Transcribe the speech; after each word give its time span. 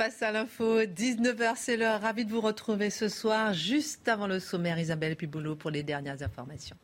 Face 0.00 0.22
à 0.22 0.32
l'info, 0.32 0.80
19h, 0.84 1.56
c'est 1.56 1.76
l'heure. 1.76 2.00
Ravi 2.00 2.24
de 2.24 2.30
vous 2.30 2.40
retrouver 2.40 2.88
ce 2.88 3.10
soir, 3.10 3.52
juste 3.52 4.08
avant 4.08 4.26
le 4.26 4.40
sommaire. 4.40 4.78
Isabelle 4.78 5.14
Piboulot 5.14 5.56
pour 5.56 5.70
les 5.70 5.82
dernières 5.82 6.22
informations. 6.22 6.74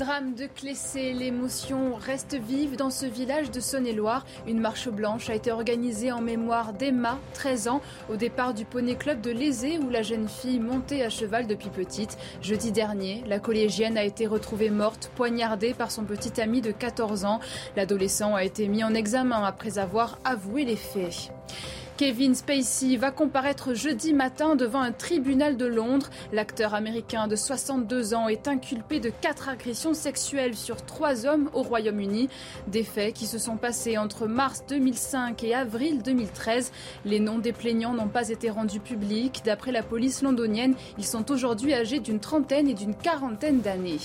Drame 0.00 0.34
de 0.34 0.46
Clessé, 0.46 1.12
l'émotion 1.12 1.94
reste 1.94 2.34
vive 2.34 2.74
dans 2.74 2.88
ce 2.88 3.04
village 3.04 3.50
de 3.50 3.60
Saône-et-Loire. 3.60 4.24
Une 4.46 4.58
marche 4.58 4.88
blanche 4.88 5.28
a 5.28 5.34
été 5.34 5.52
organisée 5.52 6.10
en 6.10 6.22
mémoire 6.22 6.72
d'Emma, 6.72 7.18
13 7.34 7.68
ans, 7.68 7.82
au 8.08 8.16
départ 8.16 8.54
du 8.54 8.64
Poney 8.64 8.94
Club 8.94 9.20
de 9.20 9.30
Lézé 9.30 9.76
où 9.76 9.90
la 9.90 10.00
jeune 10.00 10.26
fille 10.26 10.58
montait 10.58 11.02
à 11.02 11.10
cheval 11.10 11.46
depuis 11.46 11.68
petite. 11.68 12.16
Jeudi 12.40 12.72
dernier, 12.72 13.22
la 13.26 13.40
collégienne 13.40 13.98
a 13.98 14.04
été 14.04 14.26
retrouvée 14.26 14.70
morte, 14.70 15.10
poignardée 15.16 15.74
par 15.74 15.90
son 15.90 16.04
petit 16.04 16.40
ami 16.40 16.62
de 16.62 16.72
14 16.72 17.26
ans. 17.26 17.40
L'adolescent 17.76 18.34
a 18.34 18.42
été 18.42 18.68
mis 18.68 18.82
en 18.82 18.94
examen 18.94 19.44
après 19.44 19.76
avoir 19.76 20.18
avoué 20.24 20.64
les 20.64 20.76
faits. 20.76 21.30
Kevin 22.00 22.34
Spacey 22.34 22.96
va 22.96 23.10
comparaître 23.10 23.74
jeudi 23.74 24.14
matin 24.14 24.56
devant 24.56 24.80
un 24.80 24.90
tribunal 24.90 25.58
de 25.58 25.66
Londres. 25.66 26.08
L'acteur 26.32 26.72
américain 26.72 27.28
de 27.28 27.36
62 27.36 28.14
ans 28.14 28.26
est 28.26 28.48
inculpé 28.48 29.00
de 29.00 29.10
quatre 29.10 29.50
agressions 29.50 29.92
sexuelles 29.92 30.56
sur 30.56 30.82
trois 30.86 31.26
hommes 31.26 31.50
au 31.52 31.60
Royaume-Uni. 31.60 32.30
Des 32.68 32.84
faits 32.84 33.12
qui 33.12 33.26
se 33.26 33.36
sont 33.36 33.58
passés 33.58 33.98
entre 33.98 34.26
mars 34.26 34.64
2005 34.66 35.44
et 35.44 35.54
avril 35.54 36.02
2013. 36.02 36.72
Les 37.04 37.20
noms 37.20 37.38
des 37.38 37.52
plaignants 37.52 37.92
n'ont 37.92 38.08
pas 38.08 38.30
été 38.30 38.48
rendus 38.48 38.80
publics. 38.80 39.42
D'après 39.44 39.70
la 39.70 39.82
police 39.82 40.22
londonienne, 40.22 40.76
ils 40.96 41.04
sont 41.04 41.30
aujourd'hui 41.30 41.74
âgés 41.74 42.00
d'une 42.00 42.18
trentaine 42.18 42.66
et 42.70 42.74
d'une 42.74 42.94
quarantaine 42.94 43.60
d'années. 43.60 43.98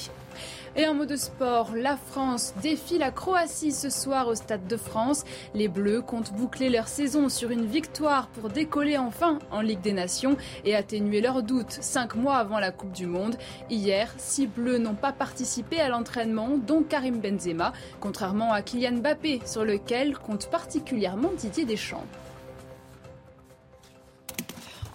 Et 0.77 0.89
en 0.89 0.93
mot 0.93 1.05
de 1.05 1.15
sport, 1.15 1.71
la 1.73 1.95
France 1.95 2.53
défie 2.61 2.97
la 2.97 3.09
Croatie 3.09 3.71
ce 3.71 3.89
soir 3.89 4.27
au 4.27 4.35
Stade 4.35 4.67
de 4.67 4.75
France. 4.75 5.23
Les 5.53 5.69
Bleus 5.69 6.01
comptent 6.01 6.33
boucler 6.33 6.69
leur 6.69 6.89
saison 6.89 7.29
sur 7.29 7.49
une 7.49 7.65
victoire 7.65 8.27
pour 8.27 8.49
décoller 8.49 8.97
enfin 8.97 9.39
en 9.51 9.61
Ligue 9.61 9.79
des 9.79 9.93
Nations 9.93 10.35
et 10.65 10.75
atténuer 10.75 11.21
leurs 11.21 11.43
doutes 11.43 11.77
cinq 11.79 12.15
mois 12.15 12.35
avant 12.35 12.59
la 12.59 12.71
Coupe 12.71 12.91
du 12.91 13.05
Monde. 13.05 13.37
Hier, 13.69 14.13
six 14.17 14.47
Bleus 14.47 14.79
n'ont 14.79 14.95
pas 14.95 15.13
participé 15.13 15.79
à 15.79 15.87
l'entraînement, 15.87 16.57
dont 16.57 16.83
Karim 16.83 17.21
Benzema, 17.21 17.71
contrairement 18.01 18.51
à 18.51 18.61
Kylian 18.61 18.97
Mbappé, 18.97 19.43
sur 19.45 19.63
lequel 19.63 20.17
compte 20.17 20.49
particulièrement 20.49 21.31
Didier 21.37 21.63
Deschamps. 21.63 22.03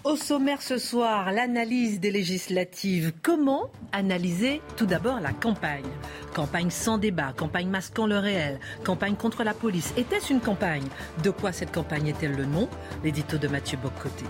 Au 0.03 0.15
sommaire 0.15 0.63
ce 0.63 0.79
soir, 0.79 1.31
l'analyse 1.31 1.99
des 1.99 2.09
législatives. 2.09 3.13
Comment 3.21 3.69
analyser 3.91 4.59
tout 4.75 4.87
d'abord 4.87 5.19
la 5.19 5.31
campagne? 5.31 5.85
Campagne 6.33 6.71
sans 6.71 6.97
débat, 6.97 7.33
campagne 7.37 7.69
masquant 7.69 8.07
le 8.07 8.17
réel, 8.17 8.59
campagne 8.83 9.13
contre 9.13 9.43
la 9.43 9.53
police. 9.53 9.93
Était-ce 9.97 10.33
une 10.33 10.39
campagne? 10.39 10.87
De 11.21 11.29
quoi 11.29 11.51
cette 11.51 11.71
campagne 11.71 12.07
est-elle 12.07 12.35
le 12.35 12.45
nom? 12.45 12.67
L'édito 13.03 13.37
de 13.37 13.47
Mathieu 13.47 13.77
Boccoté. 13.77 14.25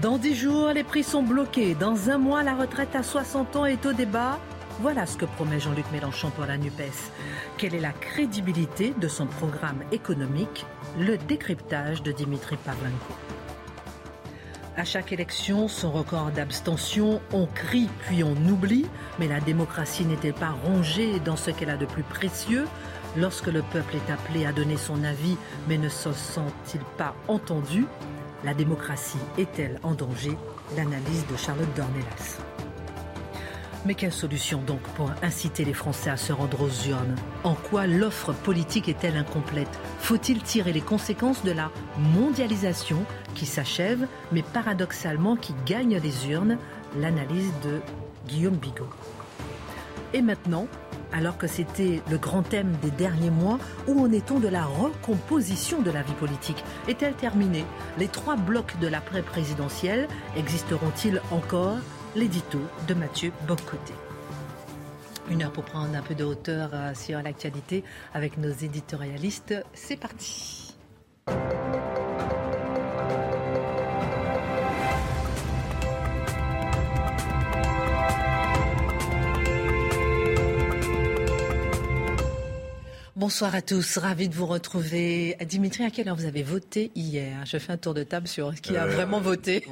Dans 0.00 0.18
dix 0.18 0.36
jours, 0.36 0.68
les 0.68 0.84
prix 0.84 1.02
sont 1.02 1.24
bloqués. 1.24 1.74
Dans 1.74 2.10
un 2.10 2.18
mois, 2.18 2.44
la 2.44 2.54
retraite 2.54 2.94
à 2.94 3.02
60 3.02 3.56
ans 3.56 3.66
est 3.66 3.84
au 3.86 3.92
débat. 3.92 4.38
Voilà 4.78 5.04
ce 5.06 5.16
que 5.16 5.24
promet 5.24 5.58
Jean-Luc 5.58 5.90
Mélenchon 5.90 6.30
pour 6.30 6.46
la 6.46 6.58
NUPES. 6.58 7.10
Quelle 7.58 7.74
est 7.74 7.80
la 7.80 7.92
crédibilité 7.92 8.94
de 9.00 9.08
son 9.08 9.26
programme 9.26 9.82
économique? 9.90 10.64
Le 10.96 11.18
décryptage 11.18 12.04
de 12.04 12.12
Dimitri 12.12 12.56
Pavlenko. 12.64 13.14
À 14.76 14.84
chaque 14.84 15.12
élection, 15.12 15.68
son 15.68 15.92
record 15.92 16.32
d'abstention, 16.32 17.20
on 17.32 17.46
crie 17.46 17.88
puis 18.00 18.24
on 18.24 18.34
oublie, 18.48 18.86
mais 19.20 19.28
la 19.28 19.38
démocratie 19.38 20.04
n'est-elle 20.04 20.34
pas 20.34 20.50
rongée 20.64 21.20
dans 21.20 21.36
ce 21.36 21.52
qu'elle 21.52 21.70
a 21.70 21.76
de 21.76 21.86
plus 21.86 22.02
précieux. 22.02 22.66
Lorsque 23.16 23.46
le 23.46 23.62
peuple 23.62 23.94
est 23.94 24.12
appelé 24.12 24.46
à 24.46 24.52
donner 24.52 24.76
son 24.76 25.04
avis, 25.04 25.36
mais 25.68 25.78
ne 25.78 25.88
se 25.88 26.12
sent-il 26.12 26.80
pas 26.98 27.14
entendu? 27.28 27.86
La 28.42 28.52
démocratie 28.52 29.18
est-elle 29.38 29.78
en 29.84 29.94
danger? 29.94 30.36
L'analyse 30.76 31.24
de 31.30 31.36
Charlotte 31.36 31.72
Dornelas. 31.76 32.40
Mais 33.86 33.94
quelle 33.94 34.12
solution 34.12 34.60
donc 34.62 34.80
pour 34.96 35.12
inciter 35.22 35.64
les 35.64 35.74
Français 35.74 36.10
à 36.10 36.16
se 36.16 36.32
rendre 36.32 36.62
aux 36.62 36.88
urnes? 36.88 37.14
En 37.44 37.54
quoi 37.54 37.86
l'offre 37.86 38.32
politique 38.32 38.88
est-elle 38.88 39.16
incomplète? 39.16 39.68
Faut-il 39.98 40.42
tirer 40.42 40.72
les 40.72 40.80
conséquences 40.80 41.44
de 41.44 41.52
la 41.52 41.70
mondialisation? 41.98 43.04
Qui 43.34 43.46
s'achève, 43.46 44.06
mais 44.32 44.42
paradoxalement 44.42 45.36
qui 45.36 45.54
gagne 45.66 45.98
les 45.98 46.28
urnes 46.28 46.58
L'analyse 46.96 47.52
de 47.64 47.80
Guillaume 48.28 48.56
Bigot. 48.56 48.88
Et 50.12 50.22
maintenant, 50.22 50.68
alors 51.12 51.38
que 51.38 51.46
c'était 51.46 52.02
le 52.10 52.18
grand 52.18 52.42
thème 52.42 52.72
des 52.82 52.90
derniers 52.90 53.30
mois, 53.30 53.58
où 53.88 54.00
en 54.00 54.10
est-on 54.12 54.38
de 54.38 54.48
la 54.48 54.64
recomposition 54.64 55.82
de 55.82 55.90
la 55.90 56.02
vie 56.02 56.14
politique? 56.14 56.64
Est-elle 56.88 57.14
terminée? 57.14 57.64
Les 57.98 58.08
trois 58.08 58.36
blocs 58.36 58.78
de 58.80 58.86
l'après-présidentielle 58.86 60.08
existeront-ils 60.36 61.20
encore? 61.30 61.78
L'édito 62.16 62.60
de 62.86 62.94
Mathieu 62.94 63.32
Boccoté. 63.48 63.94
Une 65.30 65.42
heure 65.42 65.52
pour 65.52 65.64
prendre 65.64 65.96
un 65.96 66.02
peu 66.02 66.14
de 66.14 66.22
hauteur 66.22 66.70
euh, 66.72 66.94
sur 66.94 67.20
l'actualité 67.22 67.82
avec 68.12 68.38
nos 68.38 68.52
éditorialistes. 68.52 69.54
C'est 69.72 69.96
parti. 69.96 70.76
Bonsoir 83.24 83.54
à 83.54 83.62
tous, 83.62 83.96
ravi 83.96 84.28
de 84.28 84.34
vous 84.34 84.44
retrouver. 84.44 85.34
Dimitri, 85.48 85.82
à 85.82 85.88
quelle 85.88 86.10
heure 86.10 86.14
vous 86.14 86.26
avez 86.26 86.42
voté 86.42 86.90
hier? 86.94 87.38
Je 87.46 87.56
fais 87.56 87.72
un 87.72 87.78
tour 87.78 87.94
de 87.94 88.02
table 88.02 88.28
sur 88.28 88.54
qui 88.56 88.76
a 88.76 88.84
Euh, 88.84 88.86
vraiment 88.90 89.18
voté. 89.18 89.64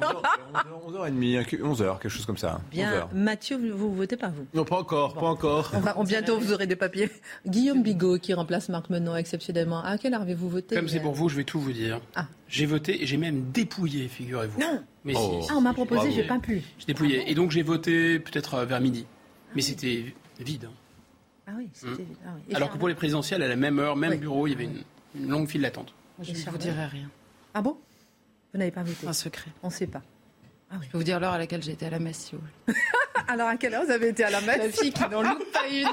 11h30, 0.87 1.61
11h, 1.61 1.99
quelque 1.99 2.09
chose 2.09 2.25
comme 2.25 2.39
ça. 2.39 2.61
Bien, 2.71 3.07
Mathieu, 3.13 3.57
vous, 3.57 3.77
vous 3.89 3.93
votez 3.95 4.17
pas 4.17 4.29
vous? 4.29 4.47
Non, 4.55 4.65
pas 4.65 4.79
encore, 4.79 5.13
pas 5.13 5.27
encore. 5.27 5.69
On 5.75 5.81
va, 5.81 5.93
on- 5.99 6.03
bientôt 6.03 6.39
vous 6.39 6.51
aurez 6.51 6.65
des 6.65 6.75
papiers. 6.75 7.11
Guillaume 7.45 7.83
Bigot 7.83 8.17
qui 8.17 8.33
remplace 8.33 8.69
Marc 8.69 8.89
Menon 8.89 9.15
exceptionnellement. 9.15 9.83
À 9.83 9.99
quelle 9.99 10.15
heure 10.15 10.23
avez-vous 10.23 10.49
voté 10.49 10.75
Comme 10.75 10.87
c'est 10.89 10.99
pour 10.99 11.13
vous, 11.13 11.29
je 11.29 11.35
vais 11.35 11.43
tout 11.43 11.59
vous 11.59 11.73
dire. 11.73 12.01
Ah. 12.15 12.25
J'ai 12.47 12.65
voté 12.65 13.03
et 13.03 13.05
j'ai 13.05 13.17
même 13.17 13.51
dépouillé, 13.51 14.07
figurez-vous. 14.07 14.59
Non. 14.59 14.81
Mais 15.05 15.13
Oh. 15.15 15.41
si, 15.43 15.49
Ah, 15.51 15.57
on 15.57 15.61
m'a 15.61 15.73
proposé, 15.73 16.11
j'ai 16.11 16.23
pas 16.23 16.39
pu. 16.39 16.63
j'ai 16.79 16.85
dépouillé. 16.87 17.29
Et 17.29 17.35
donc 17.35 17.51
j'ai 17.51 17.61
voté 17.61 18.17
peut-être 18.17 18.55
euh, 18.55 18.65
vers 18.65 18.81
midi. 18.81 19.05
Mais 19.55 19.61
c'était 19.61 20.05
vide. 20.39 20.65
hein. 20.65 20.73
Ah 21.47 21.51
oui, 21.57 21.69
c'était. 21.73 22.05
ah 22.25 22.29
oui. 22.35 22.55
Alors 22.55 22.71
que 22.71 22.77
pour 22.77 22.87
les 22.87 22.95
présidentielles, 22.95 23.41
à 23.43 23.47
la 23.47 23.55
même 23.55 23.79
heure, 23.79 23.95
même 23.95 24.11
Oui. 24.11 24.17
bureau, 24.17 24.47
il 24.47 24.51
y 24.51 24.53
avait 24.53 24.63
une, 24.65 24.83
une 25.15 25.27
longue 25.29 25.47
file 25.47 25.61
d'attente. 25.61 25.93
Je 26.21 26.31
ne 26.31 26.37
vous 26.51 26.57
dirai 26.57 26.85
rien. 26.85 27.09
Ah 27.53 27.61
bon? 27.61 27.77
Vous 28.53 28.59
n'avez 28.59 28.71
pas 28.71 28.83
voté? 28.83 29.05
Un 29.07 29.13
secret. 29.13 29.51
On 29.63 29.67
ne 29.67 29.71
sait 29.73 29.87
pas. 29.87 30.01
Ah 30.71 30.75
oui. 30.79 30.85
Je 30.85 30.91
peux 30.91 30.97
vous 30.99 31.03
dire 31.03 31.19
l'heure 31.19 31.33
à 31.33 31.37
laquelle 31.37 31.61
j'ai 31.61 31.73
été 31.73 31.85
à 31.85 31.89
la 31.89 31.99
messe, 31.99 32.17
si 32.17 32.35
vous 32.35 32.41
voulez. 32.41 32.77
Alors 33.27 33.47
à 33.47 33.57
quelle 33.57 33.73
heure 33.73 33.83
vous 33.85 33.91
avez 33.91 34.09
été 34.09 34.23
à 34.23 34.29
la 34.29 34.41
La 34.41 34.57
messe 34.57 34.79
fille 34.79 34.91
qui 34.91 35.01
n'en 35.09 35.21
loupe 35.21 35.43
pas 35.51 35.67
une. 35.67 35.87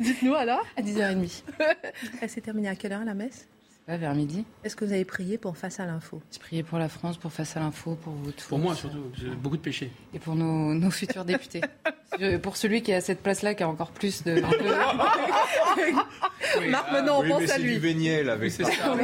Dites-nous 0.00 0.34
alors. 0.34 0.64
À 0.76 0.82
10h30. 0.82 1.42
Elle 2.20 2.30
s'est 2.30 2.40
terminée 2.40 2.68
à 2.68 2.74
quelle 2.76 2.92
heure 2.92 3.04
la 3.04 3.14
messe? 3.14 3.46
Pas 3.86 3.96
vers 3.96 4.14
midi. 4.14 4.44
Est-ce 4.62 4.76
que 4.76 4.84
vous 4.84 4.92
avez 4.92 5.04
prié 5.04 5.38
pour 5.38 5.56
Face 5.56 5.80
à 5.80 5.86
l'info? 5.86 6.22
J'ai 6.30 6.38
prié 6.38 6.62
pour 6.62 6.78
la 6.78 6.88
France, 6.88 7.16
pour 7.16 7.32
Face 7.32 7.56
à 7.56 7.60
l'info, 7.60 7.96
pour 8.00 8.12
vous 8.12 8.30
tous. 8.30 8.44
Pour 8.46 8.58
moi 8.60 8.76
surtout, 8.76 9.10
j'ai 9.14 9.30
beaucoup 9.30 9.56
de 9.56 9.62
péchés. 9.62 9.90
Et 10.14 10.20
pour 10.20 10.36
nos, 10.36 10.72
nos 10.72 10.90
futurs 10.90 11.24
députés. 11.24 11.60
Pour 12.42 12.58
celui 12.58 12.82
qui 12.82 12.90
est 12.90 12.96
à 12.96 13.00
cette 13.00 13.22
place-là, 13.22 13.54
qui 13.54 13.62
a 13.62 13.68
encore 13.68 13.90
plus 13.90 14.22
de. 14.22 14.38
Marc 16.68 16.92
Menon, 16.92 17.14
on 17.16 17.22
oui, 17.22 17.28
pense 17.30 17.40
mais 17.40 17.50
à 17.50 17.54
c'est 17.54 17.62
lui. 17.62 17.72
du 17.74 17.78
Véniel 17.80 18.28
avec 18.28 18.50
ça. 18.52 18.64
Oui, 18.64 19.02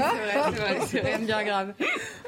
c'est 0.86 1.00
rien 1.00 1.18
de 1.18 1.24
bien 1.24 1.42
grave. 1.42 1.72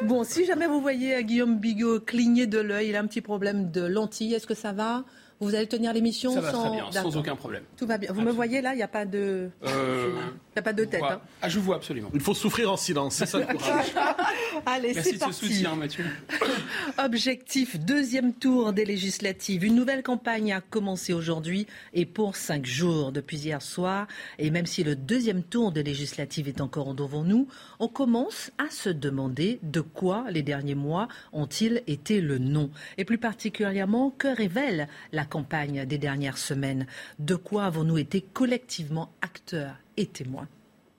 Bon, 0.02 0.24
si 0.24 0.46
jamais 0.46 0.66
vous 0.66 0.80
voyez 0.80 1.16
euh, 1.16 1.20
Guillaume 1.20 1.58
Bigot 1.58 2.00
cligner 2.00 2.46
de 2.46 2.58
l'œil, 2.58 2.88
il 2.88 2.96
a 2.96 3.00
un 3.00 3.06
petit 3.06 3.20
problème 3.20 3.70
de 3.70 3.82
lentilles, 3.82 4.32
est-ce 4.32 4.46
que 4.46 4.54
ça 4.54 4.72
va? 4.72 5.04
Vous 5.42 5.54
allez 5.54 5.66
tenir 5.66 5.92
l'émission 5.94 6.32
sans... 6.34 6.40
très 6.42 6.70
bien, 6.70 6.84
sans 6.92 7.02
D'accord. 7.04 7.16
aucun 7.16 7.34
problème. 7.36 7.62
Tout 7.78 7.86
va 7.86 7.96
bien. 7.96 8.12
Vous 8.12 8.20
me 8.20 8.30
voyez 8.30 8.60
là, 8.60 8.74
il 8.74 8.76
n'y 8.76 8.82
a 8.82 8.88
pas 8.88 9.06
de... 9.06 9.50
Euh, 9.66 10.10
Il 10.12 10.56
n'y 10.56 10.58
a 10.58 10.62
pas 10.62 10.72
de 10.74 10.84
tête. 10.84 11.02
hein. 11.02 11.20
Ah, 11.40 11.48
je 11.48 11.58
vois 11.58 11.76
absolument. 11.76 12.10
Il 12.12 12.20
faut 12.20 12.34
souffrir 12.34 12.70
en 12.70 12.76
silence, 12.76 13.14
c'est 13.14 13.24
ça 13.26 13.38
le 13.38 13.46
courage. 13.46 13.86
Allez, 14.66 14.92
Merci 14.94 15.02
c'est 15.02 15.12
de 15.14 15.18
ce 15.20 15.24
parti. 15.24 15.46
soutien, 15.54 15.76
Mathieu. 15.76 16.04
Objectif, 16.98 17.78
deuxième 17.80 18.34
tour 18.34 18.72
des 18.72 18.84
législatives. 18.84 19.64
Une 19.64 19.74
nouvelle 19.76 20.02
campagne 20.02 20.52
a 20.52 20.60
commencé 20.60 21.12
aujourd'hui 21.14 21.66
et 21.94 22.04
pour 22.04 22.36
cinq 22.36 22.66
jours 22.66 23.12
depuis 23.12 23.38
hier 23.38 23.62
soir. 23.62 24.06
Et 24.38 24.50
même 24.50 24.66
si 24.66 24.84
le 24.84 24.94
deuxième 24.96 25.42
tour 25.42 25.72
des 25.72 25.82
législatives 25.82 26.48
est 26.48 26.60
encore 26.60 26.94
devant 26.94 27.24
nous, 27.24 27.48
on 27.78 27.88
commence 27.88 28.50
à 28.58 28.70
se 28.70 28.90
demander 28.90 29.58
de 29.62 29.80
quoi 29.80 30.26
les 30.30 30.42
derniers 30.42 30.74
mois 30.74 31.08
ont-ils 31.32 31.82
été 31.86 32.20
le 32.20 32.38
nom. 32.38 32.70
Et 32.98 33.04
plus 33.06 33.18
particulièrement, 33.18 34.10
que 34.10 34.28
révèle 34.28 34.88
la 35.12 35.24
campagne 35.30 35.86
des 35.86 35.96
dernières 35.96 36.36
semaines 36.36 36.86
De 37.18 37.36
quoi 37.36 37.64
avons-nous 37.64 37.96
été 37.96 38.20
collectivement 38.20 39.10
acteurs 39.22 39.76
et 39.96 40.06
témoins? 40.06 40.48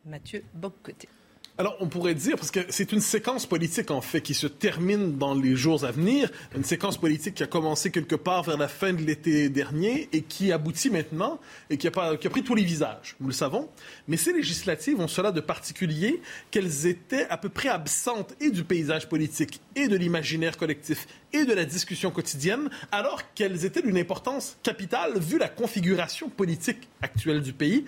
Mathieu 0.05 0.43
Boccoté. 0.55 1.07
Alors, 1.61 1.77
on 1.79 1.85
pourrait 1.85 2.15
dire, 2.15 2.37
parce 2.37 2.49
que 2.49 2.61
c'est 2.69 2.91
une 2.91 3.01
séquence 3.01 3.45
politique, 3.45 3.91
en 3.91 4.01
fait, 4.01 4.21
qui 4.21 4.33
se 4.33 4.47
termine 4.47 5.19
dans 5.19 5.35
les 5.35 5.55
jours 5.55 5.85
à 5.85 5.91
venir, 5.91 6.31
une 6.55 6.63
séquence 6.63 6.97
politique 6.97 7.35
qui 7.35 7.43
a 7.43 7.45
commencé 7.45 7.91
quelque 7.91 8.15
part 8.15 8.41
vers 8.41 8.57
la 8.57 8.67
fin 8.67 8.93
de 8.93 9.03
l'été 9.03 9.47
dernier 9.47 10.09
et 10.11 10.23
qui 10.23 10.51
aboutit 10.51 10.89
maintenant 10.89 11.39
et 11.69 11.77
qui 11.77 11.87
a, 11.87 11.91
pris 11.91 12.41
tous 12.41 12.55
les 12.55 12.63
visages, 12.63 13.15
nous 13.19 13.27
le 13.27 13.33
savons. 13.33 13.69
Mais 14.07 14.17
ces 14.17 14.33
législatives 14.33 14.99
ont 14.99 15.07
cela 15.07 15.31
de 15.31 15.39
particulier 15.39 16.23
qu'elles 16.49 16.87
étaient 16.87 17.27
à 17.29 17.37
peu 17.37 17.49
près 17.49 17.69
absentes 17.69 18.33
et 18.41 18.49
du 18.49 18.63
paysage 18.63 19.07
politique 19.07 19.61
et 19.75 19.87
de 19.87 19.95
l'imaginaire 19.95 20.57
collectif 20.57 21.05
et 21.31 21.45
de 21.45 21.53
la 21.53 21.65
discussion 21.65 22.09
quotidienne, 22.09 22.71
alors 22.91 23.21
qu'elles 23.35 23.65
étaient 23.65 23.83
d'une 23.83 23.99
importance 23.99 24.57
capitale 24.63 25.19
vu 25.19 25.37
la 25.37 25.47
configuration 25.47 26.27
politique 26.27 26.89
actuelle 27.03 27.43
du 27.43 27.53
pays. 27.53 27.85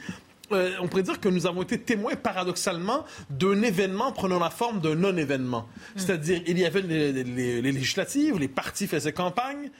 Euh, 0.51 0.71
on 0.81 0.87
pourrait 0.87 1.03
dire 1.03 1.19
que 1.21 1.29
nous 1.29 1.47
avons 1.47 1.61
été 1.63 1.79
témoins 1.79 2.15
paradoxalement 2.15 3.05
d'un 3.29 3.61
événement 3.61 4.11
prenant 4.11 4.39
la 4.39 4.49
forme 4.49 4.81
d'un 4.81 4.93
non-événement. 4.95 5.67
C'est-à-dire, 5.95 6.41
il 6.45 6.59
y 6.59 6.65
avait 6.65 6.81
les, 6.81 7.11
les- 7.13 7.61
les 7.61 7.71
législatives, 7.71 8.37
les 8.37 8.49
partis 8.49 8.85
faisaient 8.87 9.13
campagne, 9.13 9.71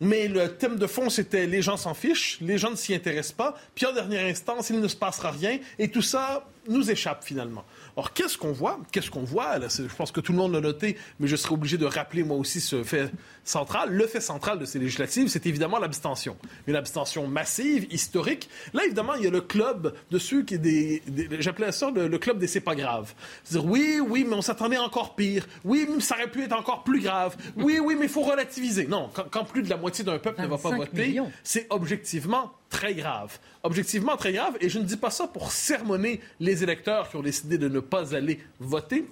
mais 0.00 0.26
le 0.28 0.48
thème 0.56 0.76
de 0.76 0.86
fond, 0.86 1.10
c'était 1.10 1.46
les 1.46 1.62
gens 1.62 1.76
s'en 1.76 1.94
fichent, 1.94 2.38
les 2.40 2.58
gens 2.58 2.70
ne 2.70 2.76
s'y 2.76 2.94
intéressent 2.94 3.34
pas, 3.36 3.54
puis 3.74 3.86
en 3.86 3.92
dernière 3.92 4.24
instance, 4.26 4.70
il 4.70 4.80
ne 4.80 4.88
se 4.88 4.96
passera 4.96 5.30
rien, 5.30 5.58
et 5.78 5.88
tout 5.88 6.02
ça 6.02 6.44
nous 6.70 6.90
échappe 6.90 7.24
finalement. 7.24 7.64
Or, 7.96 8.12
qu'est-ce 8.12 8.38
qu'on 8.38 8.52
voit? 8.52 8.78
Qu'est-ce 8.92 9.10
qu'on 9.10 9.24
voit? 9.24 9.58
Là, 9.58 9.66
je 9.68 9.94
pense 9.94 10.12
que 10.12 10.20
tout 10.20 10.32
le 10.32 10.38
monde 10.38 10.52
l'a 10.54 10.60
noté, 10.60 10.96
mais 11.18 11.26
je 11.28 11.36
serai 11.36 11.52
obligé 11.54 11.76
de 11.76 11.84
rappeler 11.84 12.22
moi 12.22 12.36
aussi 12.36 12.60
ce 12.60 12.82
fait 12.84 13.10
central. 13.44 13.90
Le 13.92 14.06
fait 14.06 14.20
central 14.20 14.58
de 14.58 14.64
ces 14.64 14.78
législatives, 14.78 15.28
c'est 15.28 15.44
évidemment 15.46 15.78
l'abstention. 15.78 16.36
Une 16.66 16.76
abstention 16.76 17.26
massive, 17.26 17.86
historique. 17.90 18.48
Là, 18.72 18.84
évidemment, 18.86 19.14
il 19.14 19.24
y 19.24 19.26
a 19.26 19.30
le 19.30 19.40
club 19.40 19.94
de 20.10 20.18
ceux 20.18 20.42
qui... 20.44 20.58
Des, 20.58 21.02
des- 21.06 21.28
J'appelais 21.42 21.72
ça 21.72 21.90
le, 21.90 22.06
le 22.08 22.18
club 22.18 22.38
des 22.38 22.46
c'est 22.46 22.60
pas 22.60 22.74
grave. 22.74 23.12
C'est-à-dire, 23.44 23.68
oui, 23.70 24.00
oui, 24.06 24.24
mais 24.28 24.34
on 24.36 24.42
s'attendait 24.42 24.78
encore 24.78 25.14
pire. 25.16 25.46
Oui, 25.64 25.86
mais 25.92 26.00
ça 26.00 26.14
aurait 26.16 26.30
pu 26.30 26.42
être 26.44 26.56
encore 26.56 26.84
plus 26.84 27.00
grave. 27.00 27.36
Oui, 27.56 27.78
oui, 27.82 27.96
mais 27.98 28.06
il 28.06 28.10
faut 28.10 28.22
relativiser. 28.22 28.86
Non, 28.86 29.10
quand, 29.12 29.24
quand 29.30 29.44
plus 29.44 29.62
de 29.62 29.68
la 29.70 29.76
moitié 29.76 30.04
d'un 30.04 30.18
peuple 30.18 30.40
ne 30.42 30.46
va 30.46 30.56
pas 30.58 30.70
25 30.70 30.76
voter, 30.76 31.20
c'est 31.42 31.66
objectivement 31.70 32.52
très 32.70 32.94
grave. 32.94 33.38
Objectivement 33.62 34.16
très 34.16 34.32
grave, 34.32 34.56
et 34.60 34.70
je 34.70 34.78
ne 34.78 34.84
dis 34.84 34.96
pas 34.96 35.10
ça 35.10 35.26
pour 35.26 35.52
sermonner 35.52 36.20
les 36.38 36.62
électeurs 36.62 37.10
qui 37.10 37.16
ont 37.16 37.22
décidé 37.22 37.58
de 37.58 37.68
ne 37.68 37.80
pas 37.80 38.14
aller 38.14 38.40
voter. 38.58 39.04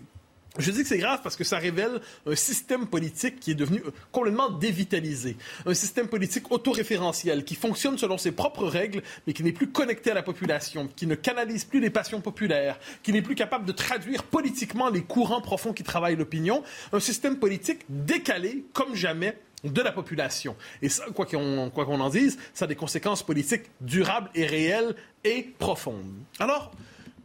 Je 0.58 0.72
dis 0.72 0.82
que 0.82 0.88
c'est 0.88 0.98
grave 0.98 1.20
parce 1.22 1.36
que 1.36 1.44
ça 1.44 1.58
révèle 1.58 2.00
un 2.26 2.34
système 2.34 2.86
politique 2.86 3.38
qui 3.38 3.52
est 3.52 3.54
devenu 3.54 3.80
euh, 3.86 3.90
complètement 4.10 4.50
dévitalisé. 4.50 5.36
Un 5.66 5.74
système 5.74 6.08
politique 6.08 6.50
autoréférentiel 6.50 7.44
qui 7.44 7.54
fonctionne 7.54 7.96
selon 7.96 8.18
ses 8.18 8.32
propres 8.32 8.66
règles, 8.66 9.02
mais 9.26 9.34
qui 9.34 9.44
n'est 9.44 9.52
plus 9.52 9.68
connecté 9.68 10.10
à 10.10 10.14
la 10.14 10.22
population, 10.22 10.88
qui 10.96 11.06
ne 11.06 11.14
canalise 11.14 11.64
plus 11.64 11.80
les 11.80 11.90
passions 11.90 12.20
populaires, 12.20 12.80
qui 13.02 13.12
n'est 13.12 13.22
plus 13.22 13.36
capable 13.36 13.66
de 13.66 13.72
traduire 13.72 14.24
politiquement 14.24 14.88
les 14.88 15.02
courants 15.02 15.42
profonds 15.42 15.72
qui 15.72 15.84
travaillent 15.84 16.16
l'opinion. 16.16 16.64
Un 16.92 17.00
système 17.00 17.38
politique 17.38 17.82
décalé 17.88 18.64
comme 18.72 18.96
jamais 18.96 19.38
de 19.64 19.82
la 19.82 19.92
population. 19.92 20.56
Et 20.82 20.88
ça, 20.88 21.04
quoi 21.14 21.26
qu'on 21.26 22.00
en 22.00 22.10
dise, 22.10 22.38
ça 22.54 22.64
a 22.66 22.68
des 22.68 22.76
conséquences 22.76 23.22
politiques 23.22 23.64
durables 23.80 24.30
et 24.34 24.46
réelles 24.46 24.94
et 25.24 25.42
profondes. 25.58 26.12
Alors, 26.38 26.70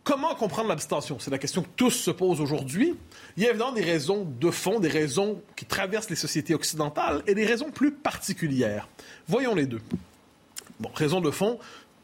comment 0.04 0.34
comprendre 0.36 0.70
l'abstention? 0.70 1.20
C'est 1.20 1.32
la 1.32 1.38
question 1.38 1.62
que 1.62 1.70
tous 1.76 1.92
se 1.92 2.12
posent 2.12 2.42
aujourd'hui. 2.42 2.96
Il 3.38 3.44
y 3.44 3.46
a 3.46 3.50
évidemment 3.50 3.72
des 3.72 3.84
raisons 3.84 4.28
de 4.40 4.52
fond, 4.52 4.80
des 4.80 4.90
raisons 4.90 5.42
qui 5.56 5.66
traversent 5.66 6.10
les 6.10 6.16
sociétés 6.16 6.56
occidentales 6.56 7.24
et 7.28 7.36
des 7.36 7.46
raisons 7.46 7.72
plus 7.72 7.92
particulières. 7.92 8.88
Voyons 9.28 9.54
les 9.56 9.68
deux. 9.68 9.82
Bon, 10.80 10.90
raison 10.96 11.22
de 11.22 11.32
fond, 11.32 11.60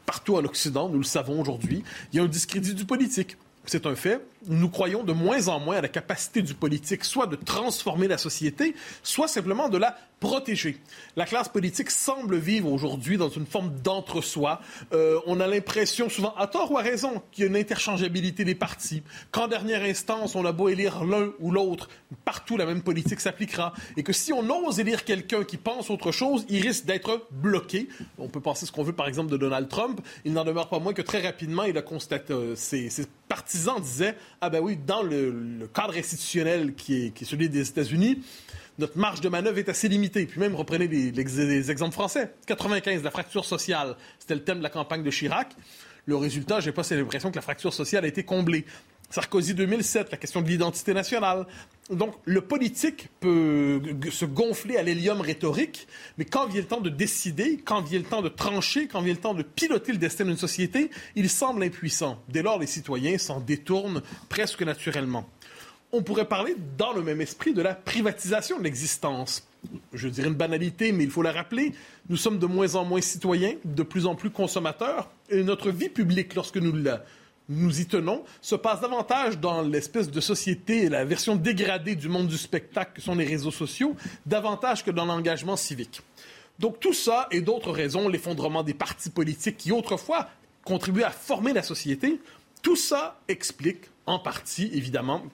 partout 0.06 0.36
en 0.36 0.44
Occident, 0.44 0.88
nous 0.88 0.98
le 0.98 1.04
savons 1.04 1.40
aujourd'hui, 1.40 1.82
il 2.12 2.16
y 2.16 2.20
a 2.20 2.22
un 2.22 2.28
discrédit 2.28 2.74
du 2.74 2.84
politique. 2.84 3.36
C'est 3.66 3.84
un 3.86 3.94
fait. 3.94 4.20
Nous 4.46 4.70
croyons 4.70 5.04
de 5.04 5.12
moins 5.12 5.48
en 5.48 5.60
moins 5.60 5.76
à 5.76 5.80
la 5.82 5.88
capacité 5.88 6.40
du 6.40 6.54
politique, 6.54 7.04
soit 7.04 7.26
de 7.26 7.36
transformer 7.36 8.08
la 8.08 8.16
société, 8.16 8.74
soit 9.02 9.28
simplement 9.28 9.68
de 9.68 9.76
la 9.76 9.98
protéger. 10.20 10.76
La 11.16 11.24
classe 11.24 11.48
politique 11.48 11.90
semble 11.90 12.36
vivre 12.36 12.70
aujourd'hui 12.70 13.16
dans 13.16 13.30
une 13.30 13.46
forme 13.46 13.72
d'entre-soi. 13.82 14.60
Euh, 14.92 15.18
on 15.26 15.40
a 15.40 15.46
l'impression, 15.46 16.10
souvent 16.10 16.34
à 16.36 16.46
tort 16.46 16.70
ou 16.70 16.78
à 16.78 16.82
raison, 16.82 17.22
qu'il 17.32 17.42
y 17.42 17.46
a 17.46 17.50
une 17.50 17.56
interchangeabilité 17.56 18.44
des 18.44 18.54
partis, 18.54 19.02
qu'en 19.30 19.48
dernière 19.48 19.82
instance, 19.82 20.34
on 20.34 20.44
a 20.44 20.52
beau 20.52 20.68
élire 20.68 21.04
l'un 21.04 21.30
ou 21.40 21.50
l'autre, 21.50 21.88
partout 22.26 22.58
la 22.58 22.66
même 22.66 22.82
politique 22.82 23.20
s'appliquera, 23.20 23.72
et 23.96 24.02
que 24.02 24.12
si 24.12 24.32
on 24.32 24.48
ose 24.50 24.78
élire 24.78 25.04
quelqu'un 25.04 25.42
qui 25.42 25.56
pense 25.56 25.90
autre 25.90 26.12
chose, 26.12 26.44
il 26.50 26.60
risque 26.62 26.84
d'être 26.84 27.26
bloqué. 27.30 27.88
On 28.18 28.28
peut 28.28 28.40
penser 28.40 28.66
ce 28.66 28.72
qu'on 28.72 28.82
veut, 28.82 28.92
par 28.92 29.08
exemple, 29.08 29.30
de 29.30 29.38
Donald 29.38 29.68
Trump. 29.68 30.00
Il 30.26 30.34
n'en 30.34 30.44
demeure 30.44 30.68
pas 30.68 30.78
moins 30.78 30.92
que 30.92 31.02
très 31.02 31.22
rapidement, 31.22 31.64
il 31.64 31.76
a 31.78 31.82
constaté, 31.82 32.34
euh, 32.34 32.54
ses, 32.56 32.90
partisans 33.26 33.80
disaient, 33.80 34.16
ah 34.42 34.50
ben 34.50 34.60
oui, 34.60 34.76
dans 34.76 35.02
le, 35.02 35.68
cadre 35.72 35.96
institutionnel 35.96 36.74
qui 36.74 37.06
est 37.06 37.24
celui 37.24 37.48
des 37.48 37.66
États-Unis, 37.66 38.18
notre 38.80 38.98
marge 38.98 39.20
de 39.20 39.28
manœuvre 39.28 39.58
est 39.58 39.68
assez 39.68 39.88
limitée. 39.88 40.26
Puis 40.26 40.40
même, 40.40 40.54
reprenez 40.56 40.88
les, 40.88 41.12
les- 41.12 41.24
les 41.46 41.70
exemples 41.70 41.92
français. 41.92 42.32
95, 42.46 43.02
la 43.04 43.10
fracture 43.10 43.44
sociale, 43.44 43.94
c'était 44.18 44.34
le 44.34 44.42
thème 44.42 44.58
de 44.58 44.62
la 44.64 44.70
campagne 44.70 45.02
de 45.04 45.10
Chirac. 45.10 45.48
Le 46.06 46.16
résultat, 46.16 46.60
j'ai 46.60 46.72
pas 46.72 46.82
l'impression 46.90 47.30
que 47.30 47.36
la 47.36 47.42
fracture 47.42 47.72
sociale 47.74 48.04
a 48.04 48.08
été 48.08 48.24
comblée. 48.24 48.64
Sarkozy 49.10 49.54
2007, 49.54 50.10
la 50.12 50.16
question 50.16 50.40
de 50.40 50.48
l'identité 50.48 50.94
nationale. 50.94 51.44
Donc, 51.90 52.14
le 52.24 52.40
politique 52.40 53.08
peut 53.18 53.82
se 54.12 54.24
gonfler 54.24 54.76
à 54.76 54.82
l'hélium 54.84 55.20
rhétorique, 55.20 55.88
mais 56.16 56.24
quand 56.24 56.46
vient 56.46 56.60
le 56.60 56.66
temps 56.68 56.80
de 56.80 56.88
décider, 56.90 57.58
quand 57.64 57.82
vient 57.82 57.98
le 57.98 58.04
temps 58.04 58.22
de 58.22 58.28
trancher, 58.28 58.86
quand 58.86 59.02
vient 59.02 59.12
le 59.14 59.18
temps 59.20 59.34
de 59.34 59.42
piloter 59.42 59.90
le 59.92 59.98
destin 59.98 60.24
d'une 60.24 60.36
société, 60.36 60.90
il 61.16 61.28
semble 61.28 61.64
impuissant. 61.64 62.22
Dès 62.28 62.42
lors, 62.42 62.60
les 62.60 62.68
citoyens 62.68 63.18
s'en 63.18 63.40
détournent 63.40 64.02
presque 64.28 64.62
naturellement 64.62 65.28
on 65.92 66.02
pourrait 66.02 66.28
parler, 66.28 66.56
dans 66.78 66.92
le 66.92 67.02
même 67.02 67.20
esprit, 67.20 67.52
de 67.52 67.62
la 67.62 67.74
privatisation 67.74 68.58
de 68.58 68.64
l'existence. 68.64 69.46
Je 69.92 70.08
dirais 70.08 70.28
une 70.28 70.34
banalité, 70.34 70.92
mais 70.92 71.04
il 71.04 71.10
faut 71.10 71.22
la 71.22 71.32
rappeler. 71.32 71.72
Nous 72.08 72.16
sommes 72.16 72.38
de 72.38 72.46
moins 72.46 72.74
en 72.76 72.84
moins 72.84 73.00
citoyens, 73.00 73.54
de 73.64 73.82
plus 73.82 74.06
en 74.06 74.14
plus 74.14 74.30
consommateurs, 74.30 75.10
et 75.28 75.42
notre 75.42 75.70
vie 75.70 75.88
publique, 75.88 76.34
lorsque 76.34 76.56
nous 76.56 76.72
nous 77.48 77.80
y 77.80 77.86
tenons, 77.86 78.24
se 78.40 78.54
passe 78.54 78.80
davantage 78.80 79.38
dans 79.38 79.62
l'espèce 79.62 80.10
de 80.10 80.20
société, 80.20 80.88
la 80.88 81.04
version 81.04 81.34
dégradée 81.34 81.96
du 81.96 82.08
monde 82.08 82.28
du 82.28 82.38
spectacle 82.38 82.92
que 82.94 83.02
sont 83.02 83.16
les 83.16 83.24
réseaux 83.24 83.50
sociaux, 83.50 83.96
davantage 84.24 84.84
que 84.84 84.92
dans 84.92 85.04
l'engagement 85.04 85.56
civique. 85.56 86.00
Donc 86.60 86.78
tout 86.78 86.92
ça 86.92 87.26
et 87.32 87.40
d'autres 87.40 87.72
raisons, 87.72 88.08
l'effondrement 88.08 88.62
des 88.62 88.74
partis 88.74 89.10
politiques 89.10 89.56
qui 89.56 89.72
autrefois 89.72 90.28
contribuaient 90.64 91.04
à 91.04 91.10
former 91.10 91.52
la 91.52 91.64
société, 91.64 92.20
tout 92.62 92.76
ça 92.76 93.18
explique 93.26 93.86
en 94.06 94.20
partie, 94.20 94.70
évidemment, 94.72 95.24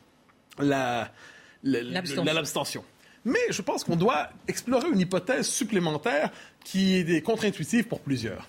L'abstention. 1.63 2.25
la- 2.25 2.33
l'abstention. 2.35 2.85
Mais 3.25 3.41
je 3.51 3.61
pense 3.63 3.83
qu'on 3.83 3.97
doit 3.97 4.29
explorer 4.47 4.89
une 4.89 5.01
hypothèse 5.01 5.49
supplémentaire 5.49 6.31
qui 6.65 6.97
est 6.99 7.23
contre-intuitive 7.23 7.85
pour 7.89 8.01
plusieurs. 8.01 8.47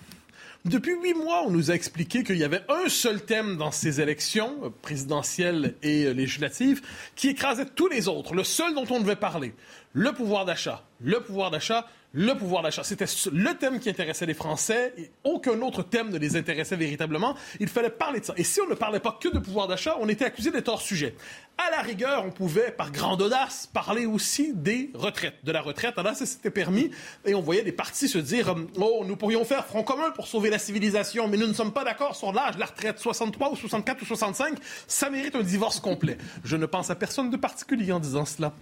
Depuis 0.64 0.94
huit 1.00 1.14
mois, 1.14 1.44
on 1.46 1.50
nous 1.50 1.70
a 1.70 1.74
expliqué 1.74 2.22
qu'il 2.24 2.36
y 2.36 2.44
avait 2.44 2.62
un 2.68 2.88
seul 2.88 3.22
thème 3.24 3.56
dans 3.56 3.70
ces 3.70 4.00
élections 4.00 4.72
présidentielles 4.82 5.74
et 5.82 6.12
législatives 6.12 6.82
qui 7.14 7.28
écrasait 7.28 7.64
tous 7.64 7.88
les 7.88 8.06
autres, 8.08 8.34
le 8.34 8.44
seul 8.44 8.74
dont 8.74 8.84
on 8.90 9.00
devait 9.00 9.16
parler, 9.16 9.54
le 9.94 10.12
pouvoir 10.12 10.44
d'achat. 10.44 10.84
Le 11.00 11.20
pouvoir 11.20 11.50
d'achat, 11.52 11.86
le 12.12 12.34
pouvoir 12.34 12.62
d'achat. 12.64 12.82
C'était 12.84 13.06
le 13.32 13.54
thème 13.56 13.78
qui 13.80 13.88
intéressait 13.88 14.26
les 14.26 14.34
Français 14.34 14.92
et 14.98 15.10
aucun 15.24 15.60
autre 15.62 15.82
thème 15.84 16.10
ne 16.10 16.18
les 16.18 16.36
intéressait 16.36 16.76
véritablement. 16.76 17.36
Il 17.60 17.68
fallait 17.68 17.88
parler 17.90 18.20
de 18.20 18.24
ça. 18.26 18.34
Et 18.36 18.44
si 18.44 18.60
on 18.60 18.68
ne 18.68 18.74
parlait 18.74 19.00
pas 19.00 19.16
que 19.20 19.28
de 19.28 19.38
pouvoir 19.38 19.68
d'achat, 19.68 19.96
on 20.00 20.08
était 20.08 20.24
accusé 20.24 20.50
d'être 20.50 20.68
hors 20.68 20.82
sujet. 20.82 21.14
À 21.60 21.70
la 21.72 21.82
rigueur, 21.82 22.24
on 22.24 22.30
pouvait, 22.30 22.70
par 22.70 22.92
grande 22.92 23.20
audace, 23.20 23.66
parler 23.66 24.06
aussi 24.06 24.52
des 24.54 24.92
retraites, 24.94 25.44
de 25.44 25.50
la 25.50 25.60
retraite. 25.60 25.98
Alors 25.98 26.14
ça 26.14 26.24
s'était 26.24 26.52
permis 26.52 26.92
et 27.24 27.34
on 27.34 27.40
voyait 27.40 27.64
des 27.64 27.72
partis 27.72 28.08
se 28.08 28.18
dire 28.18 28.50
euh, 28.50 28.70
Oh, 28.76 29.02
nous 29.04 29.16
pourrions 29.16 29.44
faire 29.44 29.66
front 29.66 29.82
commun 29.82 30.12
pour 30.12 30.28
sauver 30.28 30.50
la 30.50 30.60
civilisation, 30.60 31.26
mais 31.26 31.36
nous 31.36 31.48
ne 31.48 31.52
sommes 31.52 31.72
pas 31.72 31.82
d'accord 31.82 32.14
sur 32.14 32.32
l'âge 32.32 32.54
de 32.54 32.60
la 32.60 32.66
retraite, 32.66 33.00
63 33.00 33.50
ou 33.50 33.56
64 33.56 34.02
ou 34.02 34.04
65. 34.04 34.56
Ça 34.86 35.10
mérite 35.10 35.34
un 35.34 35.42
divorce 35.42 35.80
complet. 35.80 36.16
Je 36.44 36.54
ne 36.54 36.64
pense 36.64 36.90
à 36.90 36.94
personne 36.94 37.28
de 37.28 37.36
particulier 37.36 37.90
en 37.90 37.98
disant 37.98 38.24
cela. 38.24 38.54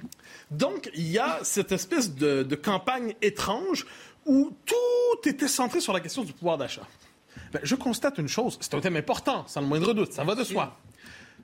Donc, 0.50 0.88
il 0.94 1.06
y 1.06 1.18
a 1.18 1.40
cette 1.42 1.72
espèce 1.72 2.14
de, 2.14 2.54
campagne 2.54 3.14
étrange 3.20 3.86
où 4.24 4.56
tout 4.64 5.28
était 5.28 5.48
centré 5.48 5.80
sur 5.80 5.92
la 5.92 6.00
question 6.00 6.24
du 6.24 6.32
pouvoir 6.32 6.56
d'achat. 6.56 6.86
Ben, 7.52 7.60
je 7.62 7.74
constate 7.74 8.16
une 8.16 8.28
chose, 8.28 8.56
c'est 8.58 8.72
un 8.72 8.80
thème 8.80 8.96
important, 8.96 9.44
sans 9.46 9.60
le 9.60 9.66
moindre 9.66 9.92
doute, 9.92 10.14
ça 10.14 10.24
va 10.24 10.34
de 10.34 10.42
soi 10.42 10.74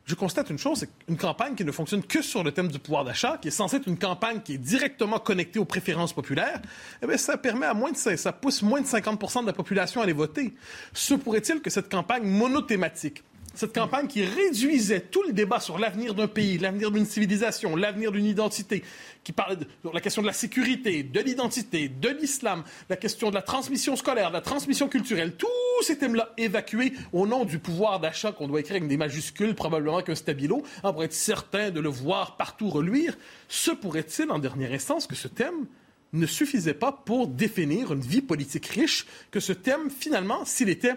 je 0.04 0.14
constate 0.14 0.50
une 0.50 0.58
chose, 0.58 0.80
c'est 0.80 1.06
qu'une 1.06 1.16
campagne 1.16 1.54
qui 1.54 1.64
ne 1.64 1.72
fonctionne 1.72 2.02
que 2.02 2.22
sur 2.22 2.42
le 2.42 2.52
thème 2.52 2.68
du 2.68 2.78
pouvoir 2.78 3.04
d'achat, 3.04 3.38
qui 3.40 3.48
est 3.48 3.52
censée 3.52 3.76
être 3.76 3.86
une 3.86 3.98
campagne 3.98 4.40
qui 4.40 4.54
est 4.54 4.58
directement 4.58 5.18
connectée 5.18 5.58
aux 5.58 5.64
préférences 5.64 6.12
populaires, 6.12 6.60
eh 7.02 7.06
bien, 7.06 7.16
ça 7.16 7.36
permet 7.36 7.66
à 7.66 7.74
moins 7.74 7.92
de 7.92 7.96
ça 7.96 8.32
pousse 8.32 8.62
moins 8.62 8.80
de 8.80 8.86
50% 8.86 9.42
de 9.42 9.46
la 9.46 9.52
population 9.52 10.00
à 10.00 10.04
aller 10.04 10.12
voter. 10.12 10.54
Se 10.92 11.14
pourrait-il 11.14 11.60
que 11.60 11.70
cette 11.70 11.88
campagne 11.88 12.24
monothématique 12.24 13.22
cette 13.54 13.74
campagne 13.74 14.06
qui 14.06 14.24
réduisait 14.24 15.00
tout 15.00 15.22
le 15.22 15.32
débat 15.32 15.60
sur 15.60 15.78
l'avenir 15.78 16.14
d'un 16.14 16.28
pays, 16.28 16.58
l'avenir 16.58 16.90
d'une 16.90 17.06
civilisation, 17.06 17.76
l'avenir 17.76 18.12
d'une 18.12 18.24
identité, 18.24 18.82
qui 19.24 19.32
parlait 19.32 19.56
de 19.56 19.66
la 19.92 20.00
question 20.00 20.22
de 20.22 20.26
la 20.26 20.32
sécurité, 20.32 21.02
de 21.02 21.20
l'identité, 21.20 21.88
de 21.88 22.08
l'islam, 22.08 22.64
la 22.88 22.96
question 22.96 23.30
de 23.30 23.34
la 23.34 23.42
transmission 23.42 23.96
scolaire, 23.96 24.28
de 24.28 24.34
la 24.34 24.40
transmission 24.40 24.88
culturelle, 24.88 25.34
tous 25.36 25.48
ces 25.82 25.98
thèmes-là 25.98 26.32
évacués 26.38 26.92
au 27.12 27.26
nom 27.26 27.44
du 27.44 27.58
pouvoir 27.58 28.00
d'achat 28.00 28.32
qu'on 28.32 28.48
doit 28.48 28.60
écrire 28.60 28.76
avec 28.76 28.88
des 28.88 28.96
majuscules, 28.96 29.54
probablement 29.54 30.02
qu'un 30.02 30.14
stabilo, 30.14 30.62
hein, 30.82 30.92
pour 30.92 31.04
être 31.04 31.12
certain 31.12 31.70
de 31.70 31.80
le 31.80 31.88
voir 31.88 32.36
partout 32.36 32.68
reluire. 32.68 33.16
Se 33.48 33.70
pourrait-il, 33.70 34.30
en 34.30 34.38
dernière 34.38 34.72
instance, 34.72 35.06
que 35.06 35.14
ce 35.14 35.28
thème 35.28 35.66
ne 36.12 36.26
suffisait 36.26 36.74
pas 36.74 36.92
pour 36.92 37.26
définir 37.26 37.92
une 37.92 38.00
vie 38.00 38.20
politique 38.20 38.66
riche, 38.66 39.06
que 39.30 39.40
ce 39.40 39.52
thème, 39.52 39.90
finalement, 39.90 40.44
s'il 40.44 40.68
était 40.68 40.96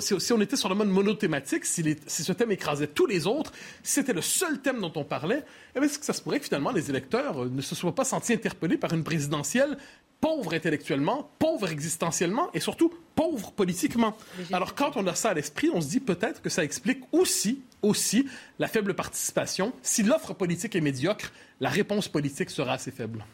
si, 0.00 0.32
on 0.32 0.40
était 0.40 0.56
sur 0.56 0.68
le 0.68 0.74
mode 0.74 0.88
monothématique, 0.88 1.64
si, 1.64 1.96
ce 2.06 2.32
thème 2.32 2.52
écrasait 2.52 2.88
tous 2.88 3.06
les 3.06 3.26
autres, 3.26 3.52
si 3.82 3.94
c'était 3.94 4.12
le 4.12 4.22
seul 4.22 4.60
thème 4.60 4.80
dont 4.80 4.92
on 4.96 5.04
parlait, 5.04 5.44
eh 5.74 5.78
est-ce 5.78 5.98
que 5.98 6.04
ça 6.04 6.12
se 6.12 6.20
pourrait 6.20 6.40
que 6.40 6.46
finalement 6.46 6.72
les 6.72 6.90
électeurs 6.90 7.44
euh, 7.44 7.50
ne 7.50 7.62
se 7.62 7.74
soient 7.74 7.94
pas 7.94 8.04
sentis 8.04 8.34
interpellés 8.34 8.76
par 8.76 8.92
une 8.92 9.04
présidentielle 9.04 9.78
pauvre 10.20 10.54
intellectuellement, 10.54 11.30
pauvre 11.40 11.68
existentiellement 11.68 12.48
et 12.54 12.60
surtout 12.60 12.94
pauvre 13.16 13.50
politiquement. 13.50 14.16
Alors 14.52 14.76
quand 14.76 14.96
on 14.96 15.04
a 15.08 15.16
ça 15.16 15.30
à 15.30 15.34
l'esprit, 15.34 15.68
on 15.74 15.80
se 15.80 15.88
dit 15.88 16.00
peut-être 16.00 16.40
que 16.40 16.48
ça 16.48 16.62
explique 16.62 17.00
aussi, 17.10 17.60
aussi 17.82 18.28
la 18.60 18.68
faible 18.68 18.94
participation. 18.94 19.72
Si 19.82 20.04
l'offre 20.04 20.32
politique 20.32 20.76
est 20.76 20.80
médiocre, 20.80 21.32
la 21.60 21.70
réponse 21.70 22.06
politique 22.06 22.50
sera 22.50 22.74
assez 22.74 22.92
faible. 22.92 23.24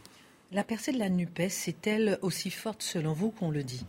La 0.51 0.65
percée 0.65 0.93
de 0.93 0.99
la 0.99 1.11
NUPES 1.11 1.69
est-elle 1.69 2.19
aussi 2.23 2.51
forte 2.51 2.83
selon 2.83 3.13
vous 3.13 3.33
qu'on 3.33 3.51
le 3.51 3.63
dit? 3.63 3.85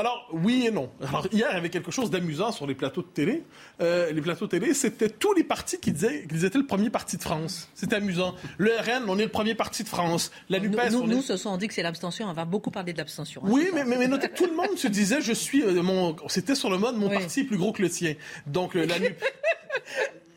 Alors, 0.00 0.28
oui 0.32 0.64
et 0.64 0.70
non. 0.70 0.90
Alors, 1.08 1.26
hier, 1.32 1.48
il 1.50 1.54
y 1.54 1.58
avait 1.58 1.70
quelque 1.70 1.90
chose 1.90 2.08
d'amusant 2.08 2.52
sur 2.52 2.68
les 2.68 2.76
plateaux 2.76 3.02
de 3.02 3.08
télé. 3.08 3.42
Euh, 3.80 4.12
les 4.12 4.20
plateaux 4.20 4.44
de 4.44 4.50
télé, 4.52 4.72
c'était 4.72 5.08
tous 5.08 5.34
les 5.34 5.42
partis 5.42 5.80
qui 5.80 5.90
disaient 5.90 6.24
qu'ils 6.28 6.44
étaient 6.44 6.58
le 6.58 6.66
premier 6.66 6.88
parti 6.88 7.16
de 7.16 7.22
France. 7.22 7.68
C'était 7.74 7.96
amusant. 7.96 8.36
Le 8.58 8.70
RN, 8.70 9.10
on 9.10 9.18
est 9.18 9.24
le 9.24 9.28
premier 9.28 9.56
parti 9.56 9.82
de 9.82 9.88
France. 9.88 10.30
La 10.50 10.60
NUPES, 10.60 10.92
nous, 10.92 11.04
nous, 11.08 11.20
ce 11.20 11.36
sont, 11.36 11.50
on 11.50 11.56
dit 11.56 11.66
que 11.66 11.74
c'est 11.74 11.82
l'abstention. 11.82 12.28
On 12.28 12.32
va 12.32 12.44
beaucoup 12.44 12.70
parler 12.70 12.92
de 12.92 12.98
l'abstention. 12.98 13.42
Hein, 13.44 13.48
oui, 13.50 13.70
mais, 13.74 13.84
mais, 13.84 13.96
mais 13.96 14.28
tout 14.28 14.46
le 14.46 14.54
monde 14.54 14.78
se 14.78 14.86
disait, 14.86 15.20
je 15.20 15.32
suis 15.32 15.64
euh, 15.64 15.82
mon... 15.82 16.14
C'était 16.28 16.54
sur 16.54 16.70
le 16.70 16.78
mode, 16.78 16.94
mon 16.94 17.10
parti 17.10 17.40
est 17.40 17.44
plus 17.44 17.58
gros 17.58 17.72
que 17.72 17.82
le 17.82 17.90
tien. 17.90 18.14
Donc, 18.46 18.76
euh, 18.76 18.86
la 18.86 18.98
NUPES... 19.00 19.18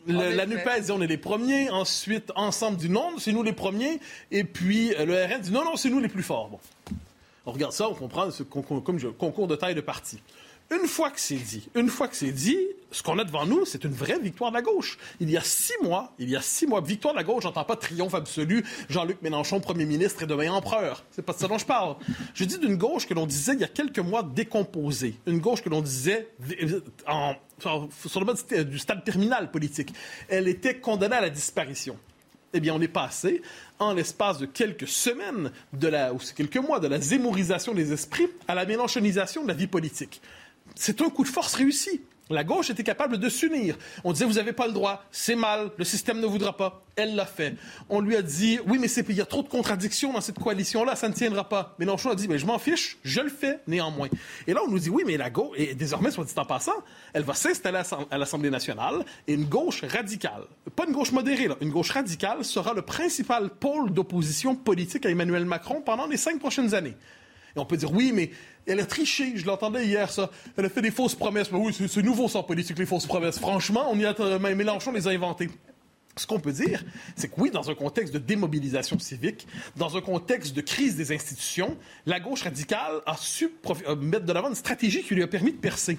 la 0.08 0.46
NUPES 0.46 0.80
dit 0.86 0.90
on 0.90 1.00
est 1.00 1.06
les 1.06 1.18
premiers, 1.18 1.70
ensuite 1.70 2.32
Ensemble 2.34 2.78
du 2.78 2.88
non, 2.88 3.12
c'est 3.18 3.30
nous 3.30 3.44
les 3.44 3.52
premiers, 3.52 4.00
et 4.32 4.42
puis 4.42 4.92
le 4.98 5.24
RN 5.24 5.40
dit 5.40 5.52
non, 5.52 5.64
non, 5.64 5.76
c'est 5.76 5.88
nous 5.88 6.00
les 6.00 6.08
plus 6.08 6.24
forts. 6.24 6.48
Bon. 6.48 6.58
On 7.44 7.52
regarde 7.52 7.72
ça, 7.72 7.88
on 7.88 7.94
comprend 7.94 8.30
ce 8.30 8.42
concours, 8.42 8.82
comme 8.84 9.00
concours 9.14 9.48
de 9.48 9.56
taille 9.56 9.74
de 9.74 9.80
parti. 9.80 10.20
Une 10.70 10.86
fois 10.86 11.10
que 11.10 11.20
c'est 11.20 11.34
dit, 11.34 11.68
une 11.74 11.88
fois 11.88 12.08
que 12.08 12.16
c'est 12.16 12.30
dit, 12.30 12.56
ce 12.90 13.02
qu'on 13.02 13.18
a 13.18 13.24
devant 13.24 13.44
nous, 13.44 13.66
c'est 13.66 13.84
une 13.84 13.92
vraie 13.92 14.18
victoire 14.18 14.50
de 14.50 14.56
la 14.56 14.62
gauche. 14.62 14.96
Il 15.20 15.28
y 15.28 15.36
a 15.36 15.42
six 15.42 15.74
mois, 15.82 16.14
il 16.18 16.30
y 16.30 16.36
a 16.36 16.40
six 16.40 16.66
mois, 16.66 16.80
victoire 16.80 17.12
de 17.12 17.18
la 17.18 17.24
gauche, 17.24 17.42
j'entends 17.42 17.64
pas 17.64 17.76
triomphe 17.76 18.14
absolu, 18.14 18.64
Jean-Luc 18.88 19.20
Mélenchon, 19.20 19.60
premier 19.60 19.84
ministre 19.84 20.22
et 20.22 20.26
demain 20.26 20.50
empereur. 20.52 21.04
C'est 21.10 21.22
pas 21.22 21.34
de 21.34 21.38
ça 21.38 21.48
dont 21.48 21.58
je 21.58 21.66
parle. 21.66 21.96
Je 22.32 22.44
dis 22.44 22.58
d'une 22.58 22.76
gauche 22.76 23.06
que 23.06 23.12
l'on 23.12 23.26
disait 23.26 23.52
il 23.52 23.60
y 23.60 23.64
a 23.64 23.68
quelques 23.68 23.98
mois 23.98 24.22
décomposée. 24.22 25.16
Une 25.26 25.40
gauche 25.40 25.62
que 25.62 25.68
l'on 25.68 25.82
disait 25.82 26.28
sur 27.58 28.20
le 28.20 28.24
mode 28.24 28.38
du 28.70 28.78
stade 28.78 29.04
terminal 29.04 29.50
politique. 29.50 29.92
Elle 30.28 30.48
était 30.48 30.78
condamnée 30.78 31.16
à 31.16 31.20
la 31.20 31.30
disparition 31.30 31.98
eh 32.52 32.60
bien, 32.60 32.74
on 32.74 32.80
est 32.80 32.88
passé, 32.88 33.42
en 33.78 33.94
l'espace 33.94 34.38
de 34.38 34.46
quelques 34.46 34.88
semaines, 34.88 35.50
de 35.72 35.88
la, 35.88 36.12
ou 36.12 36.18
quelques 36.36 36.56
mois, 36.56 36.80
de 36.80 36.88
la 36.88 37.00
zémorisation 37.00 37.74
des 37.74 37.92
esprits 37.92 38.28
à 38.48 38.54
la 38.54 38.64
mélanchonisation 38.64 39.42
de 39.42 39.48
la 39.48 39.54
vie 39.54 39.66
politique. 39.66 40.20
C'est 40.74 41.00
un 41.00 41.10
coup 41.10 41.24
de 41.24 41.28
force 41.28 41.54
réussi. 41.54 42.02
La 42.32 42.44
gauche 42.44 42.70
était 42.70 42.82
capable 42.82 43.18
de 43.18 43.28
s'unir. 43.28 43.76
On 44.04 44.12
disait, 44.12 44.24
vous 44.24 44.34
n'avez 44.34 44.52
pas 44.52 44.66
le 44.66 44.72
droit, 44.72 45.04
c'est 45.10 45.36
mal, 45.36 45.70
le 45.76 45.84
système 45.84 46.20
ne 46.20 46.26
voudra 46.26 46.56
pas. 46.56 46.82
Elle 46.96 47.14
l'a 47.14 47.26
fait. 47.26 47.54
On 47.88 48.00
lui 48.00 48.16
a 48.16 48.22
dit, 48.22 48.58
oui, 48.66 48.78
mais 48.78 48.86
il 48.86 49.14
y 49.14 49.20
a 49.20 49.26
trop 49.26 49.42
de 49.42 49.48
contradictions 49.48 50.12
dans 50.12 50.20
cette 50.20 50.38
coalition-là, 50.38 50.96
ça 50.96 51.08
ne 51.08 51.14
tiendra 51.14 51.48
pas. 51.48 51.74
Mélenchon 51.78 52.10
a 52.10 52.14
dit, 52.14 52.28
mais 52.28 52.38
je 52.38 52.46
m'en 52.46 52.58
fiche, 52.58 52.98
je 53.02 53.20
le 53.20 53.30
fais 53.30 53.60
néanmoins. 53.66 54.08
Et 54.46 54.52
là, 54.52 54.60
on 54.66 54.70
nous 54.70 54.78
dit, 54.78 54.90
oui, 54.90 55.02
mais 55.06 55.16
la 55.16 55.30
gauche, 55.30 55.56
et 55.56 55.74
désormais, 55.74 56.10
soit 56.10 56.24
dit 56.24 56.32
en 56.36 56.44
passant, 56.44 56.72
elle 57.12 57.22
va 57.22 57.34
s'installer 57.34 57.82
à 58.10 58.18
l'Assemblée 58.18 58.50
nationale 58.50 59.04
et 59.26 59.34
une 59.34 59.44
gauche 59.44 59.82
radicale, 59.84 60.44
pas 60.76 60.84
une 60.86 60.92
gauche 60.92 61.12
modérée, 61.12 61.48
une 61.60 61.70
gauche 61.70 61.90
radicale 61.90 62.44
sera 62.44 62.74
le 62.74 62.82
principal 62.82 63.50
pôle 63.50 63.92
d'opposition 63.92 64.54
politique 64.54 65.06
à 65.06 65.10
Emmanuel 65.10 65.44
Macron 65.44 65.80
pendant 65.80 66.06
les 66.06 66.16
cinq 66.16 66.38
prochaines 66.38 66.74
années. 66.74 66.96
Et 67.54 67.58
on 67.58 67.66
peut 67.66 67.76
dire, 67.76 67.92
oui, 67.92 68.12
mais 68.14 68.30
elle 68.66 68.80
a 68.80 68.86
triché, 68.86 69.32
je 69.36 69.46
l'entendais 69.46 69.86
hier, 69.86 70.10
ça. 70.10 70.30
Elle 70.56 70.66
a 70.66 70.68
fait 70.68 70.82
des 70.82 70.90
fausses 70.90 71.14
promesses. 71.14 71.50
Mais 71.50 71.58
oui, 71.58 71.74
c'est 71.74 72.02
nouveau 72.02 72.28
sans 72.28 72.42
politique, 72.42 72.78
les 72.78 72.86
fausses 72.86 73.06
promesses. 73.06 73.38
Franchement, 73.38 73.86
on 73.90 73.98
y 73.98 74.04
a, 74.04 74.38
Mélenchon 74.38 74.92
les 74.92 75.08
a 75.08 75.10
inventées. 75.10 75.50
Ce 76.16 76.26
qu'on 76.26 76.40
peut 76.40 76.52
dire, 76.52 76.84
c'est 77.16 77.28
que 77.28 77.40
oui, 77.40 77.50
dans 77.50 77.70
un 77.70 77.74
contexte 77.74 78.12
de 78.12 78.18
démobilisation 78.18 78.98
civique, 78.98 79.46
dans 79.76 79.96
un 79.96 80.02
contexte 80.02 80.54
de 80.54 80.60
crise 80.60 80.94
des 80.94 81.10
institutions, 81.10 81.78
la 82.04 82.20
gauche 82.20 82.42
radicale 82.42 83.00
a 83.06 83.16
su 83.16 83.50
euh, 83.88 83.96
mettre 83.96 84.26
de 84.26 84.32
l'avant 84.32 84.50
une 84.50 84.54
stratégie 84.54 85.02
qui 85.02 85.14
lui 85.14 85.22
a 85.22 85.26
permis 85.26 85.52
de 85.52 85.56
percer. 85.56 85.98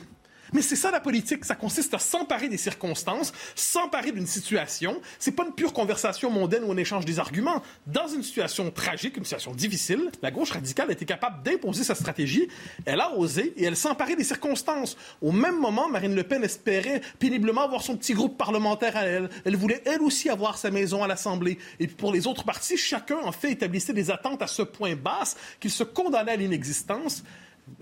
Mais 0.53 0.61
c'est 0.61 0.75
ça 0.75 0.91
la 0.91 0.99
politique, 0.99 1.45
ça 1.45 1.55
consiste 1.55 1.93
à 1.93 1.99
s'emparer 1.99 2.47
des 2.47 2.57
circonstances, 2.57 3.33
s'emparer 3.55 4.11
d'une 4.11 4.27
situation. 4.27 5.01
C'est 5.19 5.31
pas 5.31 5.45
une 5.45 5.53
pure 5.53 5.73
conversation 5.73 6.29
mondaine 6.29 6.63
où 6.63 6.71
on 6.71 6.77
échange 6.77 7.05
des 7.05 7.19
arguments. 7.19 7.61
Dans 7.87 8.07
une 8.07 8.23
situation 8.23 8.69
tragique, 8.71 9.17
une 9.17 9.23
situation 9.23 9.53
difficile, 9.53 10.11
la 10.21 10.31
gauche 10.31 10.51
radicale 10.51 10.91
été 10.91 11.05
capable 11.05 11.43
d'imposer 11.43 11.83
sa 11.83 11.95
stratégie. 11.95 12.47
Elle 12.85 13.01
a 13.01 13.15
osé 13.17 13.53
et 13.57 13.63
elle 13.65 13.75
s'emparait 13.75 14.15
des 14.15 14.23
circonstances. 14.23 14.97
Au 15.21 15.31
même 15.31 15.59
moment, 15.59 15.89
Marine 15.89 16.15
Le 16.15 16.23
Pen 16.23 16.43
espérait 16.43 17.01
péniblement 17.19 17.63
avoir 17.63 17.81
son 17.81 17.97
petit 17.97 18.13
groupe 18.13 18.37
parlementaire 18.37 18.95
à 18.95 19.05
elle. 19.05 19.29
Elle 19.45 19.55
voulait 19.55 19.81
elle 19.85 20.01
aussi 20.01 20.29
avoir 20.29 20.57
sa 20.57 20.71
maison 20.71 21.03
à 21.03 21.07
l'Assemblée. 21.07 21.57
Et 21.79 21.87
pour 21.87 22.11
les 22.11 22.27
autres 22.27 22.43
partis, 22.43 22.77
chacun 22.77 23.17
en 23.17 23.31
fait 23.31 23.51
établissait 23.51 23.93
des 23.93 24.11
attentes 24.11 24.41
à 24.41 24.47
ce 24.47 24.61
point 24.61 24.95
basse 24.95 25.35
qu'il 25.59 25.71
se 25.71 25.83
condamnait 25.83 26.33
à 26.33 26.35
l'inexistence. 26.35 27.23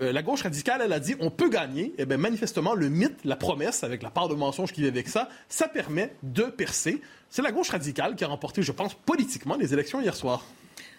Euh, 0.02 0.12
la 0.12 0.22
gauche 0.22 0.44
radicale, 0.44 0.82
elle 0.84 0.94
a 0.94 1.00
dit 1.00 1.16
on 1.20 1.30
peut 1.30 1.50
gagner. 1.50 1.94
Eh 1.98 2.06
bien, 2.06 2.18
manifestement, 2.18 2.74
le 2.74 2.90
mythe, 2.90 3.20
la 3.24 3.36
promesse, 3.36 3.84
avec 3.84 4.04
la 4.04 4.10
part 4.10 4.28
de 4.30 4.36
mensonge 4.36 4.72
qui 4.72 4.82
vient 4.82 4.90
avec 4.90 5.08
ça, 5.08 5.30
ça 5.50 5.68
permet 5.68 6.14
de 6.24 6.44
percer. 6.44 7.02
C'est 7.30 7.42
la 7.42 7.52
gauche 7.52 7.70
radicale 7.70 8.16
qui 8.16 8.24
a 8.24 8.28
remporté, 8.28 8.62
je 8.62 8.72
pense, 8.72 8.94
politiquement 8.94 9.56
les 9.56 9.74
élections 9.74 10.02
hier 10.02 10.16
soir. 10.16 10.46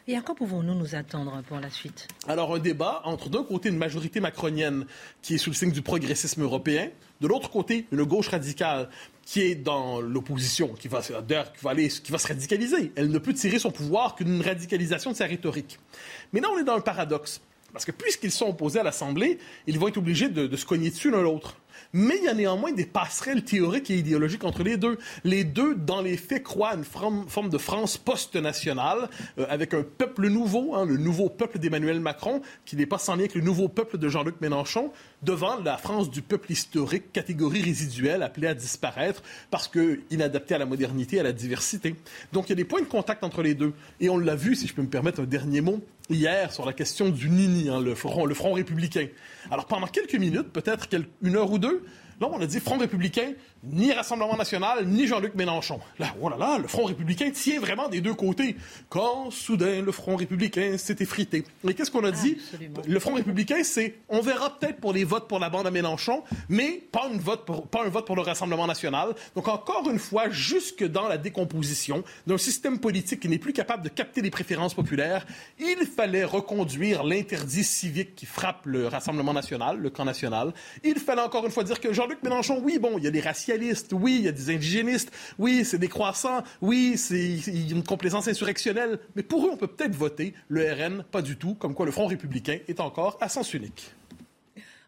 Et 0.09 0.17
à 0.17 0.21
quoi 0.21 0.35
pouvons-nous 0.35 0.75
nous 0.75 0.97
attendre 0.97 1.43
pour 1.47 1.61
la 1.61 1.71
suite? 1.71 2.09
Alors, 2.27 2.53
un 2.55 2.59
débat 2.59 3.03
entre 3.05 3.29
d'un 3.29 3.45
côté 3.45 3.69
une 3.69 3.77
majorité 3.77 4.19
macronienne 4.19 4.85
qui 5.21 5.35
est 5.35 5.39
sous 5.39 5.51
le 5.51 5.55
signe 5.55 5.71
du 5.71 5.83
progressisme 5.83 6.43
européen, 6.43 6.91
de 7.21 7.29
l'autre 7.29 7.51
côté 7.51 7.87
une 7.93 8.03
gauche 8.03 8.29
radicale 8.29 8.89
qui 9.25 9.43
est 9.43 9.55
dans 9.55 10.01
l'opposition, 10.01 10.75
qui 10.75 10.89
va, 10.89 11.03
qui, 11.03 11.13
va 11.13 11.71
aller, 11.71 11.89
qui 11.89 12.11
va 12.11 12.19
se 12.19 12.27
radicaliser. 12.27 12.93
Elle 12.97 13.13
ne 13.13 13.19
peut 13.19 13.33
tirer 13.33 13.61
son 13.61 13.71
pouvoir 13.71 14.17
qu'une 14.17 14.43
radicalisation 14.43 15.13
de 15.13 15.17
sa 15.17 15.27
rhétorique. 15.27 15.79
Mais 16.33 16.41
là, 16.41 16.49
on 16.53 16.59
est 16.59 16.65
dans 16.65 16.77
le 16.77 16.83
paradoxe. 16.83 17.41
Parce 17.73 17.85
que 17.85 17.93
puisqu'ils 17.93 18.31
sont 18.31 18.49
opposés 18.49 18.81
à 18.81 18.83
l'Assemblée, 18.83 19.39
ils 19.67 19.79
vont 19.79 19.89
être 19.89 19.97
obligés 19.97 20.29
de, 20.29 20.55
se 20.57 20.67
cogner 20.67 20.91
dessus 20.91 21.11
l'un 21.11 21.23
l'autre. 21.23 21.57
Mais 21.95 22.17
il 22.19 22.25
y 22.25 22.29
a 22.29 22.35
néanmoins 22.35 22.73
des 22.73 22.85
passerelles 22.85 23.45
théoriques 23.45 23.91
et 23.91 23.97
idéologiques 23.97 24.45
entre 24.45 24.63
les 24.63 24.77
deux. 24.77 24.99
Les 25.25 25.45
deux, 25.45 25.75
dans 25.75 26.01
les 26.01 26.17
faits, 26.17 26.43
croient 26.43 26.71
à 26.71 26.75
une 26.77 26.85
forme 26.85 27.49
de 27.49 27.59
France 27.59 27.97
post-nationale, 27.97 29.09
euh, 29.39 29.47
avec 29.49 29.75
un 29.75 29.83
peuple 29.83 30.29
nouveau, 30.29 30.75
hein, 30.75 30.85
le 30.87 30.97
nouveau 30.97 31.29
peuple 31.29 31.59
d'Emmanuel 31.59 32.01
Macron, 32.01 32.43
qui 32.65 32.77
n'est 32.77 32.87
pas 32.87 32.99
sans 32.99 33.15
lien 33.15 33.21
avec 33.21 33.35
le 33.35 33.41
nouveau 33.41 33.69
peuple 33.69 33.99
de 33.99 34.09
Jean-Luc 34.09 34.41
Mélenchon, 34.41 34.93
devant 35.23 35.57
la 35.57 35.77
France 35.77 36.11
du 36.11 36.23
peuple 36.23 36.53
historique, 36.53 37.13
catégorie 37.13 37.63
résiduelle 37.63 38.23
appelée 38.23 38.49
à 38.49 38.55
disparaître 38.55 39.23
parce 39.51 39.69
que 39.69 40.01
inadaptée 40.11 40.55
à 40.55 40.59
la 40.59 40.67
modernité, 40.67 41.21
à 41.21 41.23
la 41.23 41.33
diversité. 41.33 41.95
Donc 42.33 42.47
il 42.47 42.51
y 42.51 42.53
a 42.53 42.57
des 42.57 42.65
points 42.65 42.81
de 42.81 42.87
contact 42.87 43.23
entre 43.25 43.43
les 43.43 43.55
deux. 43.55 43.73
Et 44.01 44.09
on 44.09 44.19
l'a 44.19 44.35
vu, 44.35 44.55
si 44.55 44.67
je 44.67 44.75
peux 44.75 44.83
me 44.83 44.89
permettre 44.89 45.21
un 45.21 45.25
dernier 45.25 45.61
mot, 45.61 45.81
hier 46.11 46.53
sur 46.53 46.67
la 46.67 46.73
question 46.73 47.09
du 47.09 47.31
Nini, 47.31 47.69
hein, 47.69 47.81
le, 47.81 47.91
le 47.91 48.35
Front 48.35 48.53
républicain. 48.53 49.07
Alors 49.51 49.67
pendant 49.67 49.87
quelques 49.87 50.17
minutes, 50.17 50.49
peut-être 50.53 50.89
une 51.23 51.37
heure 51.37 51.51
ou 51.51 51.59
deux, 51.59 51.85
Là, 52.21 52.29
on 52.33 52.41
a 52.41 52.47
dit 52.47 52.61
Front 52.61 52.79
républicain, 52.79 53.33
ni 53.65 53.93
Rassemblement 53.93 54.37
national, 54.37 54.87
ni 54.87 55.07
Jean-Luc 55.07 55.35
Mélenchon. 55.35 55.81
Là, 55.99 56.15
oh 56.21 56.29
là 56.29 56.37
là, 56.37 56.59
le 56.59 56.69
Front 56.69 56.85
républicain 56.85 57.31
tient 57.31 57.61
vraiment 57.61 57.89
des 57.89 58.01
deux 58.01 58.15
côtés. 58.15 58.57
Quand, 58.89 59.31
soudain, 59.31 59.83
le 59.83 59.93
Front 59.93 60.17
républicain 60.17 60.77
s'est 60.79 60.97
effrité. 61.01 61.45
Et 61.69 61.75
qu'est-ce 61.75 61.91
qu'on 61.91 62.05
a 62.05 62.11
dit? 62.11 62.39
Absolument. 62.39 62.83
Le 62.87 63.01
Front 63.01 63.15
républicain, 63.15 63.63
c'est 63.63 63.97
on 64.09 64.21
verra 64.21 64.59
peut-être 64.59 64.81
pour 64.81 64.93
les 64.93 65.05
votes 65.05 65.29
pour 65.29 65.39
la 65.39 65.51
bande 65.51 65.67
à 65.67 65.71
Mélenchon, 65.71 66.23
mais 66.49 66.83
pas, 66.91 67.09
une 67.13 67.21
vote 67.21 67.45
pour, 67.45 67.67
pas 67.67 67.85
un 67.85 67.89
vote 67.89 68.07
pour 68.07 68.17
le 68.17 68.23
Rassemblement 68.23 68.67
national. 68.67 69.15
Donc, 69.35 69.49
encore 69.49 69.89
une 69.91 69.99
fois, 69.99 70.31
jusque 70.31 70.85
dans 70.85 71.09
la 71.09 71.19
décomposition 71.19 72.05
d'un 72.27 72.39
système 72.39 72.79
politique 72.79 73.21
qui 73.21 73.29
n'est 73.29 73.39
plus 73.39 73.53
capable 73.53 73.83
de 73.85 73.89
capter 73.89 74.23
les 74.23 74.31
préférences 74.31 74.75
populaires, 74.75 75.27
il 75.59 75.87
fallait 75.87 76.25
reconduire 76.25 77.05
l'interdit 77.05 77.65
civique 77.65 78.15
qui 78.15 78.27
frappe 78.27 78.67
le 78.67 78.89
Rassemblement 78.89 79.33
national, 79.33 79.79
le 79.79 79.91
camp 79.91 80.05
national. 80.05 80.53
Il 80.83 80.99
fallait 80.99 81.23
encore 81.23 81.45
une 81.45 81.53
fois 81.53 81.65
dire 81.65 81.81
que 81.81 81.93
Jean-Luc 82.03 82.25
Mélenchon, 82.25 82.61
oui, 82.65 82.81
bon, 82.81 82.99
il 82.99 83.05
y 83.05 83.07
a 83.07 83.13
des 83.13 83.21
racialistes, 83.21 83.93
oui, 83.93 84.17
il 84.17 84.25
y 84.25 84.29
a 84.29 84.33
des 84.33 84.53
indigénistes, 84.53 85.13
oui, 85.39 85.65
c'est 85.65 85.79
des 85.79 85.87
croissants, 85.87 86.43
oui, 86.61 86.95
c'est 86.97 87.37
une 87.47 87.85
complaisance 87.85 88.27
insurrectionnelle, 88.27 88.99
mais 89.15 89.23
pour 89.23 89.47
eux, 89.47 89.51
on 89.53 89.57
peut 89.57 89.69
peut-être 89.69 89.95
voter. 89.95 90.35
Le 90.49 90.65
RN, 90.65 91.05
pas 91.05 91.23
du 91.23 91.37
tout, 91.37 91.55
comme 91.55 91.75
quoi 91.77 91.87
le 91.87 91.93
Front 91.93 92.09
républicain 92.09 92.59
est 92.67 92.81
encore 92.81 93.19
à 93.21 93.29
sens 93.29 93.55
unique. 93.55 93.95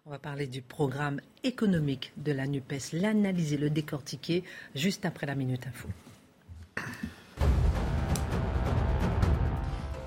On 0.06 0.11
va 0.11 0.18
parler 0.18 0.49
du 0.49 0.61
programme 0.61 1.21
économique 1.44 2.12
de 2.16 2.33
la 2.33 2.49
NUPES, 2.49 2.94
l'analyser, 2.94 3.59
le 3.59 3.71
décortiquer, 3.71 4.42
juste 4.75 5.06
après 5.06 5.28
la 5.28 5.37
Minute 5.37 5.68
Info. 5.68 5.88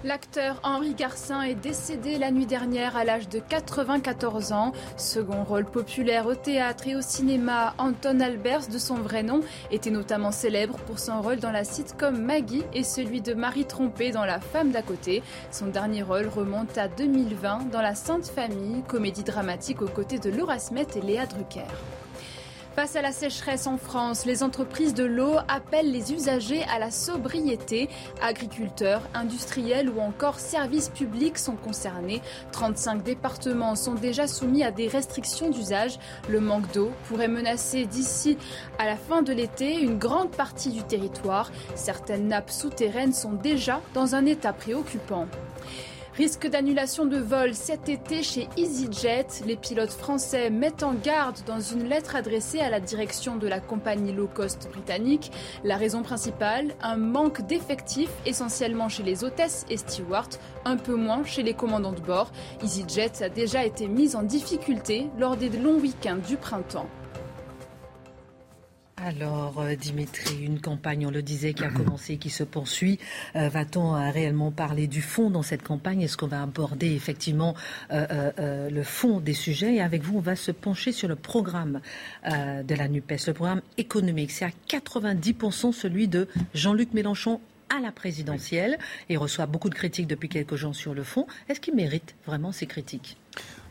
L'acteur 0.04 0.60
Henri 0.62 0.94
Garcin 0.94 1.42
est 1.42 1.56
décédé 1.56 2.20
la 2.20 2.30
nuit 2.30 2.46
dernière 2.46 2.96
à 2.96 3.04
l'âge 3.04 3.30
de 3.30 3.40
94 3.40 4.52
ans. 4.52 4.72
Second 4.96 5.44
rôle 5.44 5.66
populaire 5.66 6.28
au 6.28 6.36
théâtre 6.36 6.88
et 6.88 6.96
au 6.96 7.02
cinéma, 7.02 7.74
Anton 7.80 8.20
Albers, 8.20 8.68
de 8.72 8.78
son 8.78 8.94
vrai 8.96 9.24
nom, 9.24 9.42
était 9.72 9.90
notamment 9.90 10.32
célèbre 10.32 10.78
pour 10.86 11.00
son 11.00 11.20
rôle 11.24 11.38
dans 11.38 11.52
la 11.52 11.64
sitcom 11.64 12.16
Maggie 12.16 12.64
et 12.76 12.84
celui 12.84 13.22
de 13.22 13.34
Marie 13.34 13.66
Trompée 13.66 14.12
dans 14.12 14.26
La 14.26 14.40
femme 14.40 14.70
d'à 14.70 14.84
côté. 14.84 15.24
Son 15.50 15.66
dernier 15.66 16.04
rôle 16.04 16.28
remonte 16.28 16.78
à 16.78 16.88
2020 16.88 17.72
dans 17.72 17.82
La 17.82 17.96
Sainte 17.96 18.28
Famille, 18.28 18.84
comédie 18.88 19.24
dramatique 19.24 19.82
aux 19.82 19.88
côtés 19.88 20.20
de 20.20 20.30
Laura 20.30 20.60
Smet 20.60 20.86
et 20.96 21.02
Léa 21.02 21.26
Drucker. 21.26 21.66
Face 22.78 22.96
à 22.96 23.02
la 23.02 23.12
sécheresse 23.12 23.66
en 23.66 23.80
France, 23.80 24.28
les 24.28 24.44
entreprises 24.44 24.94
de 24.94 25.04
l'eau 25.04 25.34
appellent 25.48 25.92
les 25.92 26.14
usagers 26.14 26.64
à 26.72 26.78
la 26.78 26.92
sobriété. 26.92 27.90
Agriculteurs, 28.22 29.02
industriels 29.16 29.90
ou 29.90 30.00
encore 30.00 30.38
services 30.38 30.90
publics 30.90 31.40
sont 31.40 31.56
concernés. 31.56 32.22
35 32.52 33.02
départements 33.02 33.74
sont 33.74 33.96
déjà 33.96 34.28
soumis 34.28 34.64
à 34.64 34.70
des 34.70 34.88
restrictions 34.88 35.50
d'usage. 35.50 35.98
Le 36.30 36.40
manque 36.40 36.72
d'eau 36.72 36.92
pourrait 37.08 37.28
menacer 37.28 37.88
d'ici 37.88 38.38
à 38.78 38.86
la 38.86 38.96
fin 38.96 39.24
de 39.24 39.34
l'été 39.34 39.82
une 39.82 39.98
grande 39.98 40.30
partie 40.30 40.70
du 40.70 40.84
territoire. 40.84 41.52
Certaines 41.74 42.28
nappes 42.28 42.52
souterraines 42.52 43.14
sont 43.14 43.34
déjà 43.34 43.82
dans 43.96 44.14
un 44.14 44.28
état 44.28 44.54
préoccupant. 44.54 45.26
Risque 46.18 46.48
d'annulation 46.48 47.06
de 47.06 47.20
vol 47.20 47.54
cet 47.54 47.90
été 47.90 48.24
chez 48.24 48.50
EasyJet. 48.58 49.28
Les 49.46 49.56
pilotes 49.56 49.92
français 49.92 50.50
mettent 50.50 50.82
en 50.82 50.96
garde 50.96 51.38
dans 51.46 51.60
une 51.60 51.88
lettre 51.88 52.16
adressée 52.16 52.60
à 52.60 52.72
la 52.72 52.80
direction 52.80 53.36
de 53.36 53.48
la 53.48 53.60
compagnie 53.60 54.14
low 54.14 54.28
cost 54.28 54.68
britannique. 54.72 55.32
La 55.64 55.78
raison 55.78 56.02
principale, 56.02 56.74
un 56.82 56.98
manque 56.98 57.46
d'effectifs, 57.46 58.10
essentiellement 58.26 58.90
chez 58.90 59.04
les 59.04 59.24
hôtesses 59.24 59.68
et 59.70 59.78
stewards, 59.78 60.40
un 60.66 60.78
peu 60.78 60.96
moins 60.96 61.24
chez 61.24 61.44
les 61.44 61.54
commandants 61.54 61.92
de 61.92 62.02
bord. 62.02 62.32
EasyJet 62.64 63.22
a 63.22 63.30
déjà 63.30 63.64
été 63.64 63.88
mise 63.88 64.16
en 64.16 64.24
difficulté 64.24 65.12
lors 65.20 65.38
des 65.38 65.50
longs 65.50 65.80
week-ends 65.80 66.18
du 66.28 66.38
printemps. 66.38 66.90
Alors, 69.00 69.60
euh, 69.60 69.76
Dimitri, 69.76 70.44
une 70.44 70.60
campagne, 70.60 71.06
on 71.06 71.12
le 71.12 71.22
disait, 71.22 71.54
qui 71.54 71.64
a 71.64 71.70
commencé 71.70 72.14
et 72.14 72.18
qui 72.18 72.32
se 72.32 72.44
poursuit. 72.44 72.98
Euh, 73.36 73.48
Va-t-on 73.48 73.96
euh, 73.96 74.10
réellement 74.10 74.50
parler 74.52 74.88
du 74.88 75.04
fond 75.04 75.30
dans 75.30 75.44
cette 75.44 75.62
campagne? 75.62 76.02
Est-ce 76.02 76.18
qu'on 76.18 76.28
va 76.28 76.42
aborder 76.42 76.96
effectivement 76.96 77.54
le 77.92 78.84
fond 78.84 79.20
des 79.20 79.36
sujets? 79.36 79.76
Et 79.76 79.82
avec 79.82 80.02
vous, 80.02 80.18
on 80.18 80.22
va 80.22 80.36
se 80.36 80.52
pencher 80.52 80.92
sur 80.92 81.08
le 81.08 81.16
programme 81.16 81.80
de 82.26 82.76
la 82.76 82.88
NUPES, 82.88 83.28
le 83.28 83.34
programme 83.34 83.62
économique. 83.78 84.32
C'est 84.32 84.46
à 84.46 84.52
90% 84.68 85.74
celui 85.74 86.08
de 86.08 86.28
Jean-Luc 86.56 86.94
Mélenchon 86.94 87.40
à 87.70 87.80
la 87.80 87.92
présidentielle. 87.92 88.80
Il 89.10 89.18
reçoit 89.20 89.46
beaucoup 89.46 89.70
de 89.70 89.76
critiques 89.76 90.08
depuis 90.08 90.30
quelques 90.30 90.56
jours 90.56 90.76
sur 90.76 90.94
le 90.96 91.04
fond. 91.04 91.28
Est-ce 91.50 91.60
qu'il 91.60 91.76
mérite 91.76 92.16
vraiment 92.26 92.52
ces 92.52 92.66
critiques? 92.66 93.18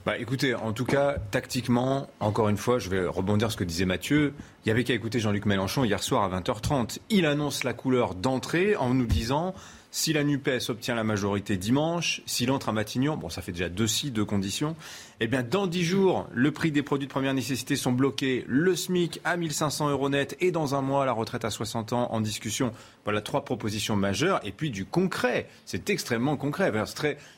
Bah, 0.06 0.16
écoutez, 0.18 0.54
en 0.54 0.72
tout 0.72 0.84
cas, 0.84 1.16
tactiquement, 1.32 2.06
encore 2.20 2.48
une 2.48 2.56
fois, 2.56 2.78
je 2.78 2.88
vais 2.88 3.04
rebondir 3.04 3.48
sur 3.48 3.54
ce 3.54 3.56
que 3.56 3.64
disait 3.64 3.86
Mathieu. 3.86 4.34
Il 4.64 4.68
y 4.68 4.70
avait 4.70 4.84
qu'à 4.84 4.94
écouter 4.94 5.18
Jean-Luc 5.18 5.46
Mélenchon 5.46 5.82
hier 5.82 6.00
soir 6.00 6.22
à 6.22 6.40
20h30. 6.40 7.00
Il 7.10 7.26
annonce 7.26 7.64
la 7.64 7.72
couleur 7.72 8.14
d'entrée 8.14 8.76
en 8.76 8.94
nous 8.94 9.06
disant 9.06 9.52
si 9.96 10.12
la 10.12 10.24
NUPES 10.24 10.68
obtient 10.68 10.94
la 10.94 11.04
majorité 11.04 11.56
dimanche, 11.56 12.20
s'il 12.26 12.50
entre 12.50 12.68
à 12.68 12.72
Matignon, 12.72 13.16
bon, 13.16 13.30
ça 13.30 13.40
fait 13.40 13.52
déjà 13.52 13.70
deux 13.70 13.86
si, 13.86 14.10
deux 14.10 14.26
conditions, 14.26 14.76
eh 15.20 15.26
bien, 15.26 15.42
dans 15.42 15.66
dix 15.66 15.84
jours, 15.84 16.28
le 16.34 16.50
prix 16.50 16.70
des 16.70 16.82
produits 16.82 17.06
de 17.06 17.10
première 17.10 17.32
nécessité 17.32 17.76
sont 17.76 17.92
bloqués, 17.92 18.44
le 18.46 18.76
SMIC 18.76 19.22
à 19.24 19.38
1500 19.38 19.88
euros 19.88 20.10
net 20.10 20.36
et 20.40 20.50
dans 20.50 20.74
un 20.74 20.82
mois, 20.82 21.06
la 21.06 21.12
retraite 21.12 21.46
à 21.46 21.50
60 21.50 21.94
ans 21.94 22.08
en 22.12 22.20
discussion. 22.20 22.72
Voilà 23.04 23.22
trois 23.22 23.42
propositions 23.42 23.96
majeures 23.96 24.38
et 24.44 24.52
puis 24.52 24.68
du 24.68 24.84
concret. 24.84 25.48
C'est 25.64 25.88
extrêmement 25.88 26.36
concret. 26.36 26.70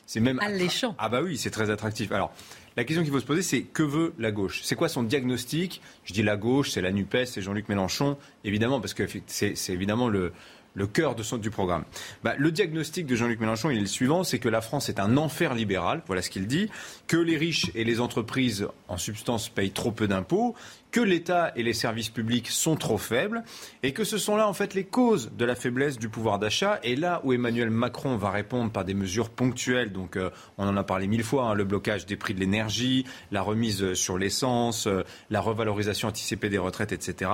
C'est 0.05 0.19
même 0.19 0.39
Alléchant. 0.41 0.95
ah 0.97 1.07
bah 1.07 1.21
oui, 1.23 1.37
c'est 1.37 1.51
très 1.51 1.69
attractif. 1.69 2.11
Alors, 2.11 2.33
la 2.75 2.83
question 2.83 3.03
qu'il 3.03 3.11
faut 3.13 3.21
se 3.21 3.25
poser, 3.25 3.41
c'est 3.41 3.61
que 3.61 3.83
veut 3.83 4.13
la 4.19 4.31
gauche? 4.31 4.61
C'est 4.63 4.75
quoi 4.75 4.89
son 4.89 5.03
diagnostic? 5.03 5.81
Je 6.03 6.11
dis 6.11 6.23
la 6.23 6.35
gauche, 6.35 6.71
c'est 6.71 6.81
la 6.81 6.91
NUPES, 6.91 7.25
c'est 7.25 7.41
Jean-Luc 7.41 7.69
Mélenchon, 7.69 8.17
évidemment, 8.43 8.81
parce 8.81 8.93
que 8.93 9.03
c'est 9.27 9.55
évidemment 9.69 10.09
le, 10.09 10.33
le 10.73 10.87
cœur 10.87 11.15
de 11.15 11.23
son, 11.23 11.37
du 11.37 11.49
programme. 11.49 11.83
Bah, 12.23 12.35
le 12.37 12.51
diagnostic 12.51 13.05
de 13.05 13.15
Jean-Luc 13.15 13.39
Mélenchon, 13.39 13.69
est 13.69 13.79
le 13.79 13.85
suivant, 13.85 14.23
c'est 14.23 14.39
que 14.39 14.49
la 14.49 14.61
France 14.61 14.89
est 14.89 14.99
un 14.99 15.17
enfer 15.17 15.53
libéral, 15.53 16.01
voilà 16.07 16.21
ce 16.21 16.29
qu'il 16.29 16.47
dit, 16.47 16.69
que 17.07 17.17
les 17.17 17.37
riches 17.37 17.71
et 17.75 17.83
les 17.83 17.99
entreprises, 17.99 18.67
en 18.87 18.97
substance, 18.97 19.49
payent 19.49 19.71
trop 19.71 19.91
peu 19.91 20.07
d'impôts, 20.07 20.55
que 20.91 20.99
l'État 20.99 21.51
et 21.55 21.63
les 21.63 21.73
services 21.73 22.09
publics 22.09 22.47
sont 22.47 22.75
trop 22.75 22.97
faibles, 22.97 23.43
et 23.83 23.93
que 23.93 24.03
ce 24.03 24.17
sont 24.17 24.35
là, 24.35 24.47
en 24.47 24.53
fait, 24.53 24.73
les 24.73 24.83
causes 24.83 25.31
de 25.37 25.45
la 25.45 25.55
faiblesse 25.55 25.97
du 25.99 26.09
pouvoir 26.09 26.39
d'achat, 26.39 26.79
et 26.83 26.95
là 26.95 27.21
où 27.23 27.33
Emmanuel 27.33 27.69
Macron 27.69 28.17
va 28.17 28.31
répondre 28.31 28.71
par 28.71 28.85
des 28.85 28.93
mesures 28.93 29.29
ponctuelles, 29.29 29.91
donc 29.91 30.15
euh, 30.15 30.29
on 30.57 30.67
en 30.67 30.77
a 30.77 30.83
parlé 30.83 31.07
mille 31.07 31.23
fois, 31.23 31.45
hein, 31.45 31.53
le 31.53 31.63
blocage 31.63 32.05
des 32.05 32.15
prix 32.15 32.33
de 32.33 32.39
l'énergie, 32.39 33.05
la 33.31 33.41
remise 33.41 33.93
sur 33.93 34.17
l'essence, 34.17 34.87
euh, 34.87 35.03
la 35.29 35.41
revalorisation 35.41 36.07
anticipée 36.07 36.49
des 36.49 36.57
retraites, 36.57 36.91
etc., 36.91 37.31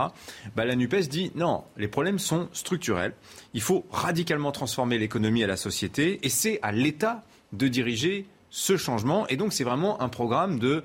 bah, 0.55 0.65
la 0.65 0.75
NUPES 0.75 1.07
dit 1.09 1.31
non, 1.35 1.63
les 1.77 1.87
problèmes 1.87 2.19
sont 2.19 2.49
structurels. 2.53 3.13
Il 3.53 3.61
faut 3.61 3.85
radicalement 3.91 4.51
transformer 4.51 4.97
l'économie 4.97 5.41
et 5.41 5.47
la 5.47 5.57
société, 5.57 6.19
et 6.23 6.29
c'est 6.29 6.59
à 6.61 6.71
l'État 6.71 7.23
de 7.53 7.67
diriger 7.67 8.27
ce 8.49 8.77
changement. 8.77 9.27
Et 9.27 9.37
donc, 9.37 9.53
c'est 9.53 9.63
vraiment 9.63 10.01
un 10.01 10.09
programme 10.09 10.59
de 10.59 10.83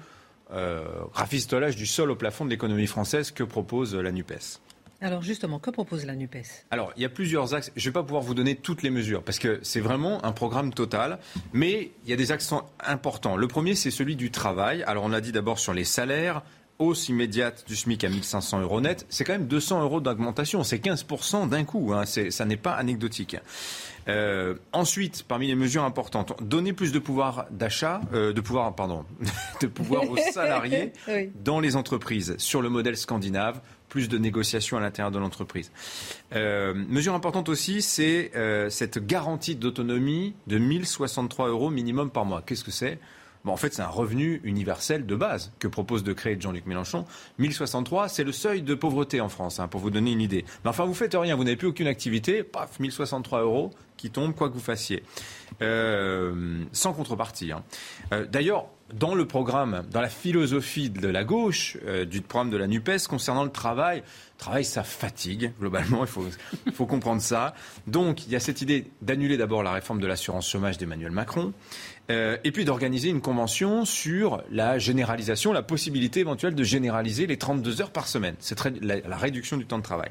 euh, 0.53 0.85
rafistolage 1.13 1.77
du 1.77 1.87
sol 1.87 2.11
au 2.11 2.17
plafond 2.17 2.45
de 2.45 2.51
l'économie 2.51 2.87
française 2.87 3.31
que 3.31 3.43
propose 3.43 3.95
la 3.95 4.13
NUPES. 4.13 4.61
Alors 5.03 5.23
justement, 5.23 5.59
que 5.59 5.71
propose 5.71 6.05
la 6.05 6.15
NUPES? 6.15 6.67
Alors, 6.71 6.93
il 6.97 7.03
y 7.03 7.07
a 7.07 7.09
plusieurs 7.09 7.55
axes. 7.55 7.73
Je 7.75 7.81
ne 7.81 7.91
vais 7.91 7.93
pas 7.95 8.03
pouvoir 8.03 8.23
vous 8.23 8.35
donner 8.35 8.55
toutes 8.55 8.83
les 8.83 8.91
mesures 8.91 9.23
parce 9.23 9.39
que 9.39 9.59
c'est 9.63 9.81
vraiment 9.81 10.23
un 10.25 10.33
programme 10.33 10.75
total. 10.75 11.19
Mais 11.55 11.93
il 12.05 12.11
y 12.11 12.13
a 12.13 12.17
des 12.17 12.33
axes 12.33 12.53
importants. 12.81 13.37
Le 13.37 13.49
premier, 13.49 13.75
c'est 13.75 13.91
celui 13.91 14.15
du 14.15 14.31
travail. 14.31 14.83
Alors, 14.83 15.05
on 15.05 15.13
a 15.13 15.23
dit 15.23 15.33
d'abord 15.33 15.59
sur 15.59 15.73
les 15.73 15.85
salaires. 15.85 16.43
Hausse 16.79 17.11
immédiate 17.11 17.65
du 17.67 17.77
SMIC 17.77 18.05
à 18.05 18.09
1500 18.09 18.63
euros 18.63 18.81
net, 18.81 19.05
c'est 19.11 19.23
quand 19.23 19.35
même 19.35 19.47
200 19.47 19.83
euros 19.83 20.01
d'augmentation, 20.01 20.65
c'est 20.65 20.83
15% 20.83 21.51
d'un 21.51 21.65
coup, 21.65 21.93
hein. 21.93 22.05
Ça 22.07 22.45
n'est 22.47 22.57
pas 22.57 22.73
anecdotique. 22.73 23.37
Euh, 24.11 24.55
ensuite, 24.73 25.23
parmi 25.27 25.47
les 25.47 25.55
mesures 25.55 25.85
importantes, 25.85 26.35
donner 26.43 26.73
plus 26.73 26.93
de 26.93 26.99
pouvoir 26.99 27.47
d'achat, 27.51 28.01
euh, 28.13 28.33
de 28.33 28.41
pouvoir, 28.41 28.75
pardon, 28.75 29.05
de 29.61 29.67
pouvoir 29.67 30.09
aux 30.11 30.17
salariés 30.33 30.93
Oui. 31.09 31.31
dans 31.45 31.61
les 31.61 31.77
entreprises 31.77 32.35
sur 32.39 32.61
le 32.61 32.69
modèle 32.69 32.97
scandinave, 32.97 33.61
plus 33.89 34.09
de 34.09 34.19
négociations 34.19 34.77
à 34.77 34.81
l'intérieur 34.81 35.11
de 35.11 35.19
l'entreprise. 35.19 35.71
Euh, 36.35 36.75
mesure 36.75 37.15
importante 37.15 37.49
aussi, 37.49 37.83
c'est 37.83 38.31
cette 38.71 39.05
garantie 39.05 39.57
d'autonomie 39.57 40.35
de 40.47 40.59
1063 40.59 41.49
euros 41.49 41.71
minimum 41.71 42.11
par 42.11 42.25
mois. 42.25 42.43
Qu'est-ce 42.45 42.65
que 42.65 42.71
c'est? 42.71 42.99
Bon, 43.45 43.53
en 43.53 43.57
fait, 43.57 43.73
c'est 43.73 43.81
un 43.83 43.89
revenu 43.89 44.41
universel 44.45 45.07
de 45.07 45.17
base 45.17 45.51
que 45.59 45.67
propose 45.67 46.05
de 46.05 46.13
créer 46.13 46.37
Jean-Luc 46.39 46.67
Mélenchon. 46.67 47.07
1063, 47.39 48.09
c'est 48.09 48.23
le 48.25 48.33
seuil 48.33 48.61
de 48.61 48.75
pauvreté 48.75 49.21
en 49.23 49.31
France, 49.31 49.61
hein, 49.61 49.69
pour 49.69 49.81
vous 49.81 49.91
donner 49.91 50.13
une 50.13 50.21
idée. 50.21 50.45
Mais 50.65 50.71
enfin, 50.71 50.85
vous 50.85 50.93
faites 50.95 51.15
rien, 51.15 51.37
vous 51.37 51.45
n'avez 51.45 51.57
plus 51.57 51.69
aucune 51.69 51.87
activité, 51.87 52.43
paf, 52.43 52.79
1063 52.79 53.41
euros 53.43 53.71
qui 53.97 54.11
tombent, 54.11 54.35
quoi 54.35 54.49
que 54.51 54.55
vous 54.55 54.61
fassiez. 54.61 55.03
Euh, 55.63 56.65
sans 56.73 56.93
contrepartie. 56.93 57.53
hein. 57.53 57.63
Euh, 58.13 58.27
D'ailleurs, 58.27 58.67
dans 58.93 59.15
le 59.15 59.27
programme, 59.27 59.85
dans 59.91 60.01
la 60.01 60.09
philosophie 60.09 60.91
de 60.91 61.09
la 61.09 61.25
gauche, 61.25 61.77
euh, 61.87 62.05
du 62.05 62.21
programme 62.21 62.51
de 62.51 62.57
la 62.57 62.67
NUPES 62.67 63.07
concernant 63.09 63.45
le 63.45 63.51
travail, 63.51 63.99
le 63.99 64.39
travail, 64.39 64.65
ça 64.65 64.83
fatigue, 64.83 65.53
globalement, 65.61 66.05
il 66.67 66.73
faut, 66.73 66.87
comprendre 66.87 67.21
ça. 67.21 67.55
Donc, 67.87 68.27
il 68.27 68.33
y 68.33 68.37
a 68.37 68.41
cette 68.41 68.63
idée 68.63 68.91
d'annuler 69.03 69.37
d'abord 69.37 69.63
la 69.63 69.73
réforme 69.73 70.01
de 70.01 70.07
l'assurance 70.07 70.49
chômage 70.49 70.79
d'Emmanuel 70.79 71.13
Macron, 71.13 71.53
euh, 72.11 72.37
et 72.45 72.53
puis 72.53 72.65
d'organiser 72.65 73.09
une 73.09 73.21
convention 73.21 73.85
sur 73.85 74.43
la 74.51 74.79
généralisation, 74.79 75.53
la 75.53 75.63
possibilité 75.63 76.21
éventuelle 76.21 76.55
de 76.55 76.65
généraliser 76.65 77.27
les 77.27 77.37
32 77.37 77.83
heures 77.83 77.93
par 77.93 78.09
semaine. 78.09 78.35
C'est 78.41 78.59
la 78.83 79.17
réduction 79.17 79.57
du 79.57 79.67
temps 79.67 79.79
de 79.79 79.83
travail. 79.83 80.11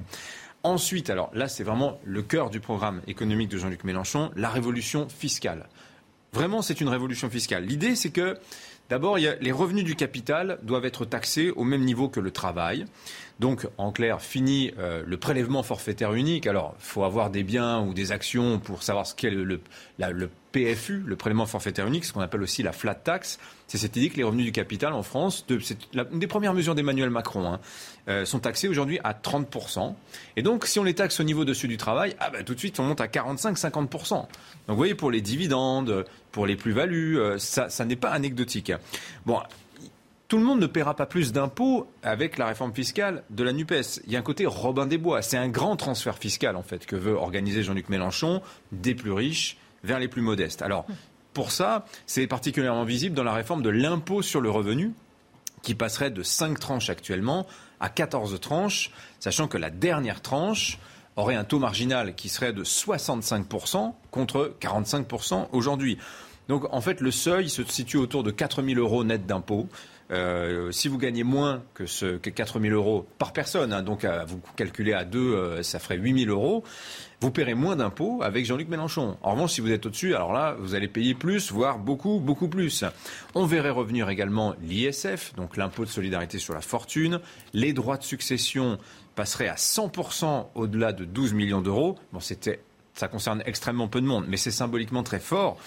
Ensuite, 0.63 1.09
alors 1.09 1.31
là, 1.33 1.47
c'est 1.47 1.63
vraiment 1.63 1.99
le 2.03 2.21
cœur 2.21 2.49
du 2.49 2.59
programme 2.59 3.01
économique 3.07 3.49
de 3.49 3.57
Jean-Luc 3.57 3.85
Mélenchon, 3.85 4.29
la 4.35 4.49
révolution 4.49 5.07
fiscale. 5.07 5.67
Vraiment, 6.33 6.61
c'est 6.61 6.79
une 6.81 6.89
révolution 6.89 7.29
fiscale. 7.29 7.65
L'idée, 7.65 7.95
c'est 7.95 8.11
que 8.11 8.37
D'abord, 8.89 9.17
les 9.17 9.51
revenus 9.51 9.83
du 9.83 9.95
capital 9.95 10.57
doivent 10.63 10.85
être 10.85 11.05
taxés 11.05 11.51
au 11.51 11.63
même 11.63 11.83
niveau 11.83 12.09
que 12.09 12.19
le 12.19 12.31
travail. 12.31 12.85
Donc, 13.39 13.67
en 13.77 13.91
clair, 13.91 14.19
fini 14.19 14.73
euh, 14.79 15.03
le 15.05 15.17
prélèvement 15.17 15.61
forfaitaire 15.61 16.13
unique. 16.13 16.47
Alors, 16.47 16.75
il 16.79 16.83
faut 16.83 17.03
avoir 17.03 17.29
des 17.29 17.43
biens 17.43 17.81
ou 17.81 17.93
des 17.93 18.11
actions 18.11 18.59
pour 18.59 18.81
savoir 18.81 19.05
ce 19.05 19.13
qu'est 19.13 19.29
le, 19.29 19.61
PFU, 20.51 21.03
le 21.05 21.15
prélèvement 21.15 21.45
forfaitaire 21.45 21.85
unique, 21.85 22.03
ce 22.03 22.11
qu'on 22.11 22.19
appelle 22.19 22.41
aussi 22.41 22.63
la 22.63 22.71
flat 22.71 22.95
tax. 22.95 23.39
C'est 23.67 23.77
cette 23.77 23.95
idée 23.95 24.09
que 24.09 24.17
les 24.17 24.23
revenus 24.23 24.45
du 24.45 24.51
capital 24.51 24.91
en 24.93 25.03
France, 25.03 25.45
c'est 25.61 25.77
une 26.11 26.19
des 26.19 26.27
premières 26.27 26.55
mesures 26.55 26.73
d'Emmanuel 26.73 27.11
Macron, 27.11 27.53
hein, 27.53 27.59
euh, 28.09 28.25
sont 28.25 28.39
taxés 28.39 28.67
aujourd'hui 28.67 28.99
à 29.03 29.13
30%. 29.13 29.93
Et 30.35 30.41
donc, 30.41 30.65
si 30.65 30.79
on 30.79 30.83
les 30.83 30.95
taxe 30.95 31.19
au 31.19 31.23
niveau 31.23 31.45
de 31.45 31.53
ceux 31.53 31.67
du 31.67 31.77
travail, 31.77 32.15
ah 32.19 32.31
bah, 32.31 32.43
tout 32.43 32.55
de 32.55 32.59
suite, 32.59 32.79
on 32.79 32.83
monte 32.83 32.99
à 32.99 33.07
45-50%. 33.07 34.09
Donc, 34.09 34.27
vous 34.67 34.75
voyez, 34.75 34.95
pour 34.95 35.11
les 35.11 35.21
dividendes, 35.21 36.05
pour 36.31 36.45
les 36.45 36.55
plus-values, 36.55 37.19
euh, 37.19 37.37
ça, 37.37 37.85
n'est 37.85 37.95
pas 37.95 38.11
anecdotique. 38.11 38.71
Bon, 39.25 39.39
tout 40.27 40.37
le 40.37 40.43
monde 40.43 40.59
ne 40.59 40.67
paiera 40.67 40.95
pas 40.95 41.05
plus 41.05 41.31
d'impôts 41.31 41.87
avec 42.03 42.37
la 42.37 42.45
réforme 42.45 42.73
fiscale 42.73 43.23
de 43.29 43.43
la 43.43 43.51
NUPES. 43.51 44.01
Il 44.05 44.13
y 44.13 44.15
a 44.15 44.19
un 44.19 44.23
côté 44.23 44.45
Robin 44.45 44.85
des 44.85 44.97
Bois. 44.97 45.21
C'est 45.21 45.37
un 45.37 45.49
grand 45.49 45.75
transfert 45.75 46.17
fiscal, 46.17 46.55
en 46.55 46.63
fait, 46.63 46.85
que 46.85 46.95
veut 46.95 47.15
organiser 47.15 47.63
Jean-Luc 47.63 47.89
Mélenchon, 47.89 48.41
des 48.71 48.93
plus 48.93 49.11
riches 49.11 49.57
vers 49.83 49.99
les 49.99 50.07
plus 50.07 50.21
modestes. 50.21 50.61
Alors, 50.61 50.85
pour 51.33 51.51
ça, 51.51 51.85
c'est 52.05 52.27
particulièrement 52.27 52.83
visible 52.83 53.15
dans 53.15 53.23
la 53.23 53.33
réforme 53.33 53.61
de 53.61 53.69
l'impôt 53.69 54.21
sur 54.21 54.41
le 54.41 54.49
revenu, 54.49 54.93
qui 55.61 55.75
passerait 55.75 56.11
de 56.11 56.23
5 56.23 56.59
tranches 56.59 56.89
actuellement 56.89 57.47
à 57.79 57.89
14 57.89 58.39
tranches, 58.39 58.91
sachant 59.19 59.47
que 59.47 59.57
la 59.57 59.69
dernière 59.69 60.21
tranche 60.21 60.79
aurait 61.19 61.35
un 61.35 61.43
taux 61.43 61.59
marginal 61.59 62.15
qui 62.15 62.29
serait 62.29 62.53
de 62.53 62.63
65% 62.63 63.93
contre 64.11 64.55
45% 64.59 65.47
aujourd'hui. 65.51 65.97
Donc 66.47 66.65
en 66.73 66.81
fait, 66.81 66.99
le 66.99 67.11
seuil 67.11 67.49
se 67.49 67.63
situe 67.63 67.97
autour 67.97 68.23
de 68.23 68.31
4 68.31 68.63
000 68.63 68.79
euros 68.79 69.03
net 69.03 69.25
d'impôt. 69.25 69.67
Euh, 70.11 70.71
si 70.71 70.87
vous 70.87 70.97
gagnez 70.97 71.23
moins 71.23 71.61
que, 71.75 71.85
ce, 71.85 72.17
que 72.17 72.31
4 72.31 72.59
000 72.59 72.73
euros 72.73 73.05
par 73.19 73.31
personne, 73.31 73.71
hein, 73.71 73.83
donc 73.83 74.05
vous 74.27 74.41
calculez 74.55 74.93
à 74.93 75.05
deux, 75.05 75.35
euh, 75.35 75.61
ça 75.61 75.77
ferait 75.77 75.97
8 75.97 76.25
000 76.25 76.31
euros, 76.31 76.63
vous 77.21 77.29
paierez 77.29 77.53
moins 77.53 77.75
d'impôts 77.75 78.23
avec 78.23 78.45
Jean-Luc 78.45 78.69
Mélenchon. 78.69 79.17
En 79.21 79.33
revanche, 79.33 79.51
si 79.51 79.61
vous 79.61 79.71
êtes 79.71 79.85
au-dessus, 79.85 80.15
alors 80.15 80.33
là, 80.33 80.55
vous 80.59 80.73
allez 80.73 80.87
payer 80.87 81.13
plus, 81.13 81.51
voire 81.51 81.77
beaucoup, 81.77 82.19
beaucoup 82.19 82.47
plus. 82.47 82.83
On 83.35 83.45
verrait 83.45 83.69
revenir 83.69 84.09
également 84.09 84.55
l'ISF, 84.63 85.35
donc 85.35 85.57
l'impôt 85.57 85.85
de 85.85 85.89
solidarité 85.89 86.39
sur 86.39 86.55
la 86.55 86.61
fortune, 86.61 87.19
les 87.53 87.73
droits 87.73 87.97
de 87.97 88.03
succession 88.03 88.79
passeraient 89.19 89.49
à 89.49 89.55
100% 89.55 90.45
au-delà 90.55 90.93
de 90.93 91.03
12 91.03 91.33
millions 91.33 91.59
d'euros. 91.59 91.97
Bon, 92.13 92.21
c'était, 92.21 92.61
ça 92.93 93.09
concerne 93.09 93.43
extrêmement 93.45 93.89
peu 93.89 93.99
de 93.99 94.05
monde, 94.05 94.23
mais 94.29 94.37
c'est 94.37 94.49
symboliquement 94.49 95.03
très 95.03 95.19
fort. 95.19 95.57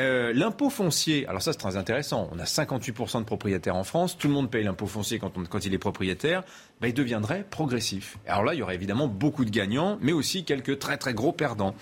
Euh, 0.00 0.32
l'impôt 0.32 0.70
foncier, 0.70 1.26
alors 1.26 1.42
ça 1.42 1.52
c'est 1.52 1.58
très 1.58 1.76
intéressant, 1.76 2.30
on 2.32 2.38
a 2.38 2.44
58% 2.44 3.18
de 3.18 3.24
propriétaires 3.24 3.76
en 3.76 3.84
France, 3.84 4.16
tout 4.16 4.28
le 4.28 4.34
monde 4.34 4.50
paye 4.50 4.64
l'impôt 4.64 4.86
foncier 4.86 5.18
quand, 5.18 5.30
quand, 5.48 5.64
il 5.66 5.74
est 5.74 5.78
propriétaire, 5.78 6.42
ben, 6.80 6.88
il 6.88 6.94
deviendrait 6.94 7.44
progressif. 7.50 8.16
Alors 8.26 8.44
là, 8.44 8.54
il 8.54 8.60
y 8.60 8.62
aurait 8.62 8.74
évidemment 8.74 9.08
beaucoup 9.08 9.44
de 9.44 9.50
gagnants, 9.50 9.98
mais 10.00 10.12
aussi 10.12 10.44
quelques 10.44 10.78
très 10.78 10.96
très 10.96 11.12
gros 11.12 11.32
perdants. 11.32 11.74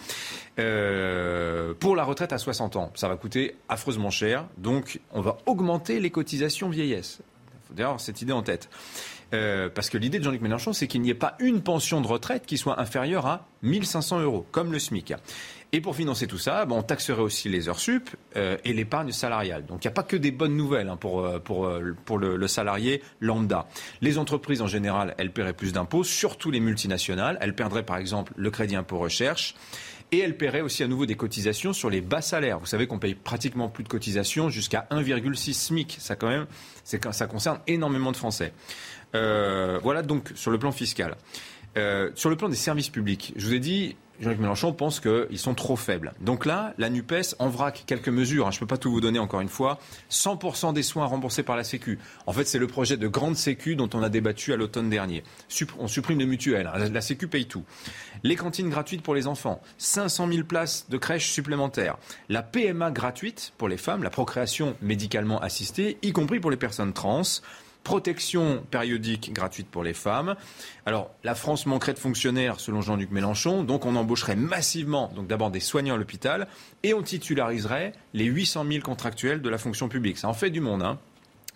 Euh, 0.59 1.75
pour 1.75 1.95
la 1.95 2.03
retraite 2.03 2.33
à 2.33 2.39
60 2.39 2.75
ans, 2.75 2.91
ça 2.97 3.07
va 3.07 3.17
coûter 3.17 3.55
affreusement 3.69 4.11
cher, 4.11 4.47
donc 4.59 5.01
on 5.13 5.21
va 5.21 5.39
augmenter 5.47 6.01
les 6.01 6.11
cotisations 6.11 6.71
vieillesse. 6.71 7.21
Il 7.21 7.69
faut 7.69 7.75
d'ailleurs 7.75 8.01
cette 8.01 8.21
idée 8.21 8.33
en 8.33 8.43
tête. 8.43 8.69
Euh, 9.35 9.69
parce 9.69 9.91
que 9.91 9.99
l'idée 9.99 10.19
de 10.19 10.25
Jean-Luc 10.25 10.41
Mélenchon, 10.41 10.73
c'est 10.73 10.87
qu'il 10.87 11.03
n'y 11.03 11.11
ait 11.11 11.15
pas 11.15 11.37
une 11.41 11.61
pension 11.61 12.01
de 12.01 12.07
retraite 12.07 12.47
qui 12.47 12.57
soit 12.57 12.81
inférieure 12.81 13.27
à 13.27 13.47
1500 13.63 14.21
euros, 14.21 14.47
comme 14.53 14.73
le 14.73 14.79
SMIC. 14.79 15.15
Et 15.73 15.81
pour 15.81 15.97
financer 15.97 16.29
tout 16.29 16.39
ça, 16.39 16.65
on 16.71 16.83
taxerait 16.83 17.23
aussi 17.23 17.49
les 17.49 17.69
heures 17.69 17.81
sup 17.81 18.11
euh, 18.37 18.57
et 18.65 18.73
l'épargne 18.73 19.11
salariale. 19.11 19.67
Donc 19.67 19.85
il 19.85 19.89
n'y 19.89 19.93
a 19.93 19.95
pas 19.95 20.05
que 20.05 20.17
des 20.17 20.31
bonnes 20.31 20.57
nouvelles 20.57 20.89
hein, 20.89 20.97
pour, 20.97 21.25
euh, 21.25 21.41
pour, 21.41 21.69
pour 22.05 22.19
le, 22.19 22.37
le, 22.37 22.47
salarié 22.47 23.03
lambda. 23.21 23.67
Les 24.01 24.17
entreprises 24.17 24.63
en 24.63 24.69
général, 24.69 25.17
elles 25.19 25.33
paieraient 25.33 25.53
plus 25.53 25.73
d'impôts, 25.73 26.05
surtout 26.05 26.53
les 26.53 26.61
multinationales. 26.61 27.39
Elles 27.41 27.57
perdraient 27.57 27.83
par 27.83 27.97
exemple 27.97 28.33
le 28.37 28.51
crédit 28.53 28.77
impôt 28.77 28.99
recherche. 28.99 29.57
Et 30.13 30.19
elles 30.19 30.37
paieraient 30.37 30.61
aussi 30.61 30.85
à 30.85 30.87
nouveau 30.87 31.07
des 31.07 31.17
cotisations 31.17 31.73
sur 31.73 31.91
les 31.91 32.01
bas 32.01 32.21
salaires. 32.21 32.61
Vous 32.61 32.67
savez 32.67 32.87
qu'on 32.87 33.01
paye 33.01 33.17
pratiquement 33.17 33.69
plus 33.69 33.83
de 33.83 33.89
cotisations 33.89 34.49
jusqu'à 34.49 34.87
1,6 34.93 35.55
SMIC. 35.55 35.97
Ça, 35.99 36.15
quand 36.15 36.29
même, 36.29 36.47
ça 36.85 37.27
concerne 37.27 37.59
énormément 37.67 38.13
de 38.13 38.17
Français. 38.17 38.53
Euh, 39.15 39.79
voilà 39.83 40.03
donc 40.03 40.33
sur 40.35 40.51
le 40.51 40.59
plan 40.59 40.73
fiscal. 40.73 41.17
Euh, 41.77 42.11
sur 42.15 42.31
le 42.31 42.37
plan 42.37 42.49
des 42.49 42.57
services 42.57 42.89
publics, 42.89 43.33
je 43.37 43.47
vous 43.47 43.55
ai 43.55 43.59
dit, 43.59 43.97
Jean-Luc 44.21 44.39
Mélenchon 44.39 44.73
pense 44.73 45.01
qu'ils 45.01 45.39
sont 45.39 45.55
trop 45.55 45.75
faibles. 45.75 46.13
Donc 46.21 46.47
là, 46.47 46.73
la 46.79 46.89
NUPES 46.89 47.35
en 47.41 47.49
vrac 47.49 47.83
quelques 47.85 48.09
mesures. 48.09 48.47
Hein, 48.47 48.53
je 48.53 48.59
ne 48.59 48.61
peux 48.61 48.67
pas 48.67 48.77
tout 48.77 48.93
vous 48.93 49.01
donner 49.01 49.19
encore 49.19 49.41
une 49.41 49.49
fois. 49.49 49.81
100% 50.09 50.73
des 50.73 50.85
soins 50.85 51.07
remboursés 51.07 51.43
par 51.43 51.57
la 51.57 51.65
Sécu. 51.65 51.99
En 52.27 52.33
fait, 52.33 52.45
c'est 52.45 52.61
le 52.61 52.69
projet 52.69 52.97
de 52.97 53.09
grande 53.09 53.37
Sécu 53.37 53.75
dont 53.75 53.91
on 53.93 54.03
a 54.05 54.09
débattu 54.09 54.53
à 54.53 54.57
l'automne 54.57 54.89
dernier. 54.89 55.25
on 55.81 55.89
supprime 55.89 56.21
les 56.21 56.27
mutuelles. 56.27 56.71
Hein, 56.73 56.91
la 56.91 57.01
Sécu 57.01 57.27
paye 57.27 57.47
tout. 57.47 57.65
Les 58.23 58.37
cantines 58.37 58.71
gratuites 58.71 59.03
pour 59.03 59.17
les 59.17 59.27
enfants. 59.27 59.61
500 59.79 60.29
000 60.31 60.45
places 60.45 60.87
de 60.89 60.97
crèches 60.97 61.31
supplémentaires. 61.31 61.99
La 62.29 62.43
PMA 62.43 62.93
gratuite 62.93 63.53
pour 63.59 63.69
les 63.69 63.77
femmes. 63.77 64.05
La 64.05 64.11
procréation 64.11 64.77
médicalement 64.81 65.41
assistée, 65.41 65.99
y 66.03 66.13
compris 66.13 66.39
pour 66.39 66.53
les 66.53 66.57
personnes 66.57 66.93
trans 66.93 67.23
protection 67.85 68.65
périodique 68.71 69.33
gratuite 69.33 69.69
pour 69.69 69.85
les 69.85 69.93
femmes. 69.93 70.35
Alors, 70.87 71.11
la 71.23 71.35
France 71.35 71.67
manquerait 71.67 71.95
de 71.95 71.99
fonctionnaires, 71.99 72.59
selon 72.59 72.81
Jean-Luc 72.81 73.11
Mélenchon, 73.13 73.63
donc 73.63 73.87
on 73.87 73.95
embaucherait 73.95 74.37
massivement, 74.37 75.13
donc 75.15 75.29
d'abord 75.29 75.51
des 75.51 75.61
soignants 75.61 75.95
à 75.95 75.99
l'hôpital, 75.99 76.49
et 76.83 76.95
on 76.95 77.03
titulariserait 77.03 77.93
les 78.15 78.25
800 78.25 78.65
000 78.69 78.83
contractuels 78.83 79.43
de 79.43 79.49
la 79.49 79.59
fonction 79.59 79.89
publique. 79.89 80.19
Ça 80.19 80.29
en 80.29 80.35
fait 80.35 80.51
du 80.51 80.61
monde, 80.61 80.83
hein. 80.83 80.99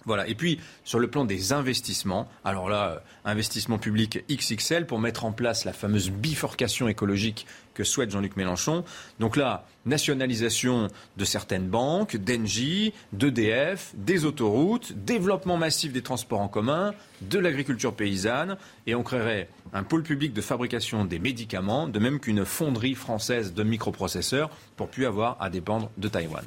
Voilà. 0.05 0.27
Et 0.29 0.35
puis, 0.35 0.61
sur 0.85 0.99
le 0.99 1.09
plan 1.09 1.25
des 1.25 1.53
investissements, 1.53 2.29
alors 2.45 2.69
là, 2.69 2.89
euh, 2.89 2.99
investissement 3.25 3.79
public 3.79 4.25
XXL 4.31 4.87
pour 4.87 5.01
mettre 5.01 5.25
en 5.25 5.33
place 5.33 5.65
la 5.65 5.73
fameuse 5.73 6.11
bifurcation 6.11 6.89
écologique 6.89 7.47
que 7.75 7.85
souhaite 7.85 8.11
Jean-Luc 8.11 8.37
Mélenchon. 8.37 8.85
Donc 9.21 9.37
là, 9.37 9.67
nationalisation 9.87 10.89
de 11.17 11.25
certaines 11.25 11.69
banques, 11.69 12.17
d'Engie, 12.17 12.93
d'EDF, 13.13 13.93
des 13.97 14.25
autoroutes, 14.25 14.93
développement 14.93 15.57
massif 15.57 15.93
des 15.93 16.03
transports 16.03 16.41
en 16.41 16.49
commun, 16.49 16.95
de 17.21 17.39
l'agriculture 17.39 17.95
paysanne, 17.95 18.57
et 18.87 18.95
on 18.95 19.03
créerait 19.03 19.49
un 19.73 19.83
pôle 19.83 20.03
public 20.03 20.33
de 20.33 20.41
fabrication 20.41 21.05
des 21.05 21.19
médicaments, 21.19 21.87
de 21.87 21.99
même 21.99 22.19
qu'une 22.19 22.45
fonderie 22.45 22.95
française 22.95 23.55
de 23.55 23.63
microprocesseurs 23.63 24.51
pour 24.77 24.89
plus 24.89 25.07
avoir 25.07 25.37
à 25.41 25.51
dépendre 25.51 25.91
de 25.99 26.09
Taïwan. 26.09 26.45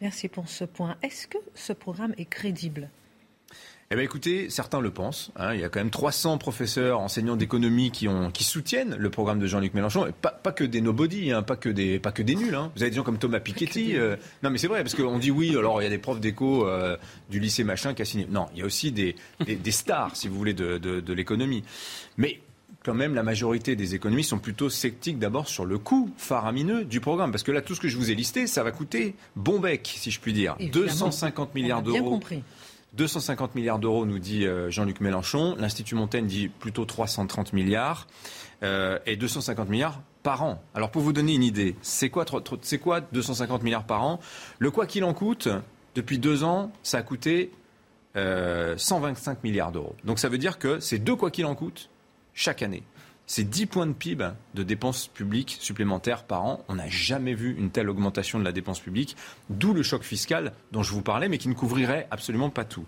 Merci 0.00 0.28
pour 0.28 0.48
ce 0.48 0.64
point. 0.64 0.96
Est-ce 1.02 1.26
que 1.26 1.38
ce 1.54 1.72
programme 1.72 2.14
est 2.18 2.26
crédible? 2.26 2.90
Eh 3.92 3.94
bien, 3.94 4.02
écoutez, 4.02 4.50
certains 4.50 4.80
le 4.80 4.90
pensent. 4.90 5.30
Hein. 5.36 5.54
Il 5.54 5.60
y 5.60 5.64
a 5.64 5.68
quand 5.68 5.78
même 5.78 5.90
300 5.90 6.38
professeurs, 6.38 6.98
enseignants 6.98 7.36
d'économie 7.36 7.92
qui, 7.92 8.08
ont, 8.08 8.32
qui 8.32 8.42
soutiennent 8.42 8.96
le 8.96 9.10
programme 9.10 9.38
de 9.38 9.46
Jean-Luc 9.46 9.74
Mélenchon. 9.74 10.08
Et 10.08 10.12
pas, 10.12 10.32
pas, 10.32 10.50
que 10.50 10.64
des 10.64 10.80
nobody, 10.80 11.30
hein, 11.30 11.44
pas, 11.44 11.54
que 11.54 11.68
des, 11.68 12.00
pas 12.00 12.10
que 12.10 12.24
des 12.24 12.34
nuls. 12.34 12.56
Hein. 12.56 12.72
Vous 12.74 12.82
avez 12.82 12.90
des 12.90 12.96
gens 12.96 13.04
comme 13.04 13.18
Thomas 13.18 13.38
Piketty. 13.38 13.96
Euh... 13.96 14.16
non, 14.42 14.50
mais 14.50 14.58
c'est 14.58 14.66
vrai, 14.66 14.82
parce 14.82 14.96
qu'on 14.96 15.20
dit 15.20 15.30
oui, 15.30 15.56
alors 15.56 15.80
il 15.80 15.84
y 15.84 15.86
a 15.86 15.90
des 15.90 15.98
profs 15.98 16.18
d'éco 16.18 16.66
euh, 16.66 16.96
du 17.30 17.38
lycée 17.38 17.62
machin 17.62 17.94
qui 17.94 18.02
a 18.02 18.04
signé. 18.04 18.26
Non, 18.28 18.46
il 18.54 18.58
y 18.58 18.62
a 18.62 18.66
aussi 18.66 18.90
des, 18.90 19.14
des, 19.46 19.54
des 19.54 19.70
stars, 19.70 20.16
si 20.16 20.26
vous 20.26 20.36
voulez, 20.36 20.54
de, 20.54 20.78
de, 20.78 20.98
de 20.98 21.12
l'économie. 21.12 21.62
Mais 22.16 22.40
quand 22.86 22.94
même, 22.94 23.16
la 23.16 23.24
majorité 23.24 23.74
des 23.74 23.96
économistes 23.96 24.30
sont 24.30 24.38
plutôt 24.38 24.70
sceptiques 24.70 25.18
d'abord 25.18 25.48
sur 25.48 25.64
le 25.64 25.76
coût 25.76 26.08
faramineux 26.16 26.84
du 26.84 27.00
programme. 27.00 27.32
Parce 27.32 27.42
que 27.42 27.50
là, 27.50 27.60
tout 27.60 27.74
ce 27.74 27.80
que 27.80 27.88
je 27.88 27.96
vous 27.96 28.12
ai 28.12 28.14
listé, 28.14 28.46
ça 28.46 28.62
va 28.62 28.70
coûter 28.70 29.16
bon 29.34 29.58
bec, 29.58 29.92
si 29.98 30.12
je 30.12 30.20
puis 30.20 30.32
dire. 30.32 30.54
Évidemment, 30.60 30.86
250 30.86 31.54
milliards 31.56 31.82
d'euros. 31.82 32.00
Bien 32.00 32.08
compris. 32.08 32.42
250 32.92 33.56
milliards 33.56 33.80
d'euros, 33.80 34.06
nous 34.06 34.20
dit 34.20 34.46
euh, 34.46 34.70
Jean-Luc 34.70 35.00
Mélenchon. 35.00 35.56
L'Institut 35.58 35.96
Montaigne 35.96 36.26
dit 36.26 36.48
plutôt 36.48 36.84
330 36.84 37.52
milliards. 37.52 38.06
Euh, 38.62 39.00
et 39.04 39.16
250 39.16 39.68
milliards 39.68 40.00
par 40.22 40.44
an. 40.44 40.62
Alors, 40.72 40.90
pour 40.92 41.02
vous 41.02 41.12
donner 41.12 41.34
une 41.34 41.42
idée, 41.42 41.74
c'est 41.82 42.08
quoi, 42.08 42.24
c'est 42.62 42.78
quoi 42.78 43.00
250 43.00 43.64
milliards 43.64 43.84
par 43.84 44.02
an? 44.04 44.20
Le 44.60 44.70
quoi 44.70 44.86
qu'il 44.86 45.02
en 45.02 45.12
coûte, 45.12 45.48
depuis 45.96 46.18
deux 46.18 46.44
ans, 46.44 46.72
ça 46.84 46.98
a 46.98 47.02
coûté 47.02 47.50
euh, 48.16 48.74
125 48.78 49.42
milliards 49.42 49.72
d'euros. 49.72 49.96
Donc, 50.04 50.20
ça 50.20 50.28
veut 50.28 50.38
dire 50.38 50.58
que 50.58 50.78
c'est 50.78 50.98
deux 50.98 51.16
quoi 51.16 51.32
qu'il 51.32 51.46
en 51.46 51.56
coûte 51.56 51.90
chaque 52.36 52.62
année. 52.62 52.84
c'est 53.26 53.42
10 53.42 53.66
points 53.66 53.86
de 53.86 53.92
PIB 53.92 54.28
de 54.54 54.62
dépenses 54.62 55.08
publiques 55.08 55.56
supplémentaires 55.58 56.22
par 56.22 56.44
an. 56.44 56.64
On 56.68 56.76
n'a 56.76 56.88
jamais 56.88 57.34
vu 57.34 57.56
une 57.58 57.70
telle 57.70 57.88
augmentation 57.88 58.38
de 58.38 58.44
la 58.44 58.52
dépense 58.52 58.78
publique, 58.78 59.16
d'où 59.50 59.72
le 59.72 59.82
choc 59.82 60.04
fiscal 60.04 60.52
dont 60.70 60.84
je 60.84 60.92
vous 60.92 61.02
parlais, 61.02 61.28
mais 61.28 61.38
qui 61.38 61.48
ne 61.48 61.54
couvrirait 61.54 62.06
absolument 62.12 62.50
pas 62.50 62.64
tout. 62.64 62.84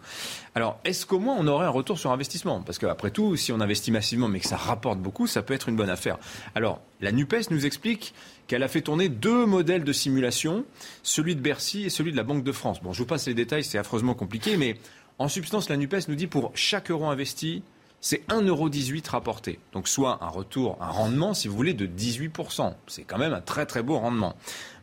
Alors, 0.54 0.78
est-ce 0.84 1.06
qu'au 1.06 1.18
moins 1.18 1.34
on 1.37 1.48
aurait 1.48 1.66
un 1.66 1.70
retour 1.70 1.98
sur 1.98 2.12
investissement? 2.12 2.62
Parce 2.62 2.78
qu'après 2.78 3.11
tout, 3.11 3.37
si 3.37 3.50
on 3.50 3.61
investit 3.61 3.90
massivement 3.90 4.28
mais 4.28 4.38
que 4.38 4.46
ça 4.46 4.56
rapporte 4.56 5.00
beaucoup, 5.00 5.26
ça 5.26 5.42
peut 5.42 5.54
être 5.54 5.68
une 5.68 5.76
bonne 5.76 5.90
affaire. 5.90 6.18
Alors, 6.54 6.80
la 7.00 7.11
NUPES 7.11 7.50
nous 7.50 7.66
explique 7.66 8.14
qu'elle 8.46 8.62
a 8.62 8.68
fait 8.68 8.82
tourner 8.82 9.08
deux 9.08 9.44
modèles 9.44 9.82
de 9.82 9.92
simulation, 9.92 10.64
celui 11.02 11.34
de 11.34 11.40
Bercy 11.40 11.84
et 11.84 11.90
celui 11.90 12.12
de 12.12 12.16
la 12.16 12.22
Banque 12.22 12.44
de 12.44 12.52
France. 12.52 12.80
Bon, 12.82 12.92
je 12.92 12.98
vous 12.98 13.06
passe 13.06 13.26
les 13.26 13.34
détails, 13.34 13.64
c'est 13.64 13.78
affreusement 13.78 14.14
compliqué, 14.14 14.56
mais 14.56 14.76
en 15.18 15.26
substance, 15.26 15.68
la 15.68 15.76
NUPES 15.76 16.06
nous 16.06 16.14
dit 16.14 16.28
pour 16.28 16.52
chaque 16.54 16.92
euro 16.92 17.06
investi, 17.06 17.64
c'est 18.00 18.26
1,18€ 18.28 19.08
rapporté. 19.11 19.58
Donc 19.72 19.88
soit 19.88 20.18
un 20.22 20.28
retour, 20.28 20.78
un 20.80 20.90
rendement, 20.90 21.34
si 21.34 21.48
vous 21.48 21.56
voulez, 21.56 21.74
de 21.74 21.87
18%. 21.87 22.74
C'est 22.87 23.02
quand 23.02 23.18
même 23.18 23.32
un 23.32 23.40
très 23.40 23.66
très 23.66 23.82
beau 23.82 23.98
rendement. 23.98 24.37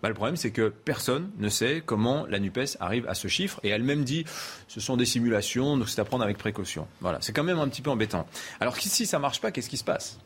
Bah, 0.04 0.10
le 0.10 0.16
problème, 0.16 0.36
c'est 0.36 0.52
que 0.52 0.70
personne 0.70 1.32
ne 1.38 1.50
sait 1.50 1.82
comment 1.86 2.26
la 2.28 2.40
NUPES 2.40 2.78
arrive 2.80 3.08
à 3.08 3.14
ce 3.14 3.28
chiffre. 3.28 3.60
Et 3.64 3.70
elle-même 3.70 4.04
dit, 4.04 4.26
ce 4.68 4.80
sont 4.80 4.98
des 4.98 5.06
simulations, 5.06 5.78
donc 5.78 5.90
c'est 5.90 6.02
à 6.02 6.06
prendre 6.06 6.24
avec 6.24 6.38
précaution. 6.38 6.88
Voilà, 7.02 7.20
c'est 7.22 7.34
quand 7.34 7.44
même 7.44 7.60
un 7.60 7.68
petit 7.68 7.82
peu 7.82 7.90
embêtant. 7.90 8.28
Alors 8.60 8.76
si 8.78 9.06
ça 9.06 9.18
ne 9.18 9.22
marche 9.22 9.40
pas, 9.40 9.52
qu'est-ce 9.52 9.70
qui 9.70 9.78
se 9.78 9.84
passe? 9.84 10.20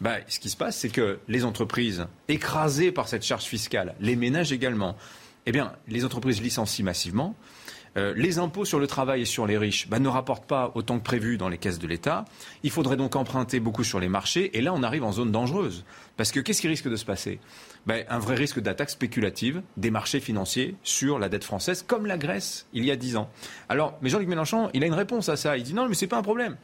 Bah, 0.00 0.16
ce 0.28 0.38
qui 0.38 0.50
se 0.50 0.56
passe, 0.56 0.76
c'est 0.76 0.90
que 0.90 1.18
les 1.28 1.44
entreprises, 1.44 2.06
écrasées 2.28 2.92
par 2.92 3.08
cette 3.08 3.24
charge 3.24 3.44
fiscale, 3.44 3.94
les 4.00 4.16
ménages 4.16 4.52
également, 4.52 4.96
eh 5.46 5.52
bien, 5.52 5.72
les 5.88 6.04
entreprises 6.04 6.42
licencient 6.42 6.84
massivement. 6.84 7.34
Euh, 7.98 8.14
les 8.16 8.38
impôts 8.38 8.64
sur 8.64 8.78
le 8.78 8.86
travail 8.86 9.22
et 9.22 9.24
sur 9.24 9.46
les 9.46 9.58
riches 9.58 9.88
bah, 9.88 9.98
ne 9.98 10.08
rapportent 10.08 10.46
pas 10.46 10.70
autant 10.74 10.98
que 10.98 11.04
prévu 11.04 11.36
dans 11.36 11.48
les 11.48 11.58
caisses 11.58 11.80
de 11.80 11.86
l'État. 11.88 12.24
Il 12.62 12.70
faudrait 12.70 12.96
donc 12.96 13.16
emprunter 13.16 13.58
beaucoup 13.58 13.82
sur 13.82 13.98
les 13.98 14.08
marchés. 14.08 14.56
Et 14.56 14.60
là, 14.60 14.72
on 14.72 14.82
arrive 14.82 15.02
en 15.02 15.10
zone 15.10 15.32
dangereuse. 15.32 15.84
Parce 16.16 16.30
que 16.30 16.38
qu'est-ce 16.40 16.60
qui 16.60 16.68
risque 16.68 16.88
de 16.88 16.96
se 16.96 17.04
passer? 17.04 17.40
Bah, 17.86 17.94
Un 18.08 18.18
vrai 18.18 18.36
risque 18.36 18.60
d'attaque 18.60 18.90
spéculative 18.90 19.62
des 19.76 19.90
marchés 19.90 20.20
financiers 20.20 20.76
sur 20.84 21.18
la 21.18 21.28
dette 21.28 21.44
française, 21.44 21.84
comme 21.86 22.06
la 22.06 22.18
Grèce 22.18 22.66
il 22.72 22.84
y 22.84 22.90
a 22.90 22.96
dix 22.96 23.16
ans. 23.16 23.28
Alors, 23.68 23.98
mais 24.00 24.10
Jean-Luc 24.10 24.28
Mélenchon, 24.28 24.70
il 24.74 24.84
a 24.84 24.86
une 24.86 24.94
réponse 24.94 25.28
à 25.28 25.36
ça. 25.36 25.56
Il 25.56 25.64
dit 25.64 25.74
non, 25.74 25.88
mais 25.88 25.94
ce 25.94 26.04
n'est 26.04 26.08
pas 26.08 26.18
un 26.18 26.22
problème. 26.22 26.56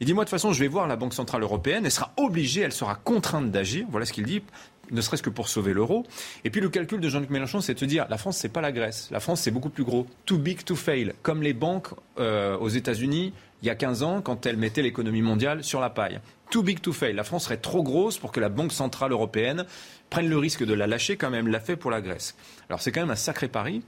Il 0.00 0.06
dit, 0.06 0.14
moi, 0.14 0.24
de 0.24 0.28
toute 0.28 0.38
façon, 0.38 0.52
je 0.52 0.60
vais 0.60 0.68
voir 0.68 0.86
la 0.86 0.94
Banque 0.94 1.12
Centrale 1.12 1.42
Européenne, 1.42 1.84
elle 1.84 1.90
sera 1.90 2.12
obligée, 2.16 2.60
elle 2.60 2.72
sera 2.72 2.94
contrainte 2.94 3.50
d'agir. 3.50 3.84
Voilà 3.90 4.06
ce 4.06 4.12
qu'il 4.12 4.24
dit 4.24 4.42
ne 4.90 5.00
serait-ce 5.00 5.22
que 5.22 5.30
pour 5.30 5.48
sauver 5.48 5.72
l'euro. 5.72 6.04
Et 6.44 6.50
puis 6.50 6.60
le 6.60 6.68
calcul 6.68 7.00
de 7.00 7.08
Jean-Luc 7.08 7.30
Mélenchon, 7.30 7.60
c'est 7.60 7.74
de 7.74 7.78
se 7.78 7.84
dire 7.84 8.06
la 8.08 8.18
France, 8.18 8.38
c'est 8.38 8.48
pas 8.48 8.60
la 8.60 8.72
Grèce. 8.72 9.08
La 9.10 9.20
France, 9.20 9.40
c'est 9.40 9.50
beaucoup 9.50 9.70
plus 9.70 9.84
gros. 9.84 10.06
Too 10.26 10.38
big 10.38 10.64
to 10.64 10.76
fail. 10.76 11.12
Comme 11.22 11.42
les 11.42 11.52
banques 11.52 11.88
euh, 12.18 12.56
aux 12.58 12.68
États-Unis, 12.68 13.32
il 13.62 13.66
y 13.66 13.70
a 13.70 13.74
15 13.74 14.02
ans, 14.02 14.20
quand 14.22 14.46
elles 14.46 14.56
mettaient 14.56 14.82
l'économie 14.82 15.22
mondiale 15.22 15.64
sur 15.64 15.80
la 15.80 15.90
paille. 15.90 16.20
Too 16.50 16.62
big 16.62 16.80
to 16.80 16.92
fail. 16.92 17.14
La 17.14 17.24
France 17.24 17.44
serait 17.44 17.58
trop 17.58 17.82
grosse 17.82 18.18
pour 18.18 18.32
que 18.32 18.40
la 18.40 18.48
Banque 18.48 18.72
Centrale 18.72 19.12
Européenne 19.12 19.66
prenne 20.10 20.28
le 20.28 20.38
risque 20.38 20.64
de 20.64 20.74
la 20.74 20.86
lâcher, 20.86 21.16
comme 21.16 21.34
elle 21.34 21.46
l'a 21.46 21.60
fait 21.60 21.76
pour 21.76 21.90
la 21.90 22.00
Grèce. 22.00 22.36
Alors 22.68 22.80
c'est 22.80 22.92
quand 22.92 23.00
même 23.00 23.10
un 23.10 23.16
sacré 23.16 23.48
pari 23.48 23.82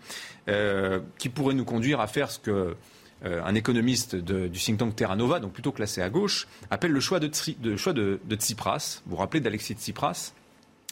euh, 0.49 1.01
qui 1.19 1.29
pourrait 1.29 1.55
nous 1.55 1.65
conduire 1.65 2.01
à 2.01 2.07
faire 2.07 2.31
ce 2.31 2.39
que 2.39 2.77
euh, 3.25 3.43
un 3.45 3.55
économiste 3.55 4.17
du 4.17 4.59
think 4.59 4.79
tank 4.79 4.97
Terra 4.97 5.15
Nova, 5.15 5.41
donc 5.41 5.53
plutôt 5.53 5.73
classé 5.73 6.01
à 6.03 6.09
gauche, 6.09 6.49
appelle 6.71 6.93
le 6.93 7.01
choix 7.01 7.21
de, 7.21 7.29
de 7.29 8.37
Tsipras. 8.37 9.03
Vous 9.07 9.13
vous 9.13 9.17
rappelez 9.17 9.41
d'Alexis 9.41 9.75
Tsipras? 9.75 10.33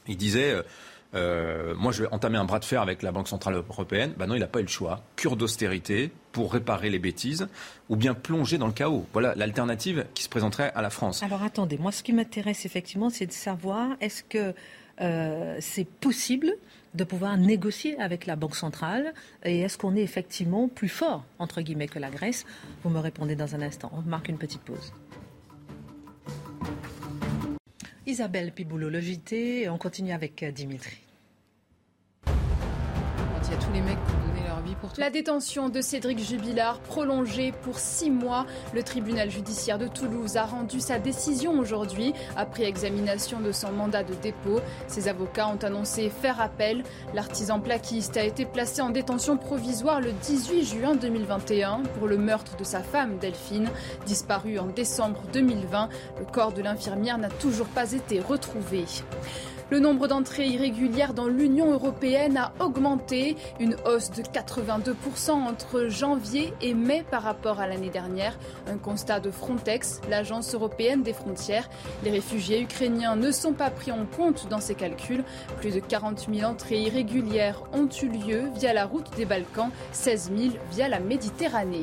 Il 0.08 0.16
disait 0.16 0.52
euh, 0.52 0.62
euh, 1.14 1.74
moi, 1.74 1.92
je 1.92 2.02
vais 2.02 2.08
entamer 2.12 2.36
un 2.36 2.44
bras 2.44 2.58
de 2.58 2.64
fer 2.64 2.82
avec 2.82 3.02
la 3.02 3.12
Banque 3.12 3.28
Centrale 3.28 3.54
Européenne. 3.54 4.12
Ben 4.16 4.26
non, 4.26 4.34
il 4.34 4.40
n'a 4.40 4.46
pas 4.46 4.60
eu 4.60 4.64
le 4.64 4.68
choix. 4.68 5.02
Cure 5.16 5.36
d'austérité 5.36 6.10
pour 6.32 6.52
réparer 6.52 6.90
les 6.90 6.98
bêtises 6.98 7.48
ou 7.88 7.96
bien 7.96 8.14
plonger 8.14 8.58
dans 8.58 8.66
le 8.66 8.72
chaos. 8.72 9.06
Voilà 9.12 9.34
l'alternative 9.34 10.06
qui 10.14 10.22
se 10.22 10.28
présenterait 10.28 10.72
à 10.74 10.82
la 10.82 10.90
France. 10.90 11.22
Alors 11.22 11.42
attendez, 11.42 11.78
moi, 11.78 11.92
ce 11.92 12.02
qui 12.02 12.12
m'intéresse 12.12 12.66
effectivement, 12.66 13.10
c'est 13.10 13.26
de 13.26 13.32
savoir 13.32 13.96
est-ce 14.00 14.22
que 14.22 14.54
euh, 15.00 15.56
c'est 15.60 15.88
possible 15.88 16.54
de 16.94 17.04
pouvoir 17.04 17.36
négocier 17.36 17.98
avec 18.00 18.26
la 18.26 18.36
Banque 18.36 18.56
centrale 18.56 19.12
et 19.44 19.60
est-ce 19.60 19.78
qu'on 19.78 19.94
est 19.94 20.02
effectivement 20.02 20.68
plus 20.68 20.88
fort, 20.88 21.24
entre 21.38 21.60
guillemets, 21.60 21.88
que 21.88 21.98
la 21.98 22.10
Grèce? 22.10 22.44
Vous 22.82 22.90
me 22.90 22.98
répondez 22.98 23.36
dans 23.36 23.54
un 23.54 23.62
instant. 23.62 23.90
On 23.94 24.02
marque 24.02 24.28
une 24.28 24.38
petite 24.38 24.62
pause. 24.62 24.92
Isabelle 28.08 28.52
Piboulot, 28.52 28.88
le 28.88 29.00
JT, 29.02 29.64
et 29.64 29.68
on 29.68 29.76
continue 29.76 30.12
avec 30.12 30.42
euh, 30.42 30.50
Dimitri. 30.50 30.96
La 34.98 35.10
détention 35.10 35.68
de 35.68 35.80
Cédric 35.80 36.18
Jubilard 36.18 36.80
prolongée 36.80 37.52
pour 37.62 37.78
six 37.78 38.10
mois. 38.10 38.46
Le 38.74 38.82
tribunal 38.82 39.30
judiciaire 39.30 39.78
de 39.78 39.86
Toulouse 39.86 40.36
a 40.36 40.44
rendu 40.44 40.80
sa 40.80 40.98
décision 40.98 41.58
aujourd'hui 41.58 42.14
après 42.36 42.64
examination 42.64 43.40
de 43.40 43.52
son 43.52 43.72
mandat 43.72 44.02
de 44.02 44.14
dépôt. 44.14 44.60
Ses 44.86 45.08
avocats 45.08 45.48
ont 45.48 45.64
annoncé 45.64 46.10
faire 46.10 46.40
appel. 46.40 46.82
L'artisan 47.14 47.60
plaquiste 47.60 48.16
a 48.16 48.24
été 48.24 48.44
placé 48.44 48.82
en 48.82 48.90
détention 48.90 49.36
provisoire 49.36 50.00
le 50.00 50.12
18 50.12 50.64
juin 50.64 50.94
2021 50.94 51.82
pour 51.98 52.08
le 52.08 52.18
meurtre 52.18 52.56
de 52.56 52.64
sa 52.64 52.82
femme 52.82 53.18
Delphine, 53.18 53.70
disparue 54.06 54.58
en 54.58 54.66
décembre 54.66 55.22
2020. 55.32 55.88
Le 56.18 56.24
corps 56.24 56.52
de 56.52 56.62
l'infirmière 56.62 57.18
n'a 57.18 57.30
toujours 57.30 57.68
pas 57.68 57.92
été 57.92 58.20
retrouvé. 58.20 58.84
Le 59.70 59.80
nombre 59.80 60.08
d'entrées 60.08 60.46
irrégulières 60.46 61.12
dans 61.12 61.28
l'Union 61.28 61.70
européenne 61.72 62.38
a 62.38 62.52
augmenté, 62.58 63.36
une 63.60 63.76
hausse 63.84 64.10
de 64.10 64.22
82% 64.22 65.32
entre 65.32 65.88
janvier 65.88 66.54
et 66.62 66.72
mai 66.72 67.04
par 67.10 67.22
rapport 67.22 67.60
à 67.60 67.66
l'année 67.66 67.90
dernière. 67.90 68.38
Un 68.66 68.78
constat 68.78 69.20
de 69.20 69.30
Frontex, 69.30 70.00
l'agence 70.08 70.54
européenne 70.54 71.02
des 71.02 71.12
frontières. 71.12 71.68
Les 72.02 72.10
réfugiés 72.10 72.62
ukrainiens 72.62 73.14
ne 73.14 73.30
sont 73.30 73.52
pas 73.52 73.68
pris 73.68 73.92
en 73.92 74.06
compte 74.06 74.48
dans 74.48 74.60
ces 74.60 74.74
calculs. 74.74 75.24
Plus 75.60 75.74
de 75.74 75.80
40 75.80 76.28
000 76.32 76.50
entrées 76.50 76.80
irrégulières 76.80 77.62
ont 77.74 77.88
eu 78.02 78.08
lieu 78.08 78.48
via 78.54 78.72
la 78.72 78.86
route 78.86 79.14
des 79.16 79.26
Balkans, 79.26 79.70
16 79.92 80.32
000 80.34 80.50
via 80.70 80.88
la 80.88 80.98
Méditerranée. 80.98 81.82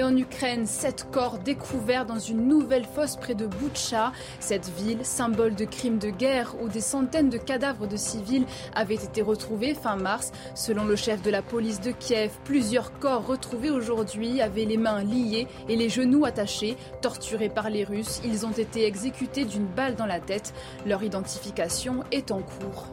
Et 0.00 0.02
en 0.02 0.16
Ukraine, 0.16 0.64
sept 0.64 1.08
corps 1.12 1.36
découverts 1.36 2.06
dans 2.06 2.18
une 2.18 2.48
nouvelle 2.48 2.86
fosse 2.86 3.16
près 3.16 3.34
de 3.34 3.44
Boutcha. 3.44 4.12
Cette 4.38 4.70
ville, 4.70 5.04
symbole 5.04 5.54
de 5.54 5.66
crimes 5.66 5.98
de 5.98 6.08
guerre 6.08 6.54
où 6.62 6.70
des 6.70 6.80
centaines 6.80 7.28
de 7.28 7.36
cadavres 7.36 7.86
de 7.86 7.98
civils 7.98 8.46
avaient 8.74 8.94
été 8.94 9.20
retrouvés 9.20 9.74
fin 9.74 9.96
mars. 9.96 10.32
Selon 10.54 10.86
le 10.86 10.96
chef 10.96 11.20
de 11.20 11.30
la 11.30 11.42
police 11.42 11.82
de 11.82 11.90
Kiev, 11.90 12.30
plusieurs 12.44 12.98
corps 12.98 13.26
retrouvés 13.26 13.68
aujourd'hui 13.68 14.40
avaient 14.40 14.64
les 14.64 14.78
mains 14.78 15.04
liées 15.04 15.48
et 15.68 15.76
les 15.76 15.90
genoux 15.90 16.24
attachés. 16.24 16.78
Torturés 17.02 17.50
par 17.50 17.68
les 17.68 17.84
Russes, 17.84 18.22
ils 18.24 18.46
ont 18.46 18.52
été 18.52 18.86
exécutés 18.86 19.44
d'une 19.44 19.66
balle 19.66 19.96
dans 19.96 20.06
la 20.06 20.18
tête. 20.18 20.54
Leur 20.86 21.02
identification 21.02 22.04
est 22.10 22.30
en 22.30 22.40
cours. 22.40 22.86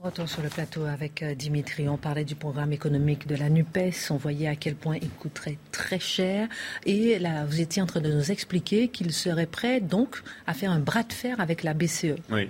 Retour 0.00 0.28
sur 0.28 0.42
le 0.42 0.48
plateau 0.48 0.84
avec 0.84 1.24
euh, 1.24 1.34
Dimitri. 1.34 1.88
On 1.88 1.96
parlait 1.96 2.24
du 2.24 2.36
programme 2.36 2.72
économique 2.72 3.26
de 3.26 3.34
la 3.34 3.50
NUPES. 3.50 4.10
On 4.10 4.16
voyait 4.16 4.46
à 4.46 4.54
quel 4.54 4.76
point 4.76 4.96
il 5.02 5.10
coûterait 5.10 5.58
très 5.72 5.98
cher. 5.98 6.48
Et 6.86 7.18
là, 7.18 7.44
vous 7.44 7.60
étiez 7.60 7.82
en 7.82 7.86
train 7.86 8.00
de 8.00 8.12
nous 8.12 8.30
expliquer 8.30 8.86
qu'il 8.86 9.12
serait 9.12 9.46
prêt 9.46 9.80
donc 9.80 10.22
à 10.46 10.54
faire 10.54 10.70
un 10.70 10.78
bras 10.78 11.02
de 11.02 11.12
fer 11.12 11.40
avec 11.40 11.64
la 11.64 11.74
BCE. 11.74 12.14
Oui. 12.30 12.48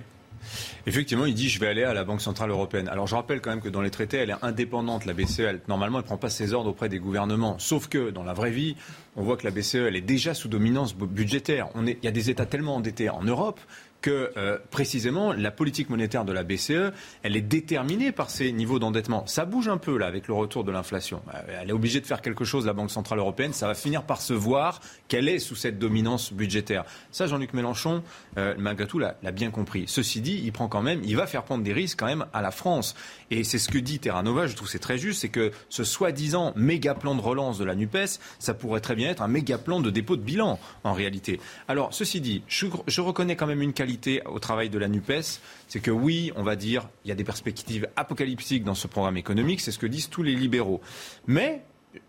Effectivement, 0.85 1.25
il 1.25 1.33
dit 1.33 1.49
je 1.49 1.59
vais 1.59 1.67
aller 1.67 1.83
à 1.83 1.93
la 1.95 2.03
Banque 2.03 2.21
Centrale 2.21 2.51
Européenne. 2.51 2.87
Alors 2.87 3.07
je 3.07 3.15
rappelle 3.15 3.41
quand 3.41 3.49
même 3.49 3.61
que 3.61 3.69
dans 3.69 3.81
les 3.81 3.89
traités, 3.89 4.17
elle 4.17 4.29
est 4.29 4.43
indépendante, 4.43 5.05
la 5.05 5.13
BCE. 5.13 5.41
normalement, 5.67 5.97
elle 5.97 6.03
ne 6.03 6.07
prend 6.07 6.17
pas 6.17 6.29
ses 6.29 6.53
ordres 6.53 6.69
auprès 6.69 6.87
des 6.87 6.99
gouvernements. 6.99 7.57
Sauf 7.57 7.87
que 7.87 8.11
dans 8.11 8.23
la 8.23 8.33
vraie 8.33 8.51
vie, 8.51 8.75
on 9.15 9.23
voit 9.23 9.37
que 9.37 9.45
la 9.45 9.51
BCE, 9.51 9.75
elle 9.75 9.95
est 9.95 10.01
déjà 10.01 10.35
sous 10.35 10.49
dominance 10.49 10.95
budgétaire. 10.95 11.69
Il 11.75 11.97
y 12.03 12.07
a 12.07 12.11
des 12.11 12.29
États 12.29 12.45
tellement 12.45 12.75
endettés 12.75 13.09
en 13.09 13.23
Europe 13.23 13.59
que 14.01 14.31
euh, 14.37 14.57
précisément 14.71 15.33
la 15.33 15.51
politique 15.51 15.89
monétaire 15.89 16.25
de 16.25 16.31
la 16.31 16.43
BCE, 16.43 16.91
elle 17.23 17.35
est 17.35 17.41
déterminée 17.41 18.11
par 18.11 18.29
ces 18.29 18.51
niveaux 18.51 18.79
d'endettement. 18.79 19.25
Ça 19.27 19.45
bouge 19.45 19.67
un 19.67 19.77
peu 19.77 19.97
là 19.97 20.07
avec 20.07 20.27
le 20.27 20.33
retour 20.33 20.63
de 20.63 20.71
l'inflation. 20.71 21.21
Euh, 21.33 21.59
elle 21.61 21.69
est 21.69 21.73
obligée 21.73 21.99
de 21.99 22.05
faire 22.05 22.21
quelque 22.21 22.45
chose, 22.45 22.65
la 22.65 22.73
Banque 22.73 22.91
centrale 22.91 23.19
européenne. 23.19 23.53
Ça 23.53 23.67
va 23.67 23.75
finir 23.75 24.03
par 24.03 24.21
se 24.21 24.33
voir 24.33 24.79
qu'elle 25.07 25.27
est 25.27 25.39
sous 25.39 25.55
cette 25.55 25.79
dominance 25.79 26.31
budgétaire. 26.31 26.85
Ça, 27.11 27.27
Jean-Luc 27.27 27.53
Mélenchon, 27.53 28.03
euh, 28.37 28.55
malgré 28.57 28.87
tout, 28.87 28.99
l'a 28.99 29.15
bien 29.31 29.51
compris. 29.51 29.83
Ceci 29.87 30.21
dit, 30.21 30.41
il 30.43 30.51
prend 30.51 30.67
quand 30.67 30.81
même, 30.81 31.01
il 31.03 31.15
va 31.15 31.27
faire 31.27 31.43
prendre 31.43 31.63
des 31.63 31.73
risques 31.73 31.99
quand 31.99 32.05
même 32.05 32.25
à 32.33 32.41
la 32.41 32.51
France. 32.51 32.95
Et 33.31 33.43
c'est 33.43 33.59
ce 33.59 33.69
que 33.69 33.77
dit 33.77 33.99
Terra 33.99 34.23
Nova. 34.23 34.47
Je 34.47 34.55
trouve 34.55 34.69
c'est 34.69 34.79
très 34.79 34.97
juste, 34.97 35.21
c'est 35.21 35.29
que 35.29 35.51
ce 35.69 35.83
soi-disant 35.83 36.53
méga 36.55 36.95
plan 36.95 37.15
de 37.15 37.21
relance 37.21 37.57
de 37.57 37.65
la 37.65 37.75
Nupes, 37.75 38.19
ça 38.39 38.53
pourrait 38.53 38.81
très 38.81 38.95
bien 38.95 39.09
être 39.09 39.21
un 39.21 39.27
méga 39.27 39.57
plan 39.57 39.79
de 39.81 39.89
dépôt 39.89 40.15
de 40.15 40.21
bilan 40.21 40.59
en 40.83 40.93
réalité. 40.93 41.39
Alors, 41.67 41.93
ceci 41.93 42.21
dit, 42.21 42.43
je 42.47 43.01
reconnais 43.01 43.35
quand 43.35 43.47
même 43.47 43.61
une 43.61 43.73
qualité 43.73 43.88
au 44.25 44.39
travail 44.39 44.69
de 44.69 44.77
la 44.77 44.87
NUPES, 44.87 45.39
c'est 45.67 45.79
que 45.79 45.91
oui, 45.91 46.31
on 46.35 46.43
va 46.43 46.55
dire, 46.55 46.89
il 47.05 47.09
y 47.09 47.11
a 47.11 47.15
des 47.15 47.23
perspectives 47.23 47.87
apocalyptiques 47.95 48.63
dans 48.63 48.75
ce 48.75 48.87
programme 48.87 49.17
économique, 49.17 49.61
c'est 49.61 49.71
ce 49.71 49.79
que 49.79 49.87
disent 49.87 50.09
tous 50.09 50.23
les 50.23 50.35
libéraux. 50.35 50.81
Mais 51.27 51.63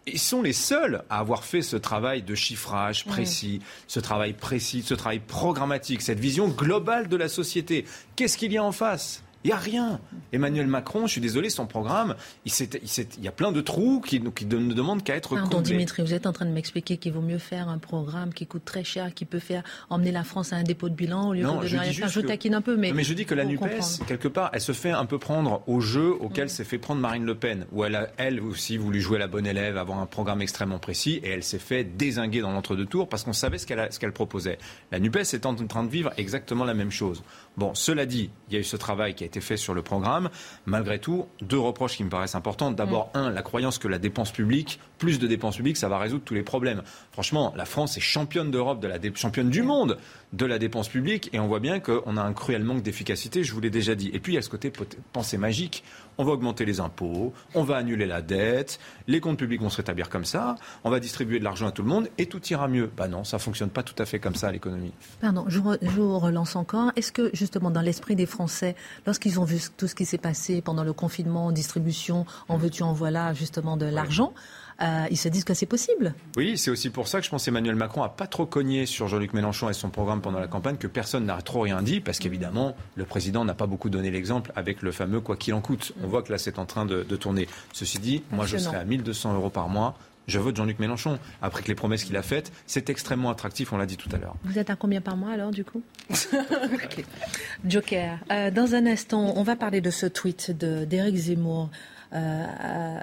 ils 0.06 0.18
sont 0.18 0.42
les 0.42 0.52
seuls 0.52 1.04
à 1.08 1.18
avoir 1.18 1.44
fait 1.44 1.62
ce 1.62 1.76
travail 1.76 2.22
de 2.22 2.34
chiffrage 2.34 3.04
précis, 3.06 3.60
ce 3.86 4.00
travail 4.00 4.34
précis, 4.34 4.82
ce 4.82 4.94
travail 4.94 5.20
programmatique, 5.20 6.02
cette 6.02 6.20
vision 6.20 6.48
globale 6.48 7.08
de 7.08 7.16
la 7.16 7.28
société. 7.28 7.84
Qu'est-ce 8.16 8.36
qu'il 8.36 8.52
y 8.52 8.58
a 8.58 8.64
en 8.64 8.72
face? 8.72 9.22
Il 9.42 9.48
n'y 9.48 9.52
a 9.54 9.56
rien. 9.56 10.00
Emmanuel 10.32 10.66
Macron, 10.66 11.06
je 11.06 11.12
suis 11.12 11.20
désolé, 11.20 11.48
son 11.48 11.66
programme, 11.66 12.14
il, 12.44 12.52
il, 12.60 13.24
y 13.24 13.28
a 13.28 13.32
plein 13.32 13.52
de 13.52 13.60
trous 13.62 14.00
qui, 14.00 14.20
qui 14.20 14.44
ne 14.44 14.74
demandent 14.74 15.02
qu'à 15.02 15.16
être 15.16 15.34
Pardon, 15.34 15.62
Dimitri, 15.62 16.02
vous 16.02 16.12
êtes 16.12 16.26
en 16.26 16.32
train 16.32 16.44
de 16.44 16.50
m'expliquer 16.50 16.98
qu'il 16.98 17.12
vaut 17.12 17.22
mieux 17.22 17.38
faire 17.38 17.68
un 17.68 17.78
programme 17.78 18.34
qui 18.34 18.46
coûte 18.46 18.64
très 18.66 18.84
cher, 18.84 19.14
qui 19.14 19.24
peut 19.24 19.38
faire 19.38 19.62
emmener 19.88 20.12
la 20.12 20.24
France 20.24 20.52
à 20.52 20.56
un 20.56 20.62
dépôt 20.62 20.90
de 20.90 20.94
bilan 20.94 21.28
au 21.28 21.32
lieu 21.32 21.42
de 21.42 21.66
je, 21.66 21.76
rien 21.76 21.92
faire. 21.92 22.08
Je 22.08 22.20
taquine 22.20 22.54
un 22.54 22.60
peu, 22.60 22.76
mais. 22.76 22.92
Mais 22.92 23.02
je 23.02 23.14
dis 23.14 23.24
que 23.24 23.34
la 23.34 23.46
NUPES, 23.46 24.04
quelque 24.06 24.28
part, 24.28 24.50
elle 24.52 24.60
se 24.60 24.72
fait 24.72 24.90
un 24.90 25.06
peu 25.06 25.18
prendre 25.18 25.62
au 25.66 25.80
jeu 25.80 26.12
auquel 26.12 26.46
mm. 26.46 26.48
s'est 26.50 26.64
fait 26.64 26.78
prendre 26.78 27.00
Marine 27.00 27.24
Le 27.24 27.34
Pen, 27.34 27.66
où 27.72 27.84
elle 27.84 27.96
a, 27.96 28.08
elle 28.18 28.40
aussi, 28.40 28.76
voulu 28.76 29.00
jouer 29.00 29.18
la 29.18 29.26
bonne 29.26 29.46
élève, 29.46 29.78
avoir 29.78 30.00
un 30.00 30.06
programme 30.06 30.42
extrêmement 30.42 30.78
précis, 30.78 31.20
et 31.22 31.30
elle 31.30 31.44
s'est 31.44 31.58
fait 31.58 31.84
désinguer 31.84 32.42
dans 32.42 32.52
l'entre-deux 32.52 32.86
tours 32.86 33.08
parce 33.08 33.24
qu'on 33.24 33.32
savait 33.32 33.58
ce 33.58 33.66
qu'elle 33.66 34.12
proposait. 34.12 34.58
La 34.92 34.98
NUPES 35.00 35.32
est 35.32 35.46
en 35.46 35.54
train 35.54 35.84
de 35.84 35.90
vivre 35.90 36.12
exactement 36.18 36.64
la 36.64 36.74
même 36.74 36.90
chose. 36.90 37.22
Bon, 37.56 37.74
cela 37.74 38.06
dit, 38.06 38.30
il 38.48 38.54
y 38.54 38.56
a 38.56 38.60
eu 38.60 38.64
ce 38.64 38.76
travail 38.76 39.14
qui 39.14 39.24
a 39.24 39.26
été 39.30 39.40
fait 39.40 39.56
sur 39.56 39.74
le 39.74 39.82
programme. 39.82 40.28
Malgré 40.66 40.98
tout, 40.98 41.26
deux 41.40 41.58
reproches 41.58 41.96
qui 41.96 42.04
me 42.04 42.10
paraissent 42.10 42.34
importants. 42.34 42.70
D'abord, 42.72 43.10
mm. 43.14 43.18
un, 43.18 43.30
la 43.30 43.42
croyance 43.42 43.78
que 43.78 43.88
la 43.88 43.98
dépense 43.98 44.32
publique, 44.32 44.80
plus 45.00 45.18
de 45.18 45.26
dépenses 45.26 45.56
publiques, 45.56 45.78
ça 45.78 45.88
va 45.88 45.98
résoudre 45.98 46.22
tous 46.24 46.34
les 46.34 46.42
problèmes. 46.44 46.82
Franchement, 47.10 47.52
la 47.56 47.64
France 47.64 47.96
est 47.96 48.00
championne 48.00 48.50
d'Europe, 48.52 48.80
de 48.80 48.86
la 48.86 48.98
championne 49.14 49.50
du 49.50 49.62
monde 49.62 49.96
de 50.32 50.46
la 50.46 50.60
dépense 50.60 50.88
publique, 50.88 51.28
et 51.32 51.40
on 51.40 51.48
voit 51.48 51.58
bien 51.58 51.80
qu'on 51.80 52.16
a 52.16 52.22
un 52.22 52.32
cruel 52.32 52.62
manque 52.62 52.82
d'efficacité, 52.82 53.42
je 53.42 53.52
vous 53.52 53.60
l'ai 53.60 53.70
déjà 53.70 53.96
dit. 53.96 54.10
Et 54.12 54.20
puis, 54.20 54.34
il 54.34 54.36
y 54.36 54.38
a 54.38 54.42
ce 54.42 54.50
côté 54.50 54.70
pensée 55.12 55.38
magique. 55.38 55.82
On 56.18 56.24
va 56.24 56.32
augmenter 56.32 56.66
les 56.66 56.80
impôts, 56.80 57.32
on 57.54 57.64
va 57.64 57.76
annuler 57.76 58.04
la 58.04 58.20
dette, 58.20 58.78
les 59.06 59.20
comptes 59.20 59.38
publics 59.38 59.62
vont 59.62 59.70
se 59.70 59.78
rétablir 59.78 60.10
comme 60.10 60.26
ça, 60.26 60.56
on 60.84 60.90
va 60.90 61.00
distribuer 61.00 61.38
de 61.38 61.44
l'argent 61.44 61.66
à 61.66 61.72
tout 61.72 61.82
le 61.82 61.88
monde, 61.88 62.08
et 62.18 62.26
tout 62.26 62.46
ira 62.48 62.68
mieux. 62.68 62.90
Bah 62.94 63.08
non, 63.08 63.24
ça 63.24 63.38
fonctionne 63.38 63.70
pas 63.70 63.82
tout 63.82 63.94
à 63.98 64.04
fait 64.04 64.18
comme 64.18 64.34
ça, 64.34 64.52
l'économie. 64.52 64.92
Pardon, 65.22 65.46
je, 65.48 65.60
vous 65.60 66.18
relance 66.18 66.56
encore. 66.56 66.92
Est-ce 66.94 67.10
que, 67.10 67.30
justement, 67.32 67.70
dans 67.70 67.80
l'esprit 67.80 68.16
des 68.16 68.26
Français, 68.26 68.76
lorsqu'ils 69.06 69.40
ont 69.40 69.44
vu 69.44 69.60
tout 69.78 69.86
ce 69.86 69.94
qui 69.94 70.04
s'est 70.04 70.18
passé 70.18 70.60
pendant 70.60 70.84
le 70.84 70.92
confinement, 70.92 71.52
distribution, 71.52 72.26
en 72.50 72.58
veux-tu, 72.58 72.82
en 72.82 72.92
voilà, 72.92 73.32
justement, 73.32 73.78
de 73.78 73.86
l'argent, 73.86 74.34
euh, 74.82 75.06
ils 75.10 75.16
se 75.16 75.28
disent 75.28 75.44
que 75.44 75.54
c'est 75.54 75.66
possible. 75.66 76.14
Oui, 76.36 76.56
c'est 76.56 76.70
aussi 76.70 76.90
pour 76.90 77.08
ça 77.08 77.18
que 77.18 77.24
je 77.24 77.30
pense 77.30 77.46
Emmanuel 77.46 77.74
Macron 77.74 78.02
a 78.02 78.08
pas 78.08 78.26
trop 78.26 78.46
cogné 78.46 78.86
sur 78.86 79.08
Jean-Luc 79.08 79.34
Mélenchon 79.34 79.68
et 79.68 79.74
son 79.74 79.90
programme 79.90 80.20
pendant 80.22 80.40
la 80.40 80.48
campagne, 80.48 80.76
que 80.76 80.86
personne 80.86 81.26
n'a 81.26 81.40
trop 81.42 81.60
rien 81.60 81.82
dit, 81.82 82.00
parce 82.00 82.18
qu'évidemment, 82.18 82.74
le 82.94 83.04
président 83.04 83.44
n'a 83.44 83.54
pas 83.54 83.66
beaucoup 83.66 83.90
donné 83.90 84.10
l'exemple 84.10 84.52
avec 84.56 84.82
le 84.82 84.92
fameux 84.92 85.20
quoi 85.20 85.36
qu'il 85.36 85.54
en 85.54 85.60
coûte. 85.60 85.92
On 86.02 86.06
voit 86.06 86.22
que 86.22 86.32
là, 86.32 86.38
c'est 86.38 86.58
en 86.58 86.66
train 86.66 86.86
de, 86.86 87.02
tourner. 87.16 87.48
Ceci 87.72 87.98
dit, 87.98 88.22
moi, 88.30 88.46
je 88.46 88.56
serai 88.56 88.76
à 88.76 88.84
1200 88.84 89.34
euros 89.34 89.50
par 89.50 89.68
mois 89.68 89.96
je 90.26 90.38
vote 90.38 90.56
Jean-Luc 90.56 90.78
Mélenchon. 90.78 91.18
Après 91.42 91.62
que 91.62 91.68
les 91.68 91.74
promesses 91.74 92.04
qu'il 92.04 92.16
a 92.16 92.22
faites, 92.22 92.52
c'est 92.66 92.88
extrêmement 92.88 93.30
attractif, 93.30 93.72
on 93.72 93.76
l'a 93.76 93.86
dit 93.86 93.96
tout 93.96 94.08
à 94.12 94.18
l'heure. 94.18 94.36
Vous 94.44 94.58
êtes 94.58 94.70
à 94.70 94.76
combien 94.76 95.00
par 95.00 95.16
mois 95.16 95.32
alors, 95.32 95.50
du 95.50 95.64
coup? 95.64 95.82
Joker. 97.64 98.18
Euh, 98.30 98.50
dans 98.50 98.74
un 98.74 98.86
instant, 98.86 99.32
on 99.36 99.42
va 99.42 99.56
parler 99.56 99.80
de 99.80 99.90
ce 99.90 100.06
tweet 100.06 100.52
d'Éric 100.52 101.16
Zemmour. 101.16 101.70
Euh, 102.12 102.46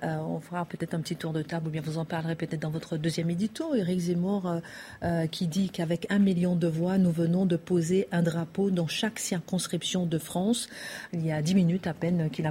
euh, 0.04 0.18
on 0.28 0.40
fera 0.40 0.66
peut-être 0.66 0.94
un 0.94 1.00
petit 1.00 1.16
tour 1.16 1.34
de 1.34 1.42
table, 1.42 1.68
ou 1.68 1.72
bien 1.72 1.82
vous 1.82 1.98
en 1.98 2.06
parlerez 2.06 2.36
peut-être 2.36 2.62
dans 2.62 2.70
votre 2.70 2.98
deuxième 2.98 3.30
édito. 3.30 3.74
Éric 3.76 4.00
Zemmour 4.00 4.62
euh, 5.04 5.28
qui 5.28 5.48
dit 5.48 5.70
qu'avec 5.70 6.08
un 6.10 6.20
million 6.20 6.56
de 6.56 6.68
voix, 6.68 6.98
nous 6.98 7.12
venons 7.12 7.46
de 7.46 7.56
poser 7.56 8.08
un 8.12 8.22
drapeau 8.22 8.70
dans 8.70 8.88
chaque 8.88 9.20
circonscription 9.20 10.06
de 10.06 10.18
France. 10.18 10.68
Il 11.14 11.26
y 11.26 11.32
a 11.32 11.42
dix 11.42 11.56
minutes 11.56 11.88
à 11.88 11.94
peine 11.94 12.30
qu'il 12.30 12.46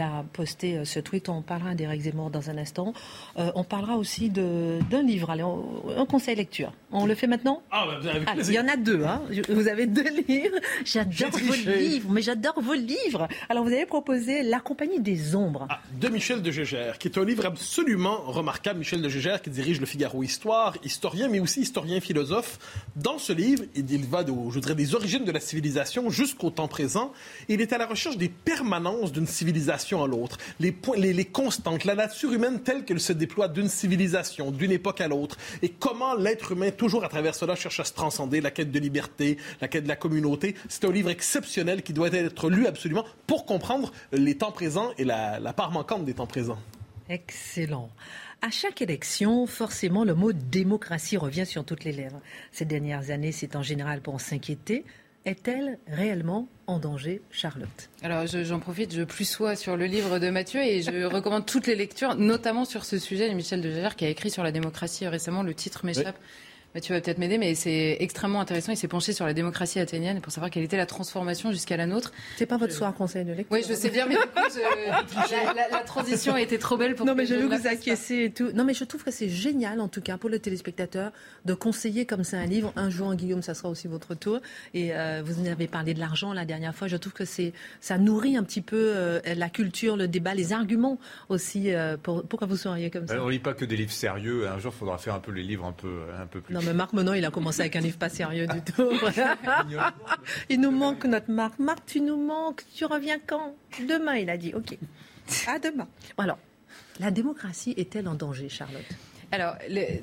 a, 0.00 0.24
posté 0.32 0.84
ce 0.84 1.00
tweet. 1.00 1.28
On 1.28 1.42
parlera 1.42 1.74
d'Éric 1.74 2.02
Zemmour 2.02 2.30
dans 2.30 2.50
un 2.50 2.58
instant. 2.58 2.92
on 3.36 3.64
parlera 3.64 3.96
aussi 3.96 4.30
d'un 4.30 5.02
livre. 5.02 5.30
Un 5.30 6.06
conseil 6.06 6.36
lecture. 6.36 6.72
On 6.90 7.04
le 7.04 7.14
fait 7.14 7.26
maintenant 7.26 7.62
ah, 7.70 7.86
bah, 8.02 8.34
Il 8.36 8.52
y 8.52 8.58
en 8.58 8.66
a 8.66 8.76
deux. 8.76 9.04
Hein. 9.04 9.22
Vous 9.48 9.68
avez 9.68 9.86
deux 9.86 10.08
livres. 10.26 10.56
J'adore 10.84 11.30
vos 11.30 11.54
livres, 11.54 12.10
mais 12.10 12.22
j'adore 12.22 12.60
vos 12.60 12.74
livres. 12.74 13.28
Alors 13.48 13.64
vous 13.64 13.72
avez 13.72 13.84
proposé 13.84 14.42
La 14.42 14.60
Compagnie 14.60 15.00
des 15.00 15.34
Ombres. 15.34 15.66
Ah, 15.68 15.80
de 16.00 16.08
Michel 16.08 16.40
de 16.40 16.50
Gégère, 16.50 16.98
qui 16.98 17.08
est 17.08 17.18
un 17.18 17.24
livre 17.24 17.44
absolument 17.44 18.22
remarquable. 18.22 18.78
Michel 18.78 19.02
de 19.02 19.08
Gégère, 19.08 19.42
qui 19.42 19.50
dirige 19.50 19.80
le 19.80 19.86
Figaro 19.86 20.22
Histoire, 20.22 20.76
historien, 20.82 21.28
mais 21.28 21.40
aussi 21.40 21.60
historien 21.60 22.00
philosophe. 22.00 22.58
Dans 22.96 23.18
ce 23.18 23.32
livre, 23.32 23.64
il 23.74 24.06
va 24.06 24.24
de, 24.24 24.32
je 24.50 24.58
dirais, 24.58 24.74
des 24.74 24.94
origines 24.94 25.24
de 25.24 25.32
la 25.32 25.40
civilisation 25.40 26.08
jusqu'au 26.08 26.50
temps 26.50 26.68
présent. 26.68 27.12
Il 27.48 27.60
est 27.60 27.72
à 27.74 27.78
la 27.78 27.86
recherche 27.86 28.16
des 28.16 28.28
permanences 28.28 29.12
d'une 29.12 29.26
civilisation 29.26 30.02
à 30.02 30.06
l'autre, 30.06 30.38
les, 30.58 30.74
les, 30.96 31.12
les 31.12 31.24
constantes, 31.24 31.84
la 31.84 31.94
nature 31.94 32.32
humaine 32.32 32.60
telle 32.60 32.84
qu'elle 32.84 33.00
se 33.00 33.12
déploie 33.12 33.48
d'une 33.48 33.68
civilisation, 33.68 34.50
d'une 34.50 34.72
époque 34.72 35.00
à 35.00 35.08
l'autre, 35.08 35.36
et 35.62 35.68
comment 35.68 36.14
l'être 36.14 36.52
humain, 36.52 36.70
toujours 36.78 37.04
à 37.04 37.08
travers 37.08 37.34
cela, 37.34 37.54
cherche 37.54 37.80
à 37.80 37.84
se 37.84 37.92
transcender, 37.92 38.40
la 38.40 38.50
quête 38.50 38.70
de 38.70 38.78
liberté, 38.78 39.36
la 39.60 39.68
quête 39.68 39.84
de 39.84 39.88
la 39.88 39.96
communauté. 39.96 40.54
C'est 40.70 40.86
un 40.86 40.92
livre 40.92 41.10
exceptionnel 41.10 41.82
qui 41.82 41.92
doit 41.92 42.08
être 42.08 42.48
lu 42.48 42.66
absolument 42.66 43.04
pour 43.26 43.44
comprendre 43.44 43.92
les 44.12 44.36
temps 44.36 44.52
présents 44.52 44.92
et 44.96 45.04
la, 45.04 45.38
la 45.38 45.52
part 45.52 45.70
manquante 45.70 46.06
des 46.06 46.14
temps 46.14 46.26
présents. 46.26 46.58
Excellent. 47.10 47.90
À 48.40 48.50
chaque 48.50 48.80
élection, 48.82 49.46
forcément, 49.46 50.04
le 50.04 50.14
mot 50.14 50.32
démocratie 50.32 51.16
revient 51.16 51.44
sur 51.44 51.64
toutes 51.64 51.84
les 51.84 51.92
lèvres. 51.92 52.20
Ces 52.52 52.64
dernières 52.64 53.10
années, 53.10 53.32
c'est 53.32 53.56
en 53.56 53.62
général 53.62 54.00
pour 54.00 54.20
s'inquiéter. 54.20 54.84
Est-elle 55.24 55.78
réellement 55.88 56.48
en 56.66 56.78
danger, 56.78 57.20
Charlotte? 57.30 57.90
Alors 58.02 58.26
j'en 58.26 58.60
profite, 58.60 58.94
je 58.94 59.02
plus 59.02 59.24
sois 59.24 59.56
sur 59.56 59.76
le 59.76 59.86
livre 59.86 60.18
de 60.18 60.30
Mathieu 60.30 60.62
et 60.62 60.82
je 60.82 61.04
recommande 61.12 61.44
toutes 61.44 61.66
les 61.66 61.74
lectures, 61.74 62.14
notamment 62.14 62.64
sur 62.64 62.84
ce 62.84 62.98
sujet 62.98 63.28
de 63.28 63.34
Michel 63.34 63.60
de 63.60 63.94
qui 63.94 64.04
a 64.04 64.08
écrit 64.08 64.30
sur 64.30 64.42
la 64.42 64.52
démocratie 64.52 65.06
récemment. 65.06 65.42
Le 65.42 65.54
titre 65.54 65.84
m'échappe. 65.84 66.16
Bah, 66.74 66.80
tu 66.80 66.92
vas 66.92 67.00
peut-être 67.00 67.16
m'aider, 67.16 67.38
mais 67.38 67.54
c'est 67.54 67.96
extrêmement 68.00 68.40
intéressant. 68.40 68.72
Il 68.72 68.76
s'est 68.76 68.88
penché 68.88 69.14
sur 69.14 69.24
la 69.24 69.32
démocratie 69.32 69.80
athénienne 69.80 70.20
pour 70.20 70.32
savoir 70.32 70.50
quelle 70.50 70.64
était 70.64 70.76
la 70.76 70.84
transformation 70.84 71.50
jusqu'à 71.50 71.78
la 71.78 71.86
nôtre. 71.86 72.12
C'est 72.36 72.44
pas 72.44 72.58
votre 72.58 72.74
soir 72.74 72.94
conseil 72.94 73.24
de 73.24 73.32
lecture. 73.32 73.50
Oui, 73.50 73.64
je 73.66 73.72
sais 73.72 73.88
bien, 73.88 74.06
mais 74.06 74.16
du 74.16 74.20
coup, 74.20 74.26
la, 75.70 75.78
transition 75.80 76.34
a 76.34 76.42
été 76.42 76.58
trop 76.58 76.76
belle 76.76 76.94
pour. 76.94 77.06
Non, 77.06 77.14
mais 77.14 77.24
je 77.24 77.34
veux 77.34 77.46
vous 77.46 77.66
acquiescer 77.66 78.24
et 78.24 78.30
tout. 78.30 78.50
Non, 78.52 78.64
mais 78.64 78.74
je 78.74 78.84
trouve 78.84 79.02
que 79.02 79.10
c'est 79.10 79.30
génial, 79.30 79.80
en 79.80 79.88
tout 79.88 80.02
cas, 80.02 80.18
pour 80.18 80.28
le 80.28 80.38
téléspectateur, 80.38 81.12
de 81.46 81.54
conseiller 81.54 82.04
comme 82.04 82.22
ça 82.22 82.36
un 82.36 82.46
livre. 82.46 82.72
Un 82.76 82.90
jour, 82.90 83.14
Guillaume, 83.14 83.42
ça 83.42 83.54
sera 83.54 83.70
aussi 83.70 83.88
votre 83.88 84.14
tour. 84.14 84.40
Et 84.74 84.94
euh, 84.94 85.22
vous 85.24 85.40
en 85.40 85.46
avez 85.46 85.68
parlé 85.68 85.94
de 85.94 86.00
l'argent 86.00 86.34
la 86.34 86.44
dernière 86.44 86.74
fois. 86.74 86.86
Je 86.86 86.96
trouve 86.96 87.14
que 87.14 87.24
c'est 87.24 87.54
ça 87.80 87.96
nourrit 87.96 88.36
un 88.36 88.44
petit 88.44 88.60
peu 88.60 88.92
euh, 88.94 89.20
la 89.24 89.48
culture, 89.48 89.96
le 89.96 90.06
débat, 90.06 90.34
les 90.34 90.52
arguments 90.52 90.98
aussi. 91.30 91.72
Euh, 91.72 91.96
pour, 91.96 92.24
pourquoi 92.24 92.46
vous 92.46 92.56
seriez 92.56 92.90
comme 92.90 93.08
ça? 93.08 93.22
On 93.22 93.28
lit 93.28 93.38
pas 93.38 93.54
que 93.54 93.64
des 93.64 93.76
livres 93.76 93.92
sérieux. 93.92 94.48
Un 94.48 94.58
jour, 94.58 94.72
il 94.76 94.78
faudra 94.78 94.98
faire 94.98 95.14
un 95.14 95.20
peu 95.20 95.32
les 95.32 95.42
livres 95.42 95.64
un 95.64 95.72
peu, 95.72 96.02
un 96.20 96.26
peu 96.26 96.40
plus. 96.40 96.54
Non, 96.54 96.57
mais 96.62 96.74
Marc 96.74 96.92
Menon, 96.92 97.14
il 97.14 97.24
a 97.24 97.30
commencé 97.30 97.60
avec 97.60 97.76
un 97.76 97.80
livre 97.80 97.98
pas 97.98 98.08
sérieux 98.08 98.46
du 98.46 98.60
tout. 98.62 98.90
il 100.48 100.60
nous 100.60 100.70
manque 100.70 101.04
notre 101.04 101.30
Marc. 101.30 101.58
Marc, 101.58 101.86
tu 101.86 102.00
nous 102.00 102.16
manques. 102.16 102.62
Tu 102.74 102.84
reviens 102.84 103.18
quand? 103.24 103.54
Demain, 103.88 104.16
il 104.16 104.30
a 104.30 104.36
dit. 104.36 104.54
OK. 104.54 104.76
À 105.46 105.58
demain. 105.58 105.88
Alors, 106.16 106.38
la 107.00 107.10
démocratie 107.10 107.74
est-elle 107.76 108.08
en 108.08 108.14
danger, 108.14 108.48
Charlotte? 108.48 108.84
Alors, 109.30 109.56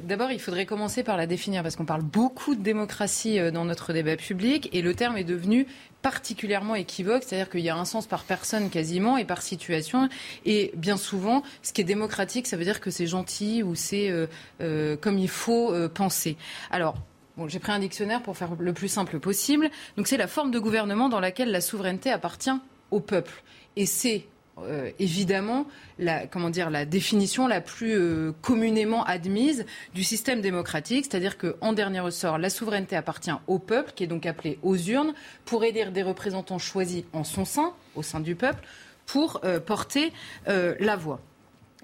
d'abord, 0.03 0.31
il 0.31 0.39
faudrait 0.39 0.67
commencer 0.67 1.01
par 1.01 1.17
la 1.17 1.25
définir, 1.25 1.63
parce 1.63 1.75
qu'on 1.75 1.85
parle 1.85 2.03
beaucoup 2.03 2.53
de 2.53 2.61
démocratie 2.61 3.39
euh, 3.39 3.49
dans 3.49 3.65
notre 3.65 3.91
débat 3.91 4.15
public, 4.15 4.69
et 4.71 4.83
le 4.83 4.93
terme 4.93 5.17
est 5.17 5.23
devenu 5.23 5.65
particulièrement 6.03 6.75
équivoque, 6.75 7.23
c'est-à-dire 7.23 7.49
qu'il 7.49 7.61
y 7.61 7.69
a 7.69 7.75
un 7.75 7.85
sens 7.85 8.05
par 8.05 8.23
personne 8.23 8.69
quasiment 8.69 9.17
et 9.17 9.25
par 9.25 9.41
situation. 9.41 10.09
Et 10.45 10.71
bien 10.75 10.97
souvent, 10.97 11.41
ce 11.63 11.73
qui 11.73 11.81
est 11.81 11.85
démocratique, 11.85 12.45
ça 12.45 12.55
veut 12.55 12.63
dire 12.63 12.79
que 12.79 12.91
c'est 12.91 13.07
gentil 13.07 13.63
ou 13.63 13.73
c'est 13.73 14.11
euh, 14.11 14.27
euh, 14.61 14.95
comme 14.95 15.17
il 15.17 15.29
faut 15.29 15.73
penser. 15.89 16.37
Alors, 16.69 16.95
Bon, 17.37 17.49
j'ai 17.49 17.59
pris 17.59 17.73
un 17.73 17.79
dictionnaire 17.79 18.21
pour 18.21 18.37
faire 18.37 18.51
le 18.57 18.71
plus 18.71 18.87
simple 18.87 19.19
possible. 19.19 19.69
Donc 19.97 20.07
c'est 20.07 20.15
la 20.15 20.27
forme 20.27 20.51
de 20.51 20.59
gouvernement 20.59 21.09
dans 21.09 21.19
laquelle 21.19 21.51
la 21.51 21.59
souveraineté 21.59 22.09
appartient 22.09 22.57
au 22.91 23.01
peuple. 23.01 23.43
Et 23.75 23.85
c'est 23.85 24.25
euh, 24.59 24.91
évidemment 24.99 25.67
la, 25.99 26.27
comment 26.27 26.49
dire, 26.49 26.69
la 26.69 26.85
définition 26.85 27.45
la 27.45 27.59
plus 27.59 27.93
euh, 27.93 28.31
communément 28.41 29.03
admise 29.03 29.65
du 29.93 30.03
système 30.03 30.39
démocratique, 30.39 31.07
c'est-à-dire 31.09 31.37
qu'en 31.37 31.73
dernier 31.73 31.99
ressort, 31.99 32.37
la 32.37 32.49
souveraineté 32.49 32.95
appartient 32.95 33.31
au 33.47 33.59
peuple, 33.59 33.91
qui 33.95 34.05
est 34.05 34.07
donc 34.07 34.25
appelé 34.25 34.57
aux 34.63 34.77
urnes, 34.77 35.13
pour 35.43 35.65
élire 35.65 35.91
des 35.91 36.03
représentants 36.03 36.57
choisis 36.57 37.03
en 37.11 37.25
son 37.25 37.43
sein, 37.43 37.73
au 37.95 38.03
sein 38.03 38.21
du 38.21 38.35
peuple, 38.35 38.65
pour 39.05 39.41
euh, 39.43 39.59
porter 39.59 40.13
la 40.47 40.95
voix. 40.95 41.19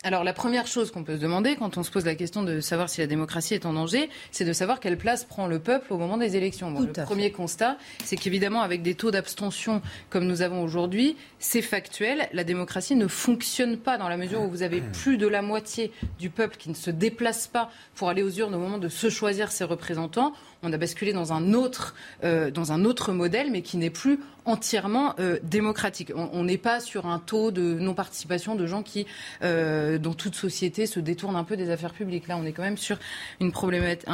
Alors 0.03 0.23
la 0.23 0.33
première 0.33 0.65
chose 0.65 0.89
qu'on 0.89 1.03
peut 1.03 1.17
se 1.17 1.21
demander 1.21 1.55
quand 1.55 1.77
on 1.77 1.83
se 1.83 1.91
pose 1.91 2.05
la 2.05 2.15
question 2.15 2.41
de 2.41 2.59
savoir 2.59 2.89
si 2.89 3.01
la 3.01 3.07
démocratie 3.07 3.53
est 3.53 3.67
en 3.67 3.73
danger, 3.73 4.09
c'est 4.31 4.45
de 4.45 4.53
savoir 4.53 4.79
quelle 4.79 4.97
place 4.97 5.25
prend 5.25 5.45
le 5.45 5.59
peuple 5.59 5.93
au 5.93 5.97
moment 5.99 6.17
des 6.17 6.35
élections. 6.35 6.71
le 6.71 6.91
premier 6.91 7.31
constat, 7.31 7.77
c'est 8.03 8.15
qu'évidemment 8.15 8.61
avec 8.63 8.81
des 8.81 8.95
taux 8.95 9.11
d'abstention 9.11 9.83
comme 10.09 10.25
nous 10.25 10.41
avons 10.41 10.63
aujourd'hui, 10.63 11.17
c'est 11.37 11.61
factuel, 11.61 12.27
la 12.33 12.43
démocratie 12.43 12.95
ne 12.95 13.05
fonctionne 13.05 13.77
pas 13.77 13.99
dans 13.99 14.09
la 14.09 14.17
mesure 14.17 14.41
où 14.41 14.49
vous 14.49 14.63
avez 14.63 14.81
plus 15.03 15.17
de 15.17 15.27
la 15.27 15.43
moitié 15.43 15.91
du 16.17 16.31
peuple 16.31 16.57
qui 16.57 16.69
ne 16.69 16.75
se 16.75 16.89
déplace 16.89 17.47
pas 17.47 17.69
pour 17.93 18.09
aller 18.09 18.23
aux 18.23 18.31
urnes 18.31 18.55
au 18.55 18.59
moment 18.59 18.79
de 18.79 18.89
se 18.89 19.11
choisir 19.11 19.51
ses 19.51 19.65
représentants 19.65 20.33
on 20.63 20.71
a 20.71 20.78
basculé 20.78 21.13
dans 21.13 21.34
un 21.34 21.54
autre, 21.54 21.95
euh, 22.24 22.52
dans 22.52 22.71
un 22.71 22.86
autre 22.86 23.13
modèle, 23.13 23.52
mais 23.52 23.62
qui 23.62 23.78
n'est 23.78 23.89
plus 23.89 24.19
entièrement 24.45 25.15
euh, 25.19 25.39
démocratique. 25.43 26.12
On 26.15 26.43
n'est 26.43 26.58
pas 26.58 26.80
sur 26.80 27.06
un 27.06 27.19
taux 27.19 27.52
de 27.52 27.62
non-participation 27.62 28.56
de 28.56 28.65
gens 28.65 28.84
qui, 28.84 29.06
euh, 29.43 29.97
dans 29.97 30.13
toute 30.13 30.36
société, 30.36 30.86
se 30.86 31.00
détournent 31.00 31.36
un 31.36 31.43
peu 31.43 31.58
des 31.58 31.69
affaires 31.69 31.93
publiques. 31.93 32.28
Là, 32.28 32.38
on 32.38 32.45
est 32.45 32.52
quand 32.52 32.63
même 32.63 32.78
sur 32.78 33.00
un 33.39 33.52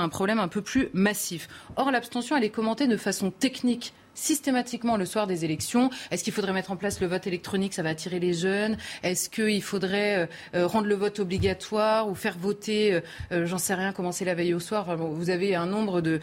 problème 0.09 0.39
un 0.39 0.47
peu 0.47 0.61
plus 0.61 0.89
massif. 0.93 1.47
Or, 1.75 1.91
l'abstention, 1.91 2.35
elle 2.37 2.43
est 2.43 2.49
commentée 2.49 2.87
de 2.87 2.97
façon 2.97 3.31
technique 3.31 3.93
systématiquement 4.17 4.97
le 4.97 5.05
soir 5.05 5.27
des 5.27 5.45
élections. 5.45 5.89
Est-ce 6.11 6.23
qu'il 6.23 6.33
faudrait 6.33 6.53
mettre 6.53 6.71
en 6.71 6.75
place 6.75 6.99
le 6.99 7.07
vote 7.07 7.27
électronique 7.27 7.73
Ça 7.73 7.83
va 7.83 7.89
attirer 7.89 8.19
les 8.19 8.33
jeunes? 8.33 8.77
Est-ce 9.03 9.29
qu'il 9.29 9.61
faudrait 9.61 10.27
rendre 10.53 10.87
le 10.87 10.95
vote 10.95 11.19
obligatoire 11.19 12.09
ou 12.09 12.15
faire 12.15 12.37
voter, 12.37 12.99
j'en 13.31 13.57
sais 13.57 13.75
rien, 13.75 13.93
commencer 13.93 14.25
la 14.25 14.35
veille 14.35 14.53
au 14.53 14.59
soir? 14.59 14.97
Vous 14.97 15.29
avez 15.29 15.55
un 15.55 15.67
nombre 15.67 16.01
de, 16.01 16.19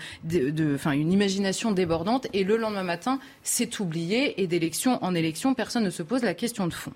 enfin, 0.75 0.93
une 0.93 1.13
imagination 1.13 1.73
débordante. 1.73 2.27
Et 2.33 2.45
le 2.45 2.57
lendemain 2.57 2.83
matin, 2.83 3.19
c'est 3.43 3.81
oublié. 3.81 4.43
Et 4.43 4.47
d'élection 4.47 5.03
en 5.05 5.15
élection, 5.15 5.55
personne 5.55 5.85
ne 5.85 5.91
se 5.91 6.03
pose 6.03 6.23
la 6.23 6.35
question 6.35 6.67
de 6.67 6.75
fond. 6.75 6.93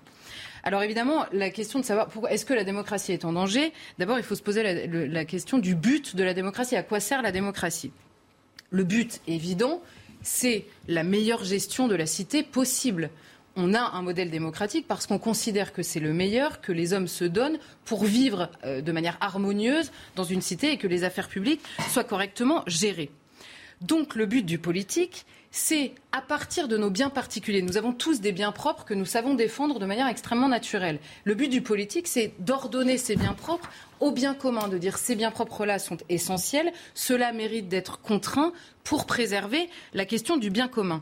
Alors 0.63 0.83
évidemment, 0.83 1.25
la 1.31 1.49
question 1.49 1.79
de 1.79 1.85
savoir 1.85 2.07
pourquoi 2.07 2.31
est-ce 2.31 2.45
que 2.45 2.53
la 2.53 2.63
démocratie 2.63 3.13
est 3.13 3.25
en 3.25 3.33
danger, 3.33 3.71
d'abord 3.97 4.17
il 4.17 4.23
faut 4.23 4.35
se 4.35 4.41
poser 4.41 4.61
la, 4.87 5.25
question 5.25 5.57
du 5.57 5.75
but 5.75 6.15
de 6.15 6.23
la 6.23 6.33
démocratie. 6.33 6.75
À 6.75 6.83
quoi 6.83 6.99
sert 6.99 7.21
la 7.21 7.31
démocratie? 7.31 7.91
Le 8.69 8.83
but 8.83 9.21
évident, 9.27 9.81
c'est 10.21 10.65
la 10.87 11.03
meilleure 11.03 11.43
gestion 11.43 11.87
de 11.87 11.95
la 11.95 12.05
cité 12.05 12.43
possible. 12.43 13.09
On 13.55 13.73
a 13.73 13.81
un 13.81 14.01
modèle 14.01 14.29
démocratique 14.29 14.87
parce 14.87 15.07
qu'on 15.07 15.19
considère 15.19 15.73
que 15.73 15.83
c'est 15.83 15.99
le 15.99 16.13
meilleur 16.13 16.61
que 16.61 16.71
les 16.71 16.93
hommes 16.93 17.07
se 17.07 17.25
donnent 17.25 17.59
pour 17.85 18.05
vivre 18.05 18.49
euh, 18.63 18.81
de 18.81 18.91
manière 18.91 19.17
harmonieuse 19.21 19.91
dans 20.15 20.23
une 20.23 20.41
cité 20.41 20.71
et 20.71 20.77
que 20.77 20.87
les 20.87 21.03
affaires 21.03 21.27
publiques 21.27 21.61
soient 21.89 22.03
correctement 22.03 22.63
gérées. 22.67 23.11
Donc 23.81 24.15
le 24.15 24.25
but 24.25 24.45
du 24.45 24.59
politique, 24.59 25.25
c'est 25.51 25.93
à 26.11 26.21
partir 26.21 26.67
de 26.67 26.77
nos 26.77 26.89
biens 26.89 27.09
particuliers. 27.09 27.61
Nous 27.61 27.77
avons 27.77 27.93
tous 27.93 28.19
des 28.19 28.31
biens 28.31 28.51
propres 28.51 28.83
que 28.83 28.93
nous 28.93 29.05
savons 29.05 29.35
défendre 29.35 29.79
de 29.79 29.85
manière 29.85 30.07
extrêmement 30.07 30.49
naturelle. 30.49 30.99
Le 31.23 31.33
but 31.33 31.47
du 31.47 31.61
politique, 31.61 32.07
c'est 32.07 32.33
d'ordonner 32.39 32.97
ces 32.97 33.15
biens 33.15 33.33
propres 33.33 33.69
au 33.99 34.11
bien 34.11 34.33
commun, 34.33 34.67
de 34.67 34.77
dire 34.77 34.97
ces 34.97 35.15
biens 35.15 35.31
propres-là 35.31 35.79
sont 35.79 35.97
essentiels, 36.09 36.71
cela 36.93 37.31
mérite 37.31 37.67
d'être 37.67 38.01
contraint 38.01 38.53
pour 38.83 39.05
préserver 39.05 39.69
la 39.93 40.05
question 40.05 40.37
du 40.37 40.49
bien 40.49 40.67
commun. 40.67 41.01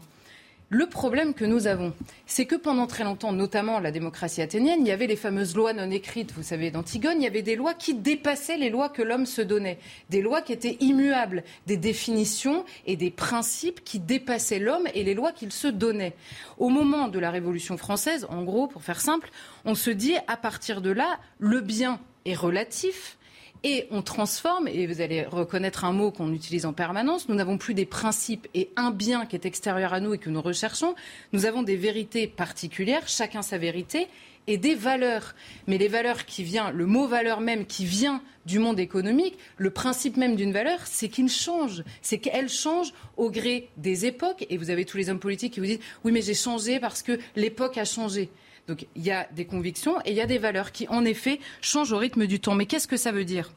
Le 0.69 0.85
problème 0.85 1.33
que 1.33 1.45
nous 1.45 1.65
avons, 1.65 1.93
c'est 2.25 2.45
que 2.45 2.55
pendant 2.55 2.87
très 2.87 3.05
longtemps, 3.05 3.31
notamment 3.31 3.79
la 3.79 3.91
démocratie 3.91 4.41
athénienne, 4.41 4.81
il 4.81 4.87
y 4.87 4.91
avait 4.91 5.07
les 5.07 5.15
fameuses 5.15 5.55
lois 5.55 5.71
non 5.71 5.89
écrites, 5.89 6.33
vous 6.33 6.43
savez, 6.43 6.71
d'Antigone, 6.71 7.21
il 7.21 7.23
y 7.23 7.27
avait 7.27 7.41
des 7.41 7.55
lois 7.55 7.73
qui 7.73 7.93
dépassaient 7.93 8.57
les 8.57 8.69
lois 8.69 8.89
que 8.89 9.01
l'homme 9.01 9.25
se 9.25 9.41
donnait, 9.41 9.79
des 10.09 10.21
lois 10.21 10.41
qui 10.41 10.51
étaient 10.51 10.75
immuables, 10.81 11.45
des 11.67 11.77
définitions 11.77 12.65
et 12.85 12.97
des 12.97 13.11
principes 13.11 13.81
qui 13.85 13.99
dépassaient 13.99 14.59
l'homme 14.59 14.89
et 14.93 15.05
les 15.05 15.13
lois 15.13 15.31
qu'il 15.31 15.53
se 15.53 15.69
donnait. 15.69 16.15
Au 16.57 16.67
moment 16.67 17.07
de 17.07 17.19
la 17.19 17.31
Révolution 17.31 17.77
française, 17.77 18.27
en 18.29 18.43
gros, 18.43 18.67
pour 18.67 18.83
faire 18.83 18.99
simple, 18.99 19.29
on 19.63 19.73
se 19.73 19.89
dit, 19.89 20.15
à 20.27 20.35
partir 20.35 20.81
de 20.81 20.89
là, 20.89 21.17
le 21.39 21.61
bien 21.61 22.01
est 22.25 22.35
relatif, 22.35 23.17
et 23.63 23.87
on 23.91 24.01
transforme, 24.01 24.67
et 24.67 24.87
vous 24.87 25.01
allez 25.01 25.23
reconnaître 25.23 25.85
un 25.85 25.91
mot 25.91 26.11
qu'on 26.11 26.31
utilise 26.31 26.65
en 26.65 26.73
permanence, 26.73 27.27
nous 27.27 27.35
n'avons 27.35 27.57
plus 27.57 27.73
des 27.73 27.85
principes 27.85 28.47
et 28.53 28.69
un 28.75 28.91
bien 28.91 29.25
qui 29.25 29.35
est 29.35 29.45
extérieur 29.45 29.93
à 29.93 29.99
nous 29.99 30.13
et 30.13 30.17
que 30.17 30.29
nous 30.29 30.41
recherchons, 30.41 30.95
nous 31.33 31.45
avons 31.45 31.63
des 31.63 31.75
vérités 31.75 32.27
particulières, 32.27 33.07
chacun 33.07 33.41
sa 33.41 33.57
vérité, 33.57 34.07
et 34.47 34.57
des 34.57 34.75
valeurs. 34.75 35.35
Mais 35.67 35.77
les 35.77 35.87
valeurs 35.87 36.25
qui 36.25 36.43
viennent, 36.43 36.71
le 36.71 36.85
mot 36.85 37.07
valeur 37.07 37.41
même 37.41 37.65
qui 37.65 37.85
vient 37.85 38.21
du 38.45 38.59
monde 38.59 38.79
économique, 38.79 39.37
le 39.57 39.69
principe 39.69 40.15
même 40.17 40.35
d'une 40.35 40.53
valeur, 40.53 40.79
c'est 40.85 41.09
qu'il 41.09 41.29
change. 41.29 41.83
C'est 42.01 42.17
qu'elle 42.17 42.49
change 42.49 42.93
au 43.17 43.29
gré 43.29 43.69
des 43.75 44.05
époques. 44.05 44.45
Et 44.49 44.57
vous 44.57 44.69
avez 44.69 44.85
tous 44.85 44.97
les 44.97 45.09
hommes 45.09 45.19
politiques 45.19 45.53
qui 45.53 45.59
vous 45.59 45.65
disent 45.65 45.79
Oui, 46.03 46.11
mais 46.13 46.21
j'ai 46.21 46.33
changé 46.33 46.79
parce 46.79 47.03
que 47.03 47.19
l'époque 47.35 47.77
a 47.77 47.85
changé. 47.85 48.29
Donc 48.67 48.85
il 48.95 49.03
y 49.03 49.11
a 49.11 49.27
des 49.31 49.45
convictions 49.45 49.99
et 50.05 50.11
il 50.11 50.15
y 50.15 50.21
a 50.21 50.25
des 50.25 50.37
valeurs 50.37 50.71
qui, 50.71 50.87
en 50.89 51.05
effet, 51.05 51.39
changent 51.61 51.93
au 51.93 51.97
rythme 51.97 52.27
du 52.27 52.39
temps. 52.39 52.55
Mais 52.55 52.65
qu'est-ce 52.65 52.87
que 52.87 52.97
ça 52.97 53.11
veut 53.11 53.25
dire? 53.25 53.51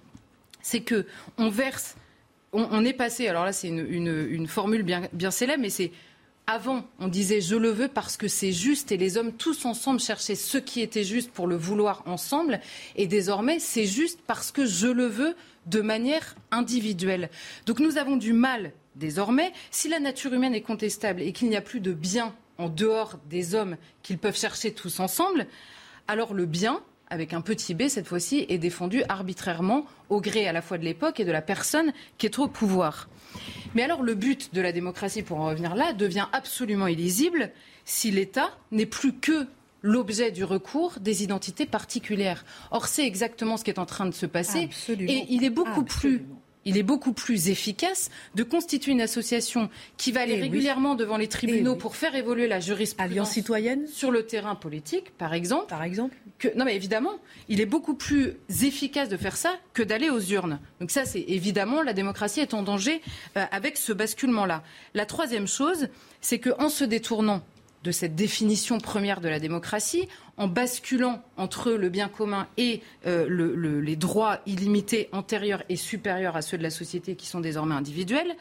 C'est 0.63 0.81
que 0.81 1.07
on 1.39 1.49
verse, 1.49 1.97
on, 2.53 2.85
est 2.85 2.93
passé. 2.93 3.29
Alors 3.29 3.45
là, 3.45 3.53
c'est 3.53 3.69
une, 3.69 4.47
formule 4.47 4.83
bien, 4.83 5.09
bien 5.13 5.31
célèbre, 5.31 5.63
mais 5.63 5.71
c'est 5.71 5.93
avant, 6.47 6.85
on 6.99 7.09
disait 7.09 7.41
je 7.41 7.55
le 7.55 7.71
veux 7.71 7.89
parce 7.89 8.17
que 8.17 8.27
c'est 8.27 8.53
juste 8.53 8.91
et 8.91 8.97
les 8.97 9.17
hommes 9.17 9.33
tous 9.33 9.65
ensemble 9.67 10.01
cherchaient 10.01 10.35
ce 10.35 10.59
qui 10.59 10.81
était 10.81 11.05
juste 11.05 11.31
pour 11.31 11.47
le 11.47 11.57
vouloir 11.57 12.03
ensemble. 12.07 12.61
Et 12.97 13.07
désormais, 13.07 13.59
c'est 13.61 13.87
juste 13.87 14.21
parce 14.27 14.51
que 14.51 14.67
je 14.67 14.89
le 14.89 15.07
veux 15.07 15.37
de 15.67 15.81
manière 15.81 16.35
individuelle. 16.51 17.31
Donc 17.67 17.79
nous 17.79 17.99
avons 17.99 18.17
du 18.17 18.33
mal 18.33 18.73
désormais, 18.97 19.53
si 19.71 19.89
la 19.89 20.01
nature 20.01 20.33
humaine 20.33 20.55
est 20.55 20.61
contestable 20.61 21.23
et 21.23 21.33
qu'il 21.33 21.49
n'y 21.49 21.57
a 21.57 21.61
plus 21.61 21.81
de 21.81 21.93
bien 21.93 22.35
en 22.61 22.69
dehors 22.69 23.19
des 23.29 23.55
hommes 23.55 23.77
qu'ils 24.03 24.19
peuvent 24.19 24.39
chercher 24.39 24.73
tous 24.73 25.01
ensemble, 25.01 25.47
alors 26.09 26.35
le 26.35 26.47
bien, 26.47 26.81
avec 27.09 27.33
un 27.33 27.41
petit 27.41 27.75
b 27.75 27.89
cette 27.89 28.07
fois-ci, 28.07 28.47
est 28.49 28.59
défendu 28.59 29.03
arbitrairement 29.09 29.85
au 30.11 30.21
gré 30.21 30.47
à 30.47 30.53
la 30.53 30.63
fois 30.63 30.79
de 30.79 30.85
l'époque 30.85 31.21
et 31.21 31.25
de 31.25 31.33
la 31.33 31.43
personne 31.43 31.93
qui 32.19 32.27
est 32.27 32.39
au 32.39 32.49
pouvoir. 32.49 33.09
Mais 33.75 33.83
alors 33.83 34.03
le 34.03 34.15
but 34.15 34.55
de 34.55 34.61
la 34.61 34.73
démocratie, 34.73 35.23
pour 35.23 35.41
en 35.41 35.47
revenir 35.47 35.75
là, 35.75 35.93
devient 35.93 36.27
absolument 36.33 36.87
illisible 36.87 37.51
si 37.85 38.11
l'État 38.11 38.51
n'est 38.71 38.87
plus 38.87 39.15
que 39.15 39.47
l'objet 39.83 40.31
du 40.31 40.45
recours 40.45 40.99
des 41.01 41.23
identités 41.23 41.67
particulières. 41.67 42.45
Or, 42.71 42.87
c'est 42.87 43.07
exactement 43.07 43.57
ce 43.57 43.65
qui 43.65 43.71
est 43.71 43.79
en 43.79 43.87
train 43.87 44.07
de 44.07 44.15
se 44.15 44.27
passer. 44.27 44.69
Et 44.89 45.27
il 45.31 45.43
est 45.45 45.51
beaucoup 45.51 45.85
plus 45.85 46.27
il 46.71 46.79
est 46.79 46.85
beaucoup 46.85 47.13
plus 47.13 47.49
efficace 47.49 48.11
de 48.37 48.45
constituer 48.45 48.93
une 48.93 49.01
association 49.01 49.69
qui 49.97 50.13
va 50.13 50.21
aller 50.21 50.37
eh 50.37 50.41
régulièrement 50.41 50.95
devant 50.95 51.17
les 51.17 51.27
tribunaux 51.27 51.75
eh 51.75 51.79
pour 51.79 51.97
faire 51.97 52.15
évoluer 52.15 52.47
la 52.47 52.61
jurisprudence 52.61 53.11
Alliance 53.11 53.31
citoyenne 53.33 53.87
sur 53.89 54.13
le 54.13 54.25
terrain 54.25 54.55
politique, 54.55 55.11
par 55.19 55.35
exemple. 55.35 55.67
Par 55.67 55.83
exemple. 55.83 56.15
Que, 56.39 56.49
non, 56.57 56.65
mais 56.65 56.77
évidemment, 56.77 57.17
il 57.49 57.61
est 57.61 57.67
beaucoup 57.67 57.95
plus 57.95 58.37
efficace 58.63 59.09
de 59.09 59.17
faire 59.17 59.37
ça 59.37 59.57
que 59.73 59.83
d'aller 59.83 60.11
aux 60.11 60.21
urnes. 60.21 60.61
Donc 60.81 60.93
ça, 60.93 61.05
c'est 61.05 61.25
évidemment 61.27 61.83
la 61.83 61.93
démocratie 61.93 62.39
est 62.39 62.55
en 62.55 62.63
danger 62.63 63.01
euh, 63.37 63.45
avec 63.51 63.77
ce 63.77 63.93
basculement-là. 63.93 64.63
La 64.95 65.07
troisième 65.07 65.49
chose, 65.49 65.89
c'est 66.21 66.39
qu'en 66.39 66.69
se 66.69 66.85
détournant 66.85 67.43
de 67.83 67.93
cette 67.93 68.15
définition 68.15 68.79
première 68.79 69.21
de 69.21 69.29
la 69.29 69.39
démocratie, 69.41 70.09
en 70.37 70.49
basculant 70.49 71.23
entre 71.37 71.73
le 71.73 71.89
bien 71.89 72.09
commun 72.09 72.47
et 72.57 72.83
euh, 73.07 73.81
les 73.83 73.97
droits 73.97 74.41
illimités 74.47 75.09
antérieurs 75.13 75.63
et 75.69 75.77
supérieurs 75.77 76.37
à 76.37 76.43
ceux 76.43 76.59
de 76.59 76.63
la 76.63 76.71
société 76.71 77.15
qui 77.15 77.27
sont 77.27 77.41
désormais 77.41 77.75
individuels, 77.75 78.35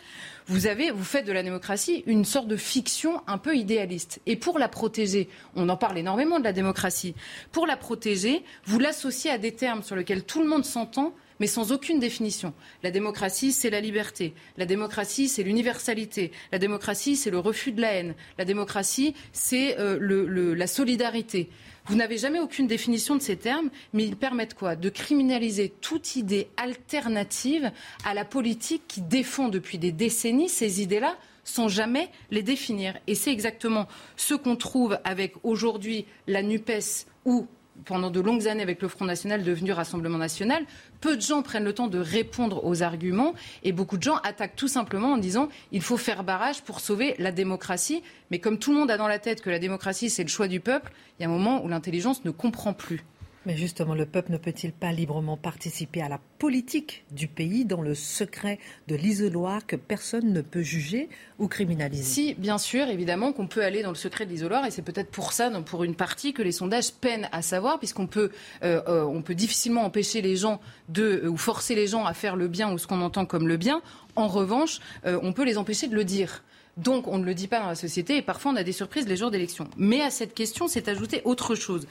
vous, 0.47 0.67
avez, 0.67 0.91
vous 0.91 1.03
faites 1.03 1.25
de 1.25 1.31
la 1.31 1.43
démocratie 1.43 2.03
une 2.05 2.25
sorte 2.25 2.47
de 2.47 2.57
fiction 2.57 3.21
un 3.27 3.37
peu 3.37 3.55
idéaliste. 3.55 4.21
Et 4.25 4.35
pour 4.35 4.59
la 4.59 4.67
protéger, 4.67 5.29
on 5.55 5.69
en 5.69 5.77
parle 5.77 5.97
énormément 5.97 6.39
de 6.39 6.43
la 6.43 6.53
démocratie, 6.53 7.15
pour 7.51 7.67
la 7.67 7.77
protéger, 7.77 8.43
vous 8.65 8.79
l'associez 8.79 9.31
à 9.31 9.37
des 9.37 9.53
termes 9.53 9.83
sur 9.83 9.95
lesquels 9.95 10.23
tout 10.23 10.41
le 10.41 10.47
monde 10.47 10.65
s'entend, 10.65 11.13
mais 11.39 11.47
sans 11.47 11.71
aucune 11.71 11.99
définition. 11.99 12.53
La 12.83 12.91
démocratie, 12.91 13.51
c'est 13.51 13.69
la 13.69 13.81
liberté. 13.81 14.33
La 14.57 14.65
démocratie, 14.65 15.27
c'est 15.27 15.43
l'universalité. 15.43 16.31
La 16.51 16.59
démocratie, 16.59 17.15
c'est 17.15 17.31
le 17.31 17.39
refus 17.39 17.71
de 17.71 17.81
la 17.81 17.93
haine. 17.93 18.15
La 18.37 18.45
démocratie, 18.45 19.15
c'est 19.31 19.79
euh, 19.79 20.55
la 20.55 20.67
solidarité. 20.67 21.49
Vous 21.85 21.95
n'avez 21.95 22.17
jamais 22.17 22.39
aucune 22.39 22.67
définition 22.67 23.15
de 23.15 23.21
ces 23.21 23.37
termes, 23.37 23.69
mais 23.93 24.05
ils 24.05 24.15
permettent 24.15 24.53
quoi? 24.53 24.75
De 24.75 24.89
criminaliser 24.89 25.73
toute 25.81 26.15
idée 26.15 26.47
alternative 26.57 27.71
à 28.05 28.13
la 28.13 28.25
politique 28.25 28.83
qui 28.87 29.01
défend 29.01 29.49
depuis 29.49 29.79
des 29.79 29.91
décennies 29.91 30.49
ces 30.49 30.81
idées-là 30.81 31.17
sans 31.43 31.67
jamais 31.67 32.09
les 32.29 32.43
définir. 32.43 32.95
Et 33.07 33.15
c'est 33.15 33.31
exactement 33.31 33.87
ce 34.17 34.35
qu'on 34.35 34.55
trouve 34.55 34.99
avec 35.03 35.33
aujourd'hui 35.43 36.05
la 36.27 36.43
NUPES 36.43 37.07
ou 37.25 37.47
pendant 37.85 38.09
de 38.09 38.19
longues 38.19 38.47
années 38.47 38.63
avec 38.63 38.81
le 38.81 38.87
Front 38.87 39.05
National 39.05 39.43
devenu 39.43 39.71
Rassemblement 39.71 40.17
National, 40.17 40.65
peu 41.01 41.15
de 41.15 41.21
gens 41.21 41.41
prennent 41.41 41.63
le 41.63 41.73
temps 41.73 41.87
de 41.87 41.99
répondre 41.99 42.65
aux 42.65 42.83
arguments 42.83 43.33
et 43.63 43.71
beaucoup 43.71 43.97
de 43.97 44.03
gens 44.03 44.17
attaquent 44.17 44.55
tout 44.55 44.67
simplement 44.67 45.13
en 45.13 45.17
disant 45.17 45.49
il 45.71 45.81
faut 45.81 45.97
faire 45.97 46.23
barrage 46.23 46.61
pour 46.61 46.79
sauver 46.79 47.15
la 47.19 47.31
démocratie. 47.31 48.03
Mais 48.31 48.39
comme 48.39 48.59
tout 48.59 48.71
le 48.71 48.79
monde 48.79 48.91
a 48.91 48.97
dans 48.97 49.07
la 49.07 49.19
tête 49.19 49.41
que 49.41 49.49
la 49.49 49.59
démocratie 49.59 50.09
c'est 50.09 50.23
le 50.23 50.29
choix 50.29 50.47
du 50.47 50.59
peuple, 50.59 50.91
il 51.19 51.23
y 51.23 51.25
a 51.25 51.29
un 51.29 51.31
moment 51.31 51.63
où 51.63 51.67
l'intelligence 51.67 52.25
ne 52.25 52.31
comprend 52.31 52.73
plus. 52.73 53.03
Mais 53.45 53.55
justement, 53.55 53.95
le 53.95 54.05
peuple 54.05 54.33
ne 54.33 54.37
peut-il 54.37 54.73
pas 54.73 54.91
librement 54.91 55.37
participer 55.37 56.01
à 56.01 56.09
la 56.09 56.19
politique 56.39 57.05
du 57.11 57.27
pays 57.27 57.63
dans 57.63 57.81
le 57.81 57.95
secret 57.95 58.59
de 58.87 58.95
l'isoloir 58.95 59.65
que 59.65 59.77
personne 59.77 60.33
ne 60.33 60.41
peut 60.41 60.61
juger 60.61 61.07
ou 61.37 61.47
criminaliser? 61.47 62.03
Si, 62.03 62.33
bien 62.33 62.57
sûr, 62.57 62.87
évidemment 62.89 63.31
qu'on 63.31 63.47
peut 63.47 63.63
aller 63.63 63.81
dans 63.81 63.89
le 63.89 63.95
secret 63.95 64.25
de 64.25 64.31
l'isoloir 64.31 64.65
et 64.65 64.71
c'est 64.71 64.81
peut-être 64.81 65.09
pour 65.09 65.31
ça, 65.31 65.49
pour 65.61 65.85
une 65.85 65.95
partie, 65.95 66.33
que 66.33 66.41
les 66.41 66.51
sondages 66.51 66.91
peinent 66.91 67.29
à 67.31 67.41
savoir, 67.41 67.79
puisqu'on 67.79 68.07
peut, 68.07 68.31
euh, 68.63 68.81
euh, 68.87 69.03
on 69.03 69.21
peut 69.21 69.35
difficilement 69.35 69.85
empêcher 69.85 70.21
les 70.21 70.35
gens 70.35 70.59
de, 70.89 71.27
ou 71.27 71.37
forcer 71.37 71.75
les 71.75 71.87
gens 71.87 72.05
à 72.05 72.13
faire 72.13 72.35
le 72.35 72.49
bien 72.49 72.73
ou 72.73 72.77
ce 72.77 72.87
qu'on 72.87 73.01
entend 73.01 73.25
comme 73.25 73.47
le 73.47 73.55
bien. 73.55 73.81
En 74.17 74.27
revanche, 74.27 74.79
euh, 75.05 75.17
on 75.23 75.31
peut 75.31 75.45
les 75.45 75.57
empêcher 75.57 75.87
de 75.87 75.95
le 75.95 76.03
dire. 76.03 76.43
Donc 76.79 77.07
on 77.07 77.17
ne 77.17 77.25
le 77.25 77.33
dit 77.33 77.47
pas 77.47 77.59
dans 77.59 77.67
la 77.67 77.75
société 77.75 78.15
et 78.17 78.21
parfois 78.21 78.53
on 78.53 78.55
a 78.55 78.63
des 78.63 78.71
surprises 78.71 79.07
les 79.07 79.17
jours 79.17 79.31
d'élection. 79.31 79.67
Mais 79.77 80.01
à 80.01 80.09
cette 80.09 80.33
question 80.33 80.67
s'est 80.67 80.89
ajouté 80.89 81.21
autre 81.25 81.55
chose. 81.55 81.87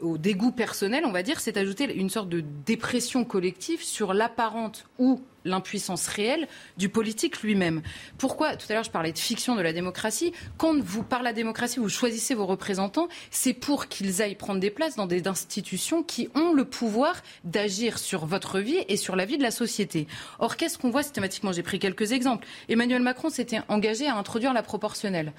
Au 0.00 0.18
dégoût 0.18 0.52
personnel, 0.52 1.04
on 1.06 1.12
va 1.12 1.22
dire, 1.22 1.40
s'est 1.40 1.56
ajouté 1.58 1.92
une 1.94 2.10
sorte 2.10 2.28
de 2.28 2.44
dépression 2.66 3.24
collective 3.24 3.82
sur 3.82 4.12
l'apparente 4.12 4.86
ou 4.98 5.22
l'impuissance 5.44 6.06
réelle 6.08 6.48
du 6.76 6.88
politique 6.88 7.42
lui-même. 7.42 7.82
Pourquoi 8.18 8.56
Tout 8.56 8.66
à 8.70 8.74
l'heure, 8.74 8.84
je 8.84 8.90
parlais 8.90 9.12
de 9.12 9.18
fiction 9.18 9.56
de 9.56 9.62
la 9.62 9.72
démocratie. 9.72 10.32
Quand 10.56 10.78
vous, 10.80 11.02
par 11.02 11.22
la 11.22 11.32
démocratie, 11.32 11.78
vous 11.78 11.88
choisissez 11.88 12.34
vos 12.34 12.46
représentants, 12.46 13.08
c'est 13.30 13.54
pour 13.54 13.88
qu'ils 13.88 14.22
aillent 14.22 14.34
prendre 14.34 14.60
des 14.60 14.70
places 14.70 14.96
dans 14.96 15.06
des 15.06 15.28
institutions 15.28 16.02
qui 16.02 16.28
ont 16.34 16.52
le 16.52 16.64
pouvoir 16.64 17.14
d'agir 17.44 17.98
sur 17.98 18.26
votre 18.26 18.60
vie 18.60 18.78
et 18.88 18.96
sur 18.96 19.16
la 19.16 19.24
vie 19.24 19.38
de 19.38 19.42
la 19.42 19.50
société. 19.50 20.06
Or, 20.38 20.56
qu'est-ce 20.56 20.78
qu'on 20.78 20.90
voit 20.90 21.02
systématiquement? 21.02 21.52
J'ai 21.52 21.62
pris 21.62 21.78
quelques 21.78 22.12
exemples. 22.12 22.46
Emmanuel 22.68 23.02
Macron 23.02 23.30
s'était 23.30 23.60
engagé 23.68 24.06
à 24.06 24.16
introduire 24.16 24.52
la 24.52 24.62
proportionnelle 24.62 25.32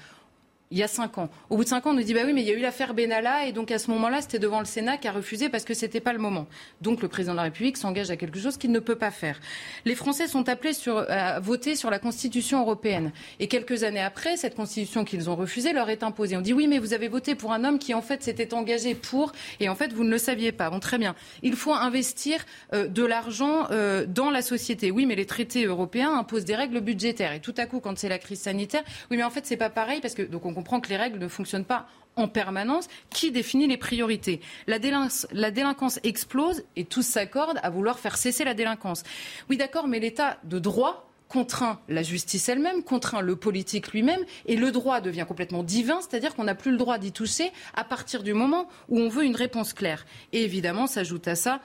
il 0.72 0.78
y 0.78 0.82
a 0.82 0.88
cinq 0.88 1.18
ans. 1.18 1.28
Au 1.50 1.56
bout 1.56 1.64
de 1.64 1.68
cinq 1.68 1.86
ans, 1.86 1.90
on 1.90 1.94
nous 1.94 2.02
dit 2.02 2.14
bah 2.14 2.22
oui, 2.24 2.32
mais 2.32 2.40
il 2.40 2.48
y 2.48 2.50
a 2.50 2.54
eu 2.54 2.60
l'affaire 2.60 2.94
Benalla 2.94 3.46
et 3.46 3.52
donc 3.52 3.70
à 3.70 3.78
ce 3.78 3.90
moment-là, 3.90 4.22
c'était 4.22 4.38
devant 4.38 4.58
le 4.58 4.64
Sénat 4.64 4.96
qui 4.96 5.06
a 5.06 5.12
refusé 5.12 5.50
parce 5.50 5.64
que 5.64 5.74
c'était 5.74 6.00
pas 6.00 6.14
le 6.14 6.18
moment. 6.18 6.46
Donc 6.80 7.02
le 7.02 7.08
président 7.08 7.34
de 7.34 7.36
la 7.36 7.42
République 7.44 7.76
s'engage 7.76 8.10
à 8.10 8.16
quelque 8.16 8.38
chose 8.38 8.56
qu'il 8.56 8.72
ne 8.72 8.78
peut 8.78 8.96
pas 8.96 9.10
faire. 9.10 9.38
Les 9.84 9.94
Français 9.94 10.26
sont 10.26 10.48
appelés 10.48 10.72
à 11.10 11.40
voter 11.40 11.76
sur 11.76 11.90
la 11.90 11.98
Constitution 11.98 12.60
européenne 12.62 13.12
et 13.38 13.48
quelques 13.48 13.84
années 13.84 14.00
après, 14.00 14.38
cette 14.38 14.54
Constitution 14.54 15.04
qu'ils 15.04 15.28
ont 15.28 15.36
refusée 15.36 15.74
leur 15.74 15.90
est 15.90 16.02
imposée. 16.02 16.38
On 16.38 16.40
dit 16.40 16.54
oui, 16.54 16.66
mais 16.68 16.78
vous 16.78 16.94
avez 16.94 17.08
voté 17.08 17.34
pour 17.34 17.52
un 17.52 17.64
homme 17.64 17.78
qui 17.78 17.92
en 17.92 18.02
fait 18.02 18.22
s'était 18.22 18.54
engagé 18.54 18.94
pour 18.94 19.32
et 19.60 19.68
en 19.68 19.74
fait 19.74 19.92
vous 19.92 20.04
ne 20.04 20.10
le 20.10 20.18
saviez 20.18 20.52
pas. 20.52 20.70
Bon, 20.70 20.80
très 20.80 20.96
bien. 20.96 21.14
Il 21.42 21.54
faut 21.54 21.74
investir 21.74 22.46
euh, 22.72 22.88
de 22.88 23.04
l'argent 23.04 23.66
euh, 23.70 24.06
dans 24.06 24.30
la 24.30 24.40
société. 24.40 24.90
Oui, 24.90 25.04
mais 25.04 25.16
les 25.16 25.26
traités 25.26 25.66
européens 25.66 26.16
imposent 26.16 26.46
des 26.46 26.56
règles 26.56 26.80
budgétaires 26.80 27.34
et 27.34 27.40
tout 27.40 27.54
à 27.58 27.66
coup, 27.66 27.80
quand 27.80 27.98
c'est 27.98 28.08
la 28.08 28.18
crise 28.18 28.40
sanitaire, 28.40 28.82
oui, 29.10 29.18
mais 29.18 29.22
en 29.22 29.30
fait 29.30 29.44
c'est 29.44 29.58
pas 29.58 29.68
pareil 29.68 30.00
parce 30.00 30.14
que 30.14 30.22
donc 30.22 30.46
on 30.46 30.61
comprend 30.62 30.80
que 30.80 30.88
les 30.90 30.96
règles 30.96 31.18
ne 31.18 31.26
fonctionnent 31.26 31.64
pas 31.64 31.88
en 32.14 32.28
permanence. 32.28 32.86
Qui 33.10 33.32
définit 33.32 33.66
les 33.66 33.76
priorités? 33.76 34.40
La 34.68 34.78
délinquance, 34.78 35.98
explose 36.04 36.62
et 36.76 36.84
tous 36.84 37.02
s'accordent 37.02 37.58
à 37.64 37.70
vouloir 37.70 37.98
faire 37.98 38.16
cesser 38.16 38.44
la 38.44 38.54
délinquance. 38.54 39.02
Oui, 39.50 39.56
d'accord, 39.56 39.88
mais 39.88 39.98
l'état 39.98 40.38
de 40.44 40.60
droit 40.60 41.08
contraint 41.26 41.80
la 41.88 42.04
justice 42.04 42.48
elle-même, 42.48 42.84
contraint 42.84 43.22
le 43.22 43.34
politique 43.34 43.92
lui-même, 43.92 44.20
et 44.46 44.54
le 44.54 44.70
droit 44.70 45.00
devient 45.00 45.24
complètement 45.26 45.64
divin, 45.64 46.00
c'est-à-dire 46.00 46.36
qu'on 46.36 46.44
n'a 46.44 46.54
plus 46.54 46.70
le 46.70 46.76
droit 46.76 46.98
d'y 46.98 47.10
toucher 47.10 47.50
à 47.74 47.82
partir 47.82 48.22
du 48.22 48.34
moment 48.34 48.68
où 48.88 49.00
on 49.00 49.08
veut 49.08 49.24
une 49.24 49.34
réponse 49.34 49.72
claire. 49.72 50.06
Et 50.32 50.44
évidemment, 50.44 50.86
s'ajoute 50.86 51.26
à 51.26 51.34
ça, 51.34 51.60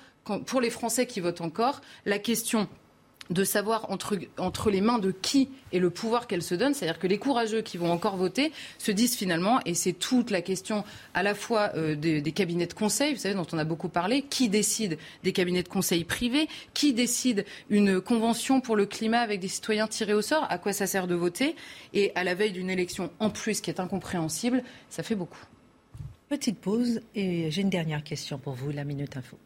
pour 0.46 0.60
les 0.60 0.70
Français 0.72 1.06
qui 1.06 1.20
votent 1.20 1.42
encore, 1.42 1.82
la 2.06 2.18
question 2.18 2.68
de 3.30 3.44
savoir 3.44 3.90
entre, 3.92 4.70
les 4.70 4.82
mains 4.82 5.00
de 5.00 5.12
qui 5.12 5.50
et 5.72 5.80
le 5.80 5.90
pouvoir 5.90 6.28
qu'elle 6.28 6.42
se 6.42 6.56
donne. 6.56 6.74
C'est-à-dire 6.74 7.00
que 7.00 7.08
les 7.08 7.18
courageux 7.18 7.62
qui 7.62 7.78
vont 7.78 7.92
encore 7.92 8.16
voter 8.16 8.52
se 8.78 8.92
disent 8.92 9.16
finalement, 9.16 9.60
et 9.66 9.74
c'est 9.74 9.94
toute 9.94 10.32
la 10.32 10.42
question 10.42 10.84
à 11.14 11.24
la 11.24 11.36
fois 11.36 11.72
euh, 11.76 11.96
des, 11.96 12.22
cabinets 12.32 12.68
de 12.68 12.74
conseil, 12.74 13.14
vous 13.14 13.20
savez, 13.20 13.36
dont 13.36 13.48
on 13.52 13.58
a 13.58 13.64
beaucoup 13.64 13.90
parlé, 13.90 14.22
qui 14.22 14.50
décide 14.50 14.98
des 15.24 15.34
cabinets 15.34 15.64
de 15.64 15.68
conseil 15.68 16.04
privés, 16.04 16.48
qui 16.74 16.94
décide 16.94 17.46
une 17.70 18.00
convention 18.02 18.62
pour 18.62 18.76
le 18.76 18.86
climat 18.86 19.20
avec 19.20 19.40
des 19.40 19.48
citoyens 19.48 19.88
tirés 19.88 20.14
au 20.14 20.22
sort, 20.22 20.46
à 20.50 20.58
quoi 20.58 20.74
ça 20.74 20.88
sert 20.88 21.08
de 21.08 21.16
voter, 21.16 21.56
et 21.94 22.12
à 22.16 22.24
la 22.24 22.36
veille 22.36 22.52
d'une 22.52 22.70
élection 22.70 23.12
en 23.20 23.30
plus 23.30 23.62
qui 23.62 23.70
est 23.70 23.80
incompréhensible, 23.80 24.64
ça 24.90 25.04
fait 25.04 25.16
beaucoup. 25.16 25.44
Petite 26.30 26.60
pause, 26.60 27.02
et 27.16 27.50
j'ai 27.52 27.62
une 27.62 27.70
dernière 27.70 28.04
question 28.04 28.38
pour 28.38 28.54
vous, 28.54 28.72
la 28.72 28.84
Minute 28.84 29.16
Info. 29.16 29.38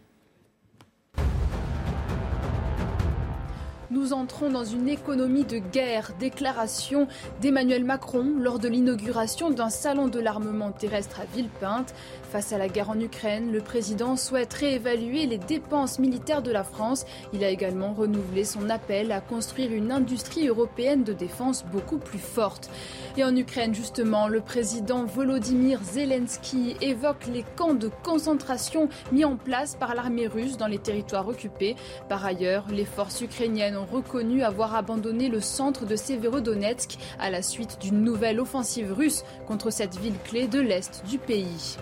Nous 3.92 4.14
entrons 4.14 4.50
dans 4.50 4.64
une 4.64 4.88
économie 4.88 5.44
de 5.44 5.58
guerre. 5.58 6.14
Déclaration 6.18 7.10
d'Emmanuel 7.42 7.84
Macron 7.84 8.26
lors 8.39 8.58
de 8.58 8.70
l'inauguration 8.70 9.50
d'un 9.50 9.70
salon 9.70 10.08
de 10.08 10.22
l'armement 10.22 10.72
terrestre 10.72 11.20
à 11.20 11.26
Villepinte. 11.26 11.94
Face 12.32 12.54
à 12.54 12.58
la 12.58 12.70
guerre 12.70 12.89
en 12.89 12.98
Ukraine, 12.98 13.52
le 13.52 13.60
président 13.60 14.16
souhaite 14.16 14.54
réévaluer 14.54 15.26
les 15.26 15.39
dépenses 15.39 16.00
militaires 16.00 16.42
de 16.42 16.54
la 16.54 16.64
France. 16.64 17.06
Il 17.34 17.44
a 17.44 17.50
également 17.50 17.92
renouvelé 17.92 18.46
son 18.46 18.70
appel 18.70 19.12
à 19.12 19.20
construire 19.20 19.74
une 19.74 19.92
industrie 19.92 20.48
européenne 20.48 21.04
de 21.04 21.12
défense 21.12 21.66
beaucoup 21.66 21.98
plus 21.98 22.18
forte. 22.18 22.70
Et 23.18 23.26
en 23.26 23.36
Ukraine, 23.36 23.76
justement, 23.76 24.30
le 24.30 24.39
président 24.39 25.04
Volodymyr 25.04 25.82
Zelensky 25.84 26.78
évoque 26.80 27.26
les 27.28 27.44
camps 27.58 27.74
de 27.74 27.89
concentration 28.04 28.88
mis 29.12 29.26
en 29.26 29.36
place 29.36 29.76
par 29.76 29.96
l'armée 29.96 30.28
russe 30.28 30.56
dans 30.56 30.68
les 30.68 30.80
territoires 30.80 31.28
occupés. 31.28 31.76
Par 32.08 32.24
ailleurs, 32.24 32.64
les 32.72 32.86
forces 32.86 33.20
ukrainiennes 33.20 33.81
reconnu 33.86 34.44
avoir 34.44 34.76
abandonné 34.76 35.30
le 35.30 35.42
centre 35.42 35.86
de 35.86 35.96
Severodonetsk 35.96 36.98
à 37.20 37.30
la 37.30 37.42
suite 37.42 37.78
d'une 37.82 38.04
nouvelle 38.04 38.40
offensive 38.40 38.94
russe 38.94 39.24
contre 39.48 39.70
cette 39.72 39.98
ville 39.98 40.18
clé 40.24 40.48
de 40.48 40.60
l'est 40.60 41.04
du 41.08 41.18
pays. 41.18 41.78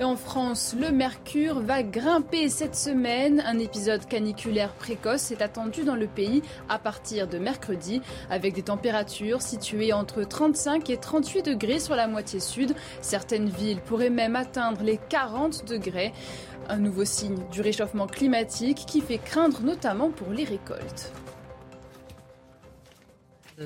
En 0.00 0.16
France, 0.16 0.74
le 0.78 0.90
mercure 0.90 1.60
va 1.60 1.84
grimper 1.84 2.48
cette 2.48 2.74
semaine. 2.74 3.40
Un 3.46 3.58
épisode 3.60 4.04
caniculaire 4.06 4.72
précoce 4.72 5.30
est 5.30 5.42
attendu 5.42 5.84
dans 5.84 5.94
le 5.94 6.08
pays 6.08 6.42
à 6.68 6.78
partir 6.78 7.28
de 7.28 7.38
mercredi, 7.38 8.00
avec 8.28 8.54
des 8.54 8.62
températures 8.62 9.42
situées 9.42 9.92
entre 9.92 10.24
35 10.24 10.90
et 10.90 10.96
38 10.96 11.42
degrés 11.42 11.78
sur 11.78 11.94
la 11.94 12.08
moitié 12.08 12.40
sud. 12.40 12.74
Certaines 13.00 13.48
villes 13.48 13.80
pourraient 13.80 14.10
même 14.10 14.34
atteindre 14.34 14.82
les 14.82 14.98
40 15.08 15.68
degrés. 15.68 16.12
Un 16.68 16.78
nouveau 16.78 17.04
signe 17.04 17.38
du 17.50 17.60
réchauffement 17.60 18.06
climatique 18.06 18.84
qui 18.86 19.00
fait 19.00 19.18
craindre 19.18 19.60
notamment 19.62 20.10
pour 20.10 20.30
les 20.30 20.44
récoltes 20.44 21.12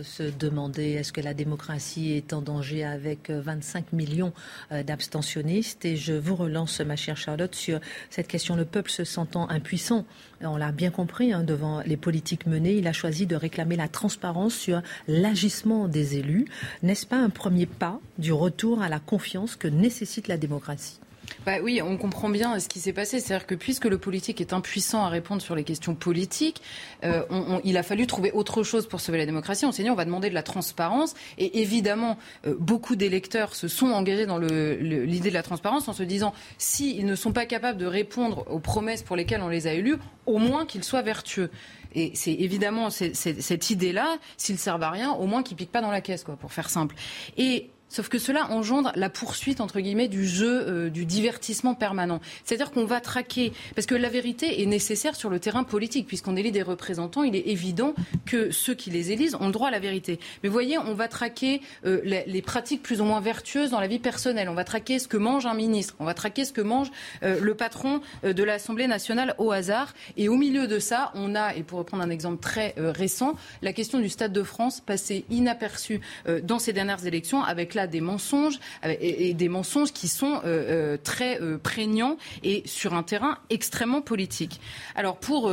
se 0.03 0.23
demander 0.23 0.93
est-ce 0.93 1.13
que 1.13 1.21
la 1.21 1.35
démocratie 1.35 2.13
est 2.13 2.33
en 2.33 2.43
danger 2.43 2.85
avec 2.85 3.31
25 3.31 3.93
millions 3.93 4.33
euh, 4.73 4.83
d'abstentionnistes? 4.83 5.85
Et 5.85 5.97
je 5.97 6.13
vous 6.13 6.37
relance, 6.37 6.81
ma 6.81 6.97
chère 6.97 7.17
Charlotte, 7.17 7.55
sur 7.55 7.81
cette 8.11 8.29
question. 8.29 8.57
Le 8.57 8.65
peuple 8.65 8.91
se 8.91 9.05
sentant 9.05 9.49
impuissant, 9.49 10.05
on 10.41 10.57
l'a 10.57 10.73
bien 10.73 10.91
compris, 10.91 11.33
hein, 11.33 11.45
devant 11.45 11.81
les 11.87 11.97
politiques 11.97 12.47
menées, 12.47 12.75
il 12.75 12.87
a 12.87 12.93
choisi 12.93 13.27
de 13.27 13.37
réclamer 13.37 13.77
la 13.77 13.89
transparence 13.89 14.55
sur 14.55 14.83
l'agissement 15.09 15.89
des 15.89 16.19
élus. 16.19 16.47
N'est-ce 16.83 17.07
pas 17.07 17.19
un 17.19 17.31
premier 17.31 17.67
pas 17.67 18.01
du 18.19 18.33
retour 18.33 18.83
à 18.83 18.89
la 18.89 18.99
confiance 18.99 19.57
que 19.57 19.69
nécessite 19.69 20.29
la 20.29 20.37
démocratie? 20.37 20.99
Bah 21.47 21.59
oui, 21.63 21.81
on 21.81 21.97
comprend 21.97 22.29
bien 22.29 22.59
ce 22.59 22.69
qui 22.69 22.81
s'est 22.81 22.93
passé. 22.93 23.21
C'est-à-dire 23.21 23.47
que 23.47 23.55
puisque 23.55 23.85
le 23.85 23.99
politique 23.99 24.41
est 24.41 24.53
impuissant 24.53 25.05
à 25.05 25.09
répondre 25.09 25.41
sur 25.41 25.55
les 25.55 25.63
questions 25.63 25.95
politiques, 25.95 26.61
euh, 27.05 27.23
il 27.63 27.77
a 27.77 27.85
fallu 27.85 28.09
trouver 28.09 28.33
autre 28.33 28.65
chose 28.65 28.89
pour 28.89 29.01
sauver 29.01 29.19
la 29.19 29.27
démocratie. 29.27 29.65
On 29.65 29.71
s'est 29.71 29.85
dit, 29.85 29.91
on 29.91 29.95
va 29.95 30.05
demander 30.05 30.29
de 30.29 30.35
la 30.35 30.43
transparence. 30.43 31.15
Et 31.39 31.61
évidemment, 31.61 32.19
euh, 32.49 32.57
beaucoup 32.59 32.97
d'électeurs 32.97 33.55
se 33.55 33.69
sont 33.69 33.87
engagés 33.87 34.27
dans 34.27 34.39
l'idée 34.39 35.29
de 35.29 35.35
la 35.35 35.45
transparence 35.45 35.87
en 35.87 35.93
se 35.93 36.03
disant, 36.03 36.35
s'ils 36.59 37.07
ne 37.07 37.15
sont 37.15 37.33
pas 37.33 37.47
capables 37.47 37.79
de 37.79 37.87
répondre 37.87 38.45
aux 38.51 38.59
promesses 38.59 39.05
pour 39.05 39.15
lesquelles 39.15 39.43
on 39.43 39.49
les 39.49 39.69
a 39.69 39.73
élus, 39.73 39.99
au 40.27 40.39
moins 40.39 40.67
qu'ils 40.67 40.83
soient 40.83 41.03
vertueux. 41.03 41.51
Et 41.95 42.11
c'est 42.15 42.33
évidemment 42.33 42.91
cette 42.91 43.71
idée-là, 43.71 44.17
s'ils 44.37 44.59
servent 44.59 44.83
à 44.83 44.91
rien, 44.91 45.13
au 45.13 45.27
moins 45.27 45.45
qu'ils 45.45 45.57
piquent 45.57 45.71
pas 45.71 45.81
dans 45.81 45.93
la 45.93 46.01
caisse, 46.01 46.25
quoi, 46.25 46.35
pour 46.35 46.53
faire 46.53 46.71
simple. 46.71 46.97
Et 47.39 47.71
Sauf 47.97 48.11
que 48.11 48.19
cela 48.19 48.51
engendre 48.51 48.93
la 48.95 49.09
poursuite, 49.09 49.63
entre 49.63 49.81
guillemets, 49.81 50.09
du 50.09 50.29
jeu, 50.29 50.69
euh, 50.69 50.91
du 50.91 51.07
divertissement 51.07 51.75
permanent. 51.75 52.21
C'est-à-dire 52.45 52.71
qu'on 52.71 52.85
va 52.85 53.01
traquer, 53.01 53.55
parce 53.75 53.87
que 53.87 53.95
la 53.95 54.11
vérité 54.11 54.61
est 54.61 54.67
nécessaire 54.67 55.17
sur 55.17 55.31
le 55.31 55.41
terrain 55.41 55.65
politique, 55.65 56.07
puisqu'on 56.07 56.37
élit 56.37 56.53
des 56.53 56.61
représentants, 56.61 57.23
il 57.23 57.35
est 57.35 57.49
évident 57.49 57.95
que 58.27 58.51
ceux 58.51 58.75
qui 58.75 58.91
les 58.91 59.13
élisent 59.13 59.35
ont 59.41 59.47
le 59.47 59.53
droit 59.53 59.69
à 59.69 59.71
la 59.71 59.79
vérité. 59.79 60.21
Mais 60.43 60.51
voyez, 60.51 60.77
on 60.77 60.93
va 60.93 61.09
traquer 61.09 61.63
euh, 61.87 62.03
les, 62.05 62.43
pratiques 62.43 62.83
plus 62.83 63.01
ou 63.01 63.05
moins 63.05 63.21
vertueuses 63.21 63.71
dans 63.71 63.81
la 63.81 63.87
vie 63.87 63.99
personnelle, 63.99 64.51
on 64.51 64.55
va 64.55 64.65
traquer 64.65 64.99
ce 64.99 65.09
que 65.09 65.17
mange 65.17 65.47
un 65.47 65.55
ministre, 65.55 65.95
on 65.99 66.05
va 66.05 66.13
traquer 66.13 66.45
ce 66.45 66.53
que 66.53 66.61
mange 66.61 66.91
euh, 67.23 67.41
le 67.41 67.55
patron 67.55 68.03
de 68.23 68.43
l'Assemblée 68.45 68.89
nationale 68.89 69.35
au 69.39 69.53
hasard. 69.53 69.95
Et 70.19 70.29
au 70.29 70.37
milieu 70.37 70.67
de 70.67 70.79
ça, 70.79 71.13
on 71.15 71.35
a, 71.35 71.55
et 71.55 71.63
pour 71.63 71.79
reprendre 71.79 72.03
un 72.03 72.11
exemple 72.11 72.43
très 72.43 72.75
récent, 72.77 73.37
la 73.63 73.73
question 73.73 74.01
du 74.01 74.11
Stade 74.11 74.35
de 74.35 74.43
France 74.43 74.83
passée 74.83 75.25
inaperçue 75.31 76.03
dans 76.43 76.59
ces 76.59 76.75
dernières 76.75 77.07
élections 77.07 77.43
avec 77.43 77.75
des 77.87 78.01
mensonges 78.01 78.59
et, 78.85 79.35
des 79.35 79.49
mensonges 79.49 79.93
qui 79.93 80.09
sont 80.09 80.37
euh, 80.37 80.41
euh, 80.45 80.97
très 81.03 81.41
euh, 81.41 81.59
prégnants 81.59 82.17
et 82.43 82.63
sur 82.67 82.95
un 82.95 83.03
terrain 83.03 83.39
extrêmement 83.51 84.01
politique. 84.01 84.61
Alors 84.95 85.17
pour 85.17 85.53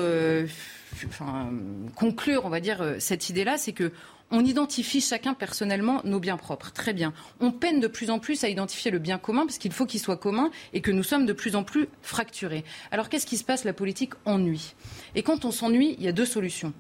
conclure, 1.96 2.46
on 2.46 2.50
va 2.50 2.60
dire 2.60 2.96
cette 3.00 3.30
idée-là, 3.30 3.58
c'est 3.58 3.74
que 3.74 3.92
on 4.32 4.44
identifie 4.44 5.00
chacun 5.00 5.36
personnellement 5.36 6.02
nos 6.06 6.20
biens 6.20 6.38
propres. 6.38 6.72
Très 6.72 6.94
bien. 6.94 7.14
On 7.40 7.52
peine 7.52 7.80
de 7.80 7.88
plus 7.88 8.10
en 8.10 8.18
plus 8.18 8.44
à 8.44 8.50
identifier 8.50 8.90
le 8.90 8.98
bien 8.98 9.20
commun 9.20 9.46
parce 9.46 9.60
qu'il 9.60 9.72
faut 9.72 9.86
qu'il 9.86 10.00
soit 10.00 10.18
commun 10.18 10.50
et 10.74 10.82
que 10.82 10.90
nous 10.90 11.04
sommes 11.04 11.28
de 11.28 11.34
plus 11.34 11.56
en 11.56 11.64
plus 11.64 11.88
fracturés. 12.02 12.64
Alors 12.90 13.10
qu'est-ce 13.10 13.28
qui 13.28 13.38
se 13.38 13.44
passe? 13.44 13.64
La 13.64 13.74
politique 13.74 14.14
ennuie. 14.26 14.74
Et 15.14 15.22
quand 15.22 15.46
on 15.46 15.52
s'ennuie, 15.52 15.96
il 16.00 16.04
y 16.04 16.08
a 16.08 16.12
deux 16.12 16.26
solutions 16.26 16.74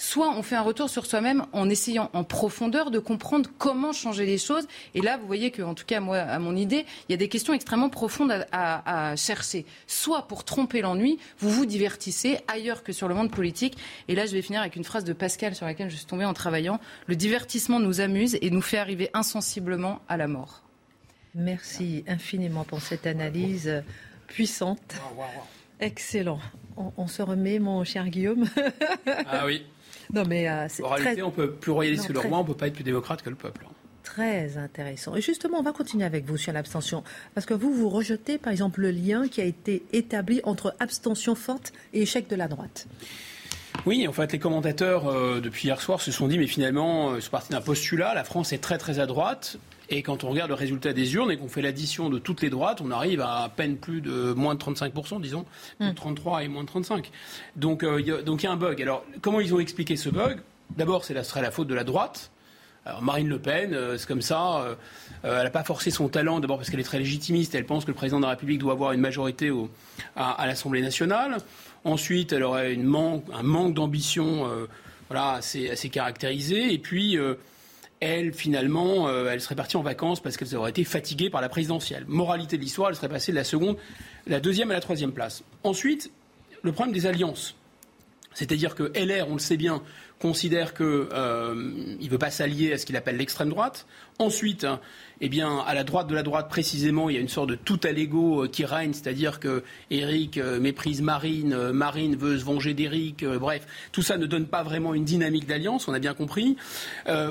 soit 0.00 0.30
on 0.30 0.42
fait 0.42 0.56
un 0.56 0.62
retour 0.62 0.88
sur 0.88 1.04
soi-même 1.04 1.44
en 1.52 1.68
essayant 1.68 2.08
en 2.14 2.24
profondeur 2.24 2.90
de 2.90 2.98
comprendre 2.98 3.50
comment 3.58 3.92
changer 3.92 4.24
les 4.24 4.38
choses. 4.38 4.66
Et 4.94 5.02
là, 5.02 5.18
vous 5.18 5.26
voyez 5.26 5.50
que, 5.50 5.60
en 5.60 5.74
tout 5.74 5.84
cas, 5.84 6.00
moi, 6.00 6.16
à 6.16 6.38
mon 6.38 6.56
idée, 6.56 6.86
il 7.08 7.12
y 7.12 7.14
a 7.14 7.18
des 7.18 7.28
questions 7.28 7.52
extrêmement 7.52 7.90
profondes 7.90 8.46
à, 8.50 9.14
chercher. 9.16 9.66
Soit 9.86 10.26
pour 10.26 10.44
tromper 10.44 10.80
l'ennui, 10.80 11.18
vous 11.38 11.50
vous 11.50 11.66
divertissez 11.66 12.38
ailleurs 12.48 12.82
que 12.82 12.92
sur 12.92 13.08
le 13.08 13.14
monde 13.14 13.30
politique. 13.30 13.76
Et 14.08 14.14
là, 14.14 14.24
je 14.24 14.32
vais 14.32 14.40
finir 14.40 14.62
avec 14.62 14.74
une 14.74 14.84
phrase 14.84 15.04
de 15.04 15.12
Pascal 15.12 15.54
sur 15.54 15.66
laquelle 15.66 15.90
je 15.90 15.96
suis 15.96 16.06
tombée 16.06 16.24
en 16.24 16.32
travaillant. 16.32 16.80
Le 17.06 17.14
divertissement 17.14 17.78
nous 17.78 18.00
amuse 18.00 18.38
et 18.40 18.48
nous 18.48 18.62
fait 18.62 18.78
arriver 18.78 19.10
insensiblement 19.12 20.00
à 20.08 20.16
la 20.16 20.28
mort. 20.28 20.62
Merci 21.34 22.04
infiniment 22.08 22.64
pour 22.64 22.80
cette 22.80 23.06
analyse 23.06 23.82
puissante. 24.28 24.94
Excellent. 25.78 26.40
on, 26.76 27.06
se 27.06 27.20
remet, 27.20 27.58
mon 27.58 27.84
cher 27.84 28.08
Guillaume. 28.08 28.46
ah 29.26 29.44
oui. 29.44 29.62
Non, 30.12 30.24
mais 30.26 30.48
euh, 30.48 30.66
En 30.82 30.88
réalité, 30.88 31.22
on 31.22 31.30
peut 31.30 31.52
plus 31.52 31.70
royaliste 31.70 32.08
que 32.08 32.12
le 32.12 32.20
roi, 32.20 32.38
on 32.38 32.44
peut 32.44 32.54
pas 32.54 32.66
être 32.66 32.74
plus 32.74 32.84
démocrate 32.84 33.22
que 33.22 33.30
le 33.30 33.36
peuple. 33.36 33.66
Très 34.02 34.56
intéressant. 34.56 35.14
Et 35.14 35.20
justement, 35.20 35.58
on 35.58 35.62
va 35.62 35.72
continuer 35.72 36.04
avec 36.04 36.24
vous 36.24 36.36
sur 36.36 36.52
l'abstention. 36.52 37.04
Parce 37.34 37.46
que 37.46 37.54
vous, 37.54 37.72
vous 37.72 37.88
rejetez, 37.88 38.38
par 38.38 38.50
exemple, 38.50 38.80
le 38.80 38.90
lien 38.90 39.28
qui 39.28 39.40
a 39.40 39.44
été 39.44 39.84
établi 39.92 40.40
entre 40.44 40.74
abstention 40.80 41.34
forte 41.34 41.72
et 41.92 42.02
échec 42.02 42.28
de 42.28 42.34
la 42.34 42.48
droite. 42.48 42.88
Oui, 43.86 44.06
en 44.06 44.12
fait, 44.12 44.32
les 44.32 44.38
commentateurs, 44.38 45.08
euh, 45.08 45.40
depuis 45.40 45.68
hier 45.68 45.80
soir, 45.80 46.00
se 46.00 46.12
sont 46.12 46.28
dit, 46.28 46.38
mais 46.38 46.46
finalement, 46.46 47.10
euh, 47.10 47.20
c'est 47.20 47.30
parti 47.30 47.50
d'un 47.52 47.60
postulat, 47.60 48.14
la 48.14 48.24
France 48.24 48.52
est 48.52 48.58
très 48.58 48.78
très 48.78 48.98
à 48.98 49.06
droite, 49.06 49.58
et 49.90 50.02
quand 50.02 50.24
on 50.24 50.30
regarde 50.30 50.50
le 50.50 50.54
résultat 50.54 50.92
des 50.92 51.14
urnes 51.14 51.30
et 51.30 51.36
qu'on 51.36 51.48
fait 51.48 51.62
l'addition 51.62 52.08
de 52.08 52.18
toutes 52.18 52.42
les 52.42 52.50
droites, 52.50 52.80
on 52.80 52.90
arrive 52.90 53.20
à 53.20 53.40
à 53.40 53.48
peine 53.48 53.76
plus 53.76 54.00
de 54.00 54.32
moins 54.32 54.54
de 54.54 54.60
35%, 54.60 55.20
disons, 55.20 55.44
de 55.80 55.90
33 55.90 56.40
hmm. 56.40 56.42
et 56.42 56.48
moins 56.48 56.62
de 56.62 56.68
35. 56.68 57.10
Donc 57.56 57.82
euh, 57.82 58.00
il 58.00 58.08
y, 58.08 58.24
donc, 58.24 58.42
y 58.42 58.46
a 58.46 58.52
un 58.52 58.56
bug. 58.56 58.80
Alors, 58.82 59.04
comment 59.20 59.40
ils 59.40 59.54
ont 59.54 59.60
expliqué 59.60 59.96
ce 59.96 60.08
bug? 60.08 60.38
D'abord, 60.76 61.04
ce 61.04 61.20
serait 61.22 61.42
la 61.42 61.50
faute 61.50 61.68
de 61.68 61.74
la 61.74 61.84
droite. 61.84 62.30
Alors 62.86 63.02
Marine 63.02 63.28
Le 63.28 63.38
Pen, 63.38 63.76
c'est 63.98 64.08
comme 64.08 64.22
ça. 64.22 64.76
elle 65.22 65.30
n'a 65.30 65.50
pas 65.50 65.64
forcé 65.64 65.90
son 65.90 66.08
talent, 66.08 66.40
d'abord 66.40 66.56
parce 66.56 66.70
qu'elle 66.70 66.80
est 66.80 66.84
très 66.84 66.98
légitimiste. 66.98 67.54
Elle 67.54 67.66
pense 67.66 67.84
que 67.84 67.90
le 67.90 67.94
président 67.94 68.18
de 68.18 68.24
la 68.24 68.30
République 68.30 68.58
doit 68.58 68.72
avoir 68.72 68.92
une 68.92 69.00
majorité 69.00 69.52
à 70.16 70.46
l'Assemblée 70.46 70.80
nationale. 70.80 71.38
Ensuite, 71.84 72.32
elle 72.32 72.42
aurait 72.42 72.74
une 72.74 72.94
un 72.94 73.42
manque 73.42 73.74
d'ambition 73.74 74.46
euh, 74.46 74.66
voilà, 75.08 75.32
assez, 75.34 75.88
caractérisé. 75.90 76.72
Et 76.72 76.78
puis, 76.78 77.16
euh, 77.16 77.34
elle, 78.00 78.32
finalement, 78.32 79.08
euh, 79.08 79.30
elle 79.30 79.40
serait 79.40 79.54
partie 79.54 79.76
en 79.76 79.82
vacances 79.82 80.20
parce 80.20 80.36
qu'elle 80.36 80.56
aurait 80.56 80.70
été 80.70 80.84
fatiguée 80.84 81.30
par 81.30 81.40
la 81.40 81.48
présidentielle. 81.48 82.04
Moralité 82.08 82.56
de 82.56 82.62
l'histoire, 82.62 82.88
elle 82.88 82.96
serait 82.96 83.08
passée 83.08 83.32
de 83.32 83.36
la 83.36 83.44
seconde, 83.44 83.76
la 84.26 84.40
deuxième 84.40 84.70
à 84.70 84.74
la 84.74 84.80
troisième 84.80 85.12
place. 85.12 85.44
Ensuite, 85.64 86.10
le 86.62 86.72
problème 86.72 86.94
des 86.94 87.06
alliances. 87.06 87.56
C'est-à-dire 88.34 88.74
que 88.74 88.92
LR, 88.94 89.28
on 89.28 89.34
le 89.34 89.40
sait 89.40 89.56
bien, 89.56 89.82
considère 90.20 90.74
qu'il 90.74 90.86
euh, 90.86 91.54
ne 91.54 92.08
veut 92.08 92.18
pas 92.18 92.30
s'allier 92.30 92.72
à 92.72 92.78
ce 92.78 92.86
qu'il 92.86 92.96
appelle 92.96 93.16
l'extrême 93.16 93.48
droite. 93.48 93.86
Ensuite, 94.18 94.66
eh 95.22 95.28
bien, 95.30 95.58
à 95.66 95.74
la 95.74 95.82
droite 95.82 96.06
de 96.08 96.14
la 96.14 96.22
droite 96.22 96.48
précisément, 96.48 97.08
il 97.08 97.14
y 97.14 97.18
a 97.18 97.20
une 97.20 97.28
sorte 97.28 97.48
de 97.48 97.54
tout 97.54 97.80
à 97.84 97.90
l'ego 97.90 98.44
euh, 98.44 98.48
qui 98.48 98.64
règne, 98.64 98.92
c'est-à-dire 98.92 99.40
que 99.40 99.64
Eric 99.90 100.36
euh, 100.36 100.60
méprise 100.60 101.00
Marine, 101.00 101.72
Marine 101.72 102.16
veut 102.16 102.38
se 102.38 102.44
venger 102.44 102.74
d'Eric, 102.74 103.24
bref, 103.24 103.66
tout 103.92 104.02
ça 104.02 104.18
ne 104.18 104.26
donne 104.26 104.46
pas 104.46 104.62
vraiment 104.62 104.94
une 104.94 105.04
dynamique 105.04 105.46
d'alliance, 105.46 105.88
on 105.88 105.94
a 105.94 105.98
bien 105.98 106.14
compris. 106.14 106.56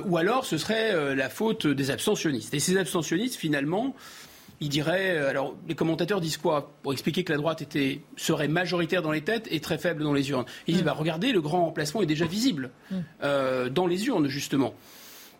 ou 0.06 0.18
alors, 0.18 0.46
ce 0.46 0.58
serait 0.58 1.16
la 1.16 1.30
faute 1.30 1.68
des 1.68 1.92
abstentionnistes. 1.92 2.54
Et 2.54 2.60
ces 2.60 2.78
abstentionnistes, 2.78 3.36
finalement, 3.36 3.96
il 4.62 4.70
dirait, 4.70 5.16
euh, 5.16 5.30
alors 5.30 5.56
les 5.68 5.76
commentateurs 5.76 6.22
disent 6.22 6.38
quoi 6.38 6.72
Pour 6.84 6.94
expliquer 6.94 7.24
que 7.24 7.32
la 7.32 7.38
droite 7.38 7.62
était, 7.62 8.02
serait 8.18 8.48
majoritaire 8.48 9.02
dans 9.02 9.12
les 9.12 9.22
têtes 9.22 9.48
et 9.52 9.60
très 9.60 9.78
faible 9.78 10.04
dans 10.04 10.14
les 10.14 10.30
urnes? 10.30 10.46
Ils 10.68 10.74
disent, 10.74 10.84
mm. 10.84 10.86
bah, 10.86 10.94
regardez, 10.94 11.32
le 11.32 11.42
grand 11.42 11.66
remplacement 11.66 12.02
est 12.02 12.08
déjà 12.08 12.26
visible 12.26 12.72
mm. 12.92 12.96
euh, 13.24 13.70
dans 13.70 13.88
les 13.88 14.08
urnes, 14.08 14.28
justement. 14.28 14.74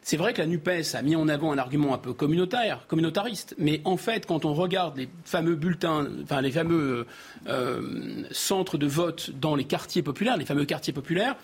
C'est 0.02 0.18
vrai 0.18 0.34
que 0.34 0.40
la 0.40 0.48
NUPES 0.48 0.96
a 0.96 1.02
mis 1.02 1.16
en 1.16 1.28
avant 1.28 1.52
un 1.52 1.58
argument 1.58 1.94
un 1.94 1.98
peu 1.98 2.14
communautaire, 2.14 2.88
communautariste, 2.88 3.54
mais 3.58 3.82
en 3.84 3.98
fait, 3.98 4.26
quand 4.26 4.46
on 4.46 4.54
regarde 4.54 4.98
les 4.98 5.10
fameux 5.26 5.56
bulletins, 5.56 6.08
enfin 6.24 6.42
les 6.42 6.52
fameux 6.52 7.06
euh, 7.48 8.24
centres 8.32 8.78
de 8.78 8.88
vote 8.88 9.32
dans 9.40 9.56
les 9.56 9.66
quartiers 9.66 10.02
populaires, 10.02 10.38
les 10.38 10.46
fameux 10.46 10.66
quartiers 10.66 10.94
populaires, 10.94 11.36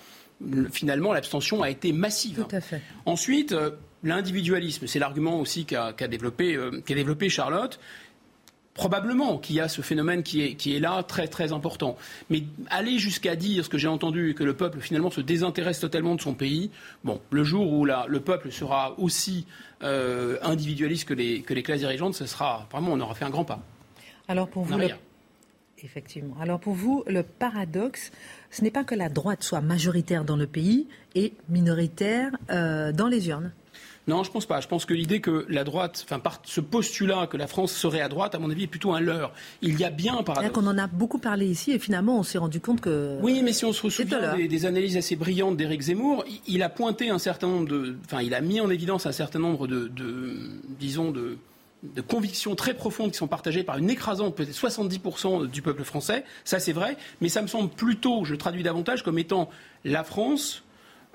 finalement, 0.71 1.13
l'abstention 1.13 1.63
a 1.63 1.69
été 1.69 1.91
massive. 1.91 2.45
Tout 2.47 2.55
à 2.55 2.61
fait. 2.61 2.81
Ensuite, 3.05 3.53
L'individualisme, 4.03 4.87
c'est 4.87 4.99
l'argument 4.99 5.39
aussi 5.39 5.65
qu'a 5.65 5.93
développé, 6.07 6.55
euh, 6.55 6.81
développé, 6.87 7.29
Charlotte 7.29 7.79
probablement 8.75 9.37
qu'il 9.37 9.55
y 9.55 9.61
a 9.61 9.69
ce 9.69 9.81
phénomène 9.81 10.21
qui 10.21 10.41
est, 10.41 10.55
qui 10.55 10.75
est, 10.75 10.81
là 10.81 11.01
très 11.01 11.29
très 11.29 11.53
important. 11.53 11.95
Mais 12.29 12.43
aller 12.69 12.99
jusqu'à 12.99 13.37
dire 13.37 13.63
ce 13.63 13.69
que 13.69 13.77
j'ai 13.77 13.87
entendu, 13.87 14.35
que 14.35 14.43
le 14.43 14.53
peuple 14.53 14.81
finalement 14.81 15.09
se 15.09 15.21
désintéresse 15.21 15.79
totalement 15.79 16.13
de 16.13 16.19
son 16.19 16.33
pays, 16.33 16.71
bon, 17.05 17.21
le 17.31 17.45
jour 17.45 17.71
où 17.71 17.85
le 17.85 18.19
peuple 18.19 18.51
sera 18.51 18.99
aussi 18.99 19.47
euh, 19.81 20.37
individualiste 20.41 21.07
que 21.07 21.13
les, 21.13 21.41
que 21.41 21.53
les 21.53 21.63
classes 21.63 21.79
dirigeantes, 21.79 22.15
ce 22.15 22.25
sera 22.25 22.67
vraiment, 22.69 22.91
on 22.91 22.99
aura 22.99 23.15
fait 23.15 23.23
un 23.23 23.29
grand 23.29 23.45
pas. 23.45 23.63
Alors 24.27 24.49
pour 24.49 24.63
vous, 24.63 24.77
effectivement. 25.83 26.35
Alors 26.41 26.59
pour 26.59 26.73
vous, 26.73 27.03
le 27.07 27.23
paradoxe, 27.23 28.11
ce 28.51 28.61
n'est 28.63 28.71
pas 28.71 28.83
que 28.83 28.95
la 28.95 29.07
droite 29.07 29.43
soit 29.43 29.61
majoritaire 29.61 30.25
dans 30.25 30.35
le 30.35 30.47
pays 30.47 30.87
et 31.13 31.33
minoritaire 31.47 32.31
euh, 32.49 32.91
dans 32.91 33.07
les 33.07 33.29
urnes. 33.29 33.53
Non, 34.07 34.23
je 34.23 34.31
pense 34.31 34.45
pas. 34.45 34.61
Je 34.61 34.67
pense 34.67 34.85
que 34.85 34.93
l'idée 34.93 35.19
que 35.19 35.45
la 35.49 35.63
droite, 35.63 36.03
enfin, 36.05 36.19
par 36.19 36.39
ce 36.43 36.61
postulat 36.61 37.27
que 37.27 37.37
la 37.37 37.47
France 37.47 37.71
serait 37.71 38.01
à 38.01 38.09
droite, 38.09 38.35
à 38.35 38.39
mon 38.39 38.49
avis, 38.49 38.63
est 38.63 38.67
plutôt 38.67 38.93
un 38.93 38.99
leurre. 38.99 39.31
Il 39.61 39.79
y 39.79 39.83
a 39.83 39.89
bien 39.89 40.21
par 40.23 40.37
exemple. 40.37 40.59
qu'on 40.59 40.67
en 40.67 40.77
a 40.77 40.87
beaucoup 40.87 41.17
parlé 41.17 41.47
ici 41.47 41.71
et 41.71 41.79
finalement 41.79 42.19
on 42.19 42.23
s'est 42.23 42.37
rendu 42.37 42.59
compte 42.59 42.81
que. 42.81 43.17
Oui, 43.21 43.41
mais 43.43 43.53
si 43.53 43.65
on 43.65 43.73
se 43.73 43.89
souvient 43.89 44.35
des, 44.35 44.65
analyses 44.65 44.97
assez 44.97 45.15
brillantes 45.15 45.57
d'Éric 45.57 45.81
Zemmour, 45.81 46.23
il, 46.47 46.63
a 46.63 46.69
pointé 46.69 47.09
un 47.09 47.19
certain 47.19 47.47
nombre 47.47 47.67
de, 47.67 47.97
enfin, 48.05 48.21
il 48.21 48.33
a 48.33 48.41
mis 48.41 48.59
en 48.61 48.69
évidence 48.69 49.05
un 49.05 49.11
certain 49.11 49.39
nombre 49.39 49.67
de, 49.67 49.91
disons 50.79 51.11
de 51.11 51.37
de 51.93 52.01
convictions 52.01 52.55
très 52.55 52.73
profondes 52.73 53.11
qui 53.11 53.17
sont 53.17 53.27
partagées 53.27 53.63
par 53.63 53.77
une 53.77 53.91
écrasante, 53.91 54.35
peut-être 54.35 54.57
70% 54.57 55.47
du 55.47 55.61
peuple 55.61 55.83
français. 55.83 56.23
Ça, 56.43 56.57
c'est 56.57 56.73
vrai. 56.73 56.97
Mais 57.21 57.29
ça 57.29 57.43
me 57.43 57.47
semble 57.47 57.69
plutôt, 57.69 58.25
je 58.25 58.33
traduis 58.33 58.63
davantage, 58.63 59.03
comme 59.03 59.19
étant 59.19 59.51
la 59.83 60.03
France 60.03 60.63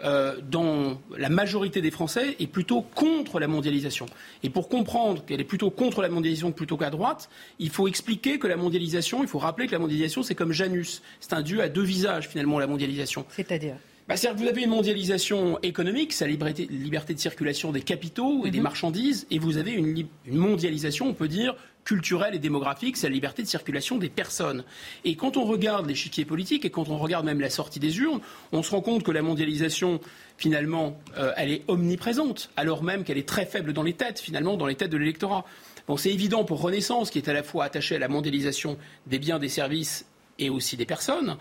euh, 0.05 0.37
dans 0.51 1.01
la 1.17 1.29
majorité 1.29 1.81
des 1.81 1.91
Français 1.91 2.37
est 2.39 2.47
plutôt 2.47 2.83
contre 2.83 3.39
la 3.39 3.47
mondialisation. 3.47 4.07
Et 4.43 4.51
pour 4.51 4.69
comprendre 4.69 5.25
qu'elle 5.25 5.41
est 5.41 5.45
plutôt 5.45 5.71
contre 5.71 6.03
la 6.03 6.09
mondialisation 6.09 6.53
plutôt 6.53 6.77
qu'à 6.77 6.91
droite, 6.91 7.29
il 7.59 7.71
faut 7.71 7.89
expliquer 7.89 8.39
que 8.39 8.47
la 8.47 8.57
mondialisation, 8.57 9.23
il 9.23 9.29
faut 9.29 9.39
rappeler 9.39 9.67
que 9.67 9.73
la 9.73 9.79
mondialisation, 9.79 10.23
c'est 10.23 10.35
comme 10.35 10.53
Janus. 10.53 11.03
C'est 11.21 11.33
un 11.33 11.43
dieu 11.43 11.61
à 11.61 11.69
deux 11.69 11.83
visages, 11.83 12.29
finalement, 12.29 12.59
la 12.59 12.67
mondialisation. 12.67 13.25
C'est-à-dire? 13.31 13.77
Bah, 14.11 14.17
cest 14.17 14.35
que 14.35 14.41
vous 14.41 14.49
avez 14.49 14.63
une 14.63 14.71
mondialisation 14.71 15.61
économique, 15.63 16.13
c'est 16.13 16.27
la 16.27 16.33
liberté, 16.33 17.15
de 17.15 17.21
circulation 17.21 17.71
des 17.71 17.83
capitaux 17.83 18.45
et 18.45 18.51
des 18.51 18.59
mhm. 18.59 18.65
marchandises, 18.65 19.25
et 19.31 19.39
vous 19.39 19.57
avez 19.57 19.71
une, 19.71 20.05
une, 20.27 20.37
mondialisation, 20.37 21.07
on 21.07 21.15
peut 21.15 21.29
dire, 21.29 21.55
culturelle 21.85 22.35
et 22.35 22.41
démographique, 22.41 22.97
c'est 22.97 23.07
la 23.07 23.15
liberté 23.15 23.45
de 23.45 23.47
circulation 23.47 23.99
des 23.99 24.09
personnes. 24.09 24.65
Et 25.05 25.15
quand 25.15 25.37
on 25.37 25.45
regarde 25.45 25.87
l'échiquier 25.87 26.25
politique 26.25 26.65
et 26.65 26.71
quand 26.71 26.89
on 26.89 26.99
regarde 26.99 27.25
même 27.25 27.41
la 27.41 27.51
sortie 27.51 27.79
des 27.79 28.01
urnes, 28.01 28.19
on 28.51 28.65
se 28.65 28.73
rend 28.73 28.81
compte 28.81 29.05
que 29.05 29.13
la 29.13 29.23
mondialisation, 29.23 30.01
finalement, 30.37 30.99
euh, 31.17 31.33
elle 31.37 31.53
est 31.53 31.63
omniprésente, 31.69 32.51
alors 32.57 32.83
même 32.83 33.05
qu'elle 33.05 33.19
est 33.19 33.29
très 33.29 33.47
faible 33.47 33.73
dans 33.73 33.85
les 33.85 33.95
têtes, 33.95 34.19
finalement, 34.19 34.57
dans 34.57 34.67
les 34.67 34.75
têtes 34.75 34.91
de 34.91 34.99
l'électorat. 34.99 35.45
Bon, 35.87 35.97
c'est 35.97 36.11
évident 36.11 36.43
pour 36.43 36.61
Renaissance, 36.61 37.11
qui 37.11 37.19
est 37.19 37.29
à 37.29 37.33
la 37.33 37.45
fois 37.45 37.63
attachée 37.65 37.95
à 37.95 38.01
la 38.01 38.09
mondialisation 38.09 38.77
des 39.07 39.21
biens, 39.21 39.39
des 39.39 39.49
services 39.49 40.05
et 40.41 40.51
aussi 40.51 40.77
des 40.77 40.87
personnes. 40.87 41.37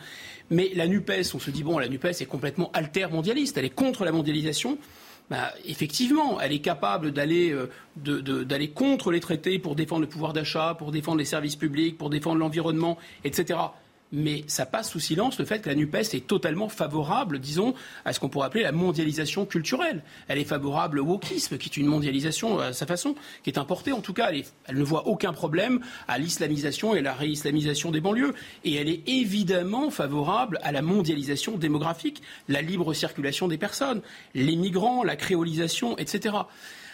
Mais 0.49 0.71
la 0.75 0.87
NUPES, 0.87 1.33
on 1.33 1.39
se 1.39 1.49
dit, 1.49 1.63
bon, 1.63 1.79
la 1.79 1.87
NUPES 1.87 2.21
est 2.21 2.27
complètement 2.27 2.69
alter-mondialiste, 2.73 3.57
elle 3.57 3.65
est 3.65 3.69
contre 3.69 4.05
la 4.05 4.11
mondialisation. 4.11 4.77
Bah, 5.29 5.53
effectivement, 5.65 6.41
elle 6.41 6.51
est 6.51 6.59
capable 6.59 7.11
d'aller 7.11 7.51
euh, 7.51 8.67
contre 8.73 9.11
les 9.11 9.19
traités 9.19 9.59
pour 9.59 9.75
défendre 9.75 10.01
le 10.01 10.07
pouvoir 10.07 10.33
d'achat, 10.33 10.75
pour 10.77 10.91
défendre 10.91 11.19
les 11.19 11.25
services 11.25 11.55
publics, 11.55 11.97
pour 11.97 12.09
défendre 12.09 12.39
l'environnement, 12.39 12.97
etc 13.23 13.57
mais 14.11 14.43
ça 14.47 14.65
passe 14.65 14.91
sous 14.91 14.99
silence 14.99 15.37
le 15.39 15.45
fait 15.45 15.59
que 15.59 15.69
la 15.69 15.75
NUPES 15.75 16.13
est 16.13 16.27
totalement 16.27 16.69
favorable, 16.69 17.39
disons, 17.39 17.73
à 18.05 18.13
ce 18.13 18.19
qu'on 18.19 18.29
pourrait 18.29 18.47
appeler 18.47 18.63
la 18.63 18.71
mondialisation 18.71 19.45
culturelle. 19.45 20.03
Elle 20.27 20.39
est 20.39 20.45
favorable 20.45 20.99
au 20.99 21.05
wokisme, 21.05 21.57
qui 21.57 21.69
est 21.69 21.77
une 21.77 21.85
mondialisation 21.87 22.59
à 22.59 22.73
sa 22.73 22.85
façon, 22.85 23.15
qui 23.43 23.49
est 23.49 23.57
importée 23.59 23.91
en 23.91 24.01
tout 24.01 24.13
cas. 24.13 24.31
Elle, 24.31 24.77
ne 24.77 24.83
voit 24.83 25.07
aucun 25.07 25.33
problème 25.33 25.81
à 26.07 26.17
l'islamisation 26.17 26.95
et 26.95 26.99
à 26.99 27.01
la 27.01 27.13
réislamisation 27.13 27.91
des 27.91 28.01
banlieues. 28.01 28.33
Et 28.63 28.75
elle 28.75 28.89
est 28.89 29.07
évidemment 29.07 29.91
favorable 29.91 30.59
à 30.63 30.71
la 30.71 30.81
mondialisation 30.81 31.57
démographique, 31.57 32.21
la 32.47 32.61
libre 32.61 32.93
circulation 32.93 33.47
des 33.47 33.57
personnes, 33.57 34.01
les 34.33 34.55
migrants, 34.55 35.03
la 35.03 35.15
créolisation, 35.15 35.97
etc. 35.97 36.35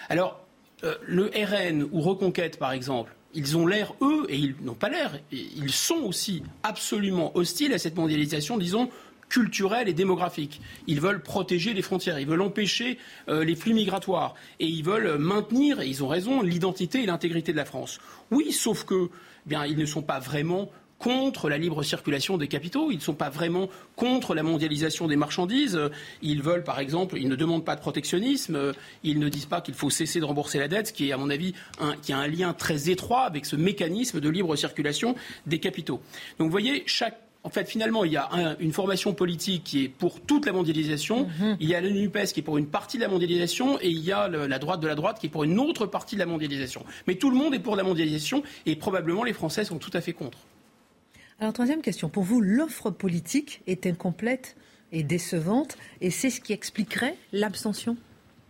Alors, 0.09 0.45
euh, 0.83 0.95
le 1.05 1.31
RN 1.33 1.87
ou 1.91 2.01
Reconquête, 2.01 2.59
par 2.59 2.73
exemple, 2.73 3.15
ils 3.35 3.57
ont 3.57 3.67
l'air, 3.67 3.93
eux, 4.01 4.25
et 4.29 4.37
ils 4.37 4.55
n'ont 4.61 4.73
pas 4.73 4.89
l'air, 4.89 5.19
ils 5.31 5.71
sont 5.71 6.01
aussi 6.03 6.41
absolument 6.63 7.35
hostiles 7.37 7.73
à 7.73 7.77
cette 7.77 7.95
mondialisation, 7.95 8.57
disons, 8.57 8.89
culturelle 9.29 9.89
et 9.89 9.93
démographique. 9.93 10.61
Ils 10.87 11.01
veulent 11.01 11.21
protéger 11.21 11.73
les 11.73 11.81
frontières, 11.81 12.19
ils 12.19 12.27
veulent 12.27 12.41
empêcher 12.41 12.97
euh, 13.27 13.43
les 13.43 13.55
flux 13.55 13.73
migratoires, 13.73 14.35
et 14.59 14.67
ils 14.67 14.83
veulent 14.83 15.17
maintenir, 15.17 15.81
et 15.81 15.87
ils 15.87 16.03
ont 16.03 16.07
raison, 16.07 16.41
l'identité 16.41 17.03
et 17.03 17.05
l'intégrité 17.05 17.51
de 17.51 17.57
la 17.57 17.65
France. 17.65 17.99
Oui, 18.31 18.51
sauf 18.51 18.85
que, 18.85 19.09
eh 19.45 19.49
bien, 19.49 19.65
ils 19.65 19.77
ne 19.77 19.85
sont 19.85 20.01
pas 20.01 20.19
vraiment 20.19 20.71
contre 21.05 21.49
la 21.49 21.59
libre 21.59 21.83
circulation 21.83 22.35
des 22.35 22.47
capitaux, 22.47 22.89
ils 22.89 22.95
ne 22.95 23.01
sont 23.01 23.13
pas 23.13 23.29
vraiment 23.29 23.69
contre 23.95 24.33
la 24.33 24.41
mondialisation 24.41 25.05
des 25.05 25.15
marchandises. 25.15 25.79
Ils 26.23 26.41
veulent, 26.41 26.63
par 26.63 26.79
exemple, 26.79 27.19
ils 27.19 27.29
ne 27.29 27.35
demandent 27.35 27.63
pas 27.63 27.75
de 27.75 27.79
protectionnisme, 27.79 28.73
ils 29.03 29.19
ne 29.19 29.29
disent 29.29 29.45
pas 29.45 29.61
qu'il 29.61 29.75
faut 29.75 29.91
cesser 29.91 30.19
de 30.19 30.25
rembourser 30.25 30.57
la 30.57 30.67
dette, 30.67 30.87
ce 30.87 30.93
qui 30.93 31.07
est, 31.07 31.11
à 31.11 31.17
mon 31.17 31.29
avis, 31.29 31.53
un, 31.79 31.95
qui 31.95 32.11
a 32.11 32.17
un 32.17 32.25
lien 32.25 32.53
très 32.53 32.89
étroit 32.89 33.21
avec 33.21 33.45
ce 33.45 33.55
mécanisme 33.55 34.19
de 34.19 34.29
libre 34.29 34.55
circulation 34.55 35.13
des 35.45 35.59
capitaux. 35.59 36.01
Donc, 36.39 36.47
vous 36.47 36.51
voyez, 36.51 36.81
chaque 36.87 37.19
en 37.43 37.51
fait, 37.51 37.69
finalement, 37.69 38.03
il 38.03 38.11
y 38.11 38.17
a 38.17 38.27
une 38.59 38.73
formation 38.73 39.13
politique 39.13 39.63
qui 39.63 39.83
est 39.83 39.89
pour 39.89 40.19
toute 40.19 40.47
la 40.47 40.53
mondialisation, 40.53 41.27
mhm. 41.39 41.57
il 41.59 41.69
y 41.69 41.75
a 41.75 41.81
l'UNUPES 41.81 42.33
qui 42.33 42.39
est 42.39 42.43
pour 42.43 42.57
une 42.57 42.65
partie 42.65 42.97
de 42.97 43.03
la 43.03 43.09
mondialisation, 43.09 43.77
et 43.79 43.89
il 43.89 43.99
y 43.99 44.11
a 44.11 44.27
la 44.27 44.57
droite 44.57 44.79
de 44.79 44.87
la 44.87 44.95
droite 44.95 45.19
qui 45.19 45.27
est 45.27 45.29
pour 45.29 45.43
une 45.43 45.59
autre 45.59 45.85
partie 45.85 46.15
de 46.15 46.21
la 46.21 46.25
mondialisation. 46.25 46.83
Mais 47.05 47.13
tout 47.13 47.29
le 47.29 47.37
monde 47.37 47.53
est 47.53 47.59
pour 47.59 47.75
la 47.75 47.83
mondialisation, 47.83 48.41
et 48.65 48.75
probablement 48.75 49.23
les 49.23 49.33
Français 49.33 49.63
sont 49.63 49.77
tout 49.77 49.91
à 49.93 50.01
fait 50.01 50.13
contre. 50.13 50.39
Alors, 51.39 51.53
troisième 51.53 51.81
question. 51.81 52.09
Pour 52.09 52.23
vous, 52.23 52.41
l'offre 52.41 52.91
politique 52.91 53.61
est 53.67 53.85
incomplète 53.85 54.55
et 54.91 55.03
décevante, 55.03 55.77
et 56.01 56.09
c'est 56.09 56.29
ce 56.29 56.39
qui 56.39 56.53
expliquerait 56.53 57.17
l'abstention? 57.33 57.97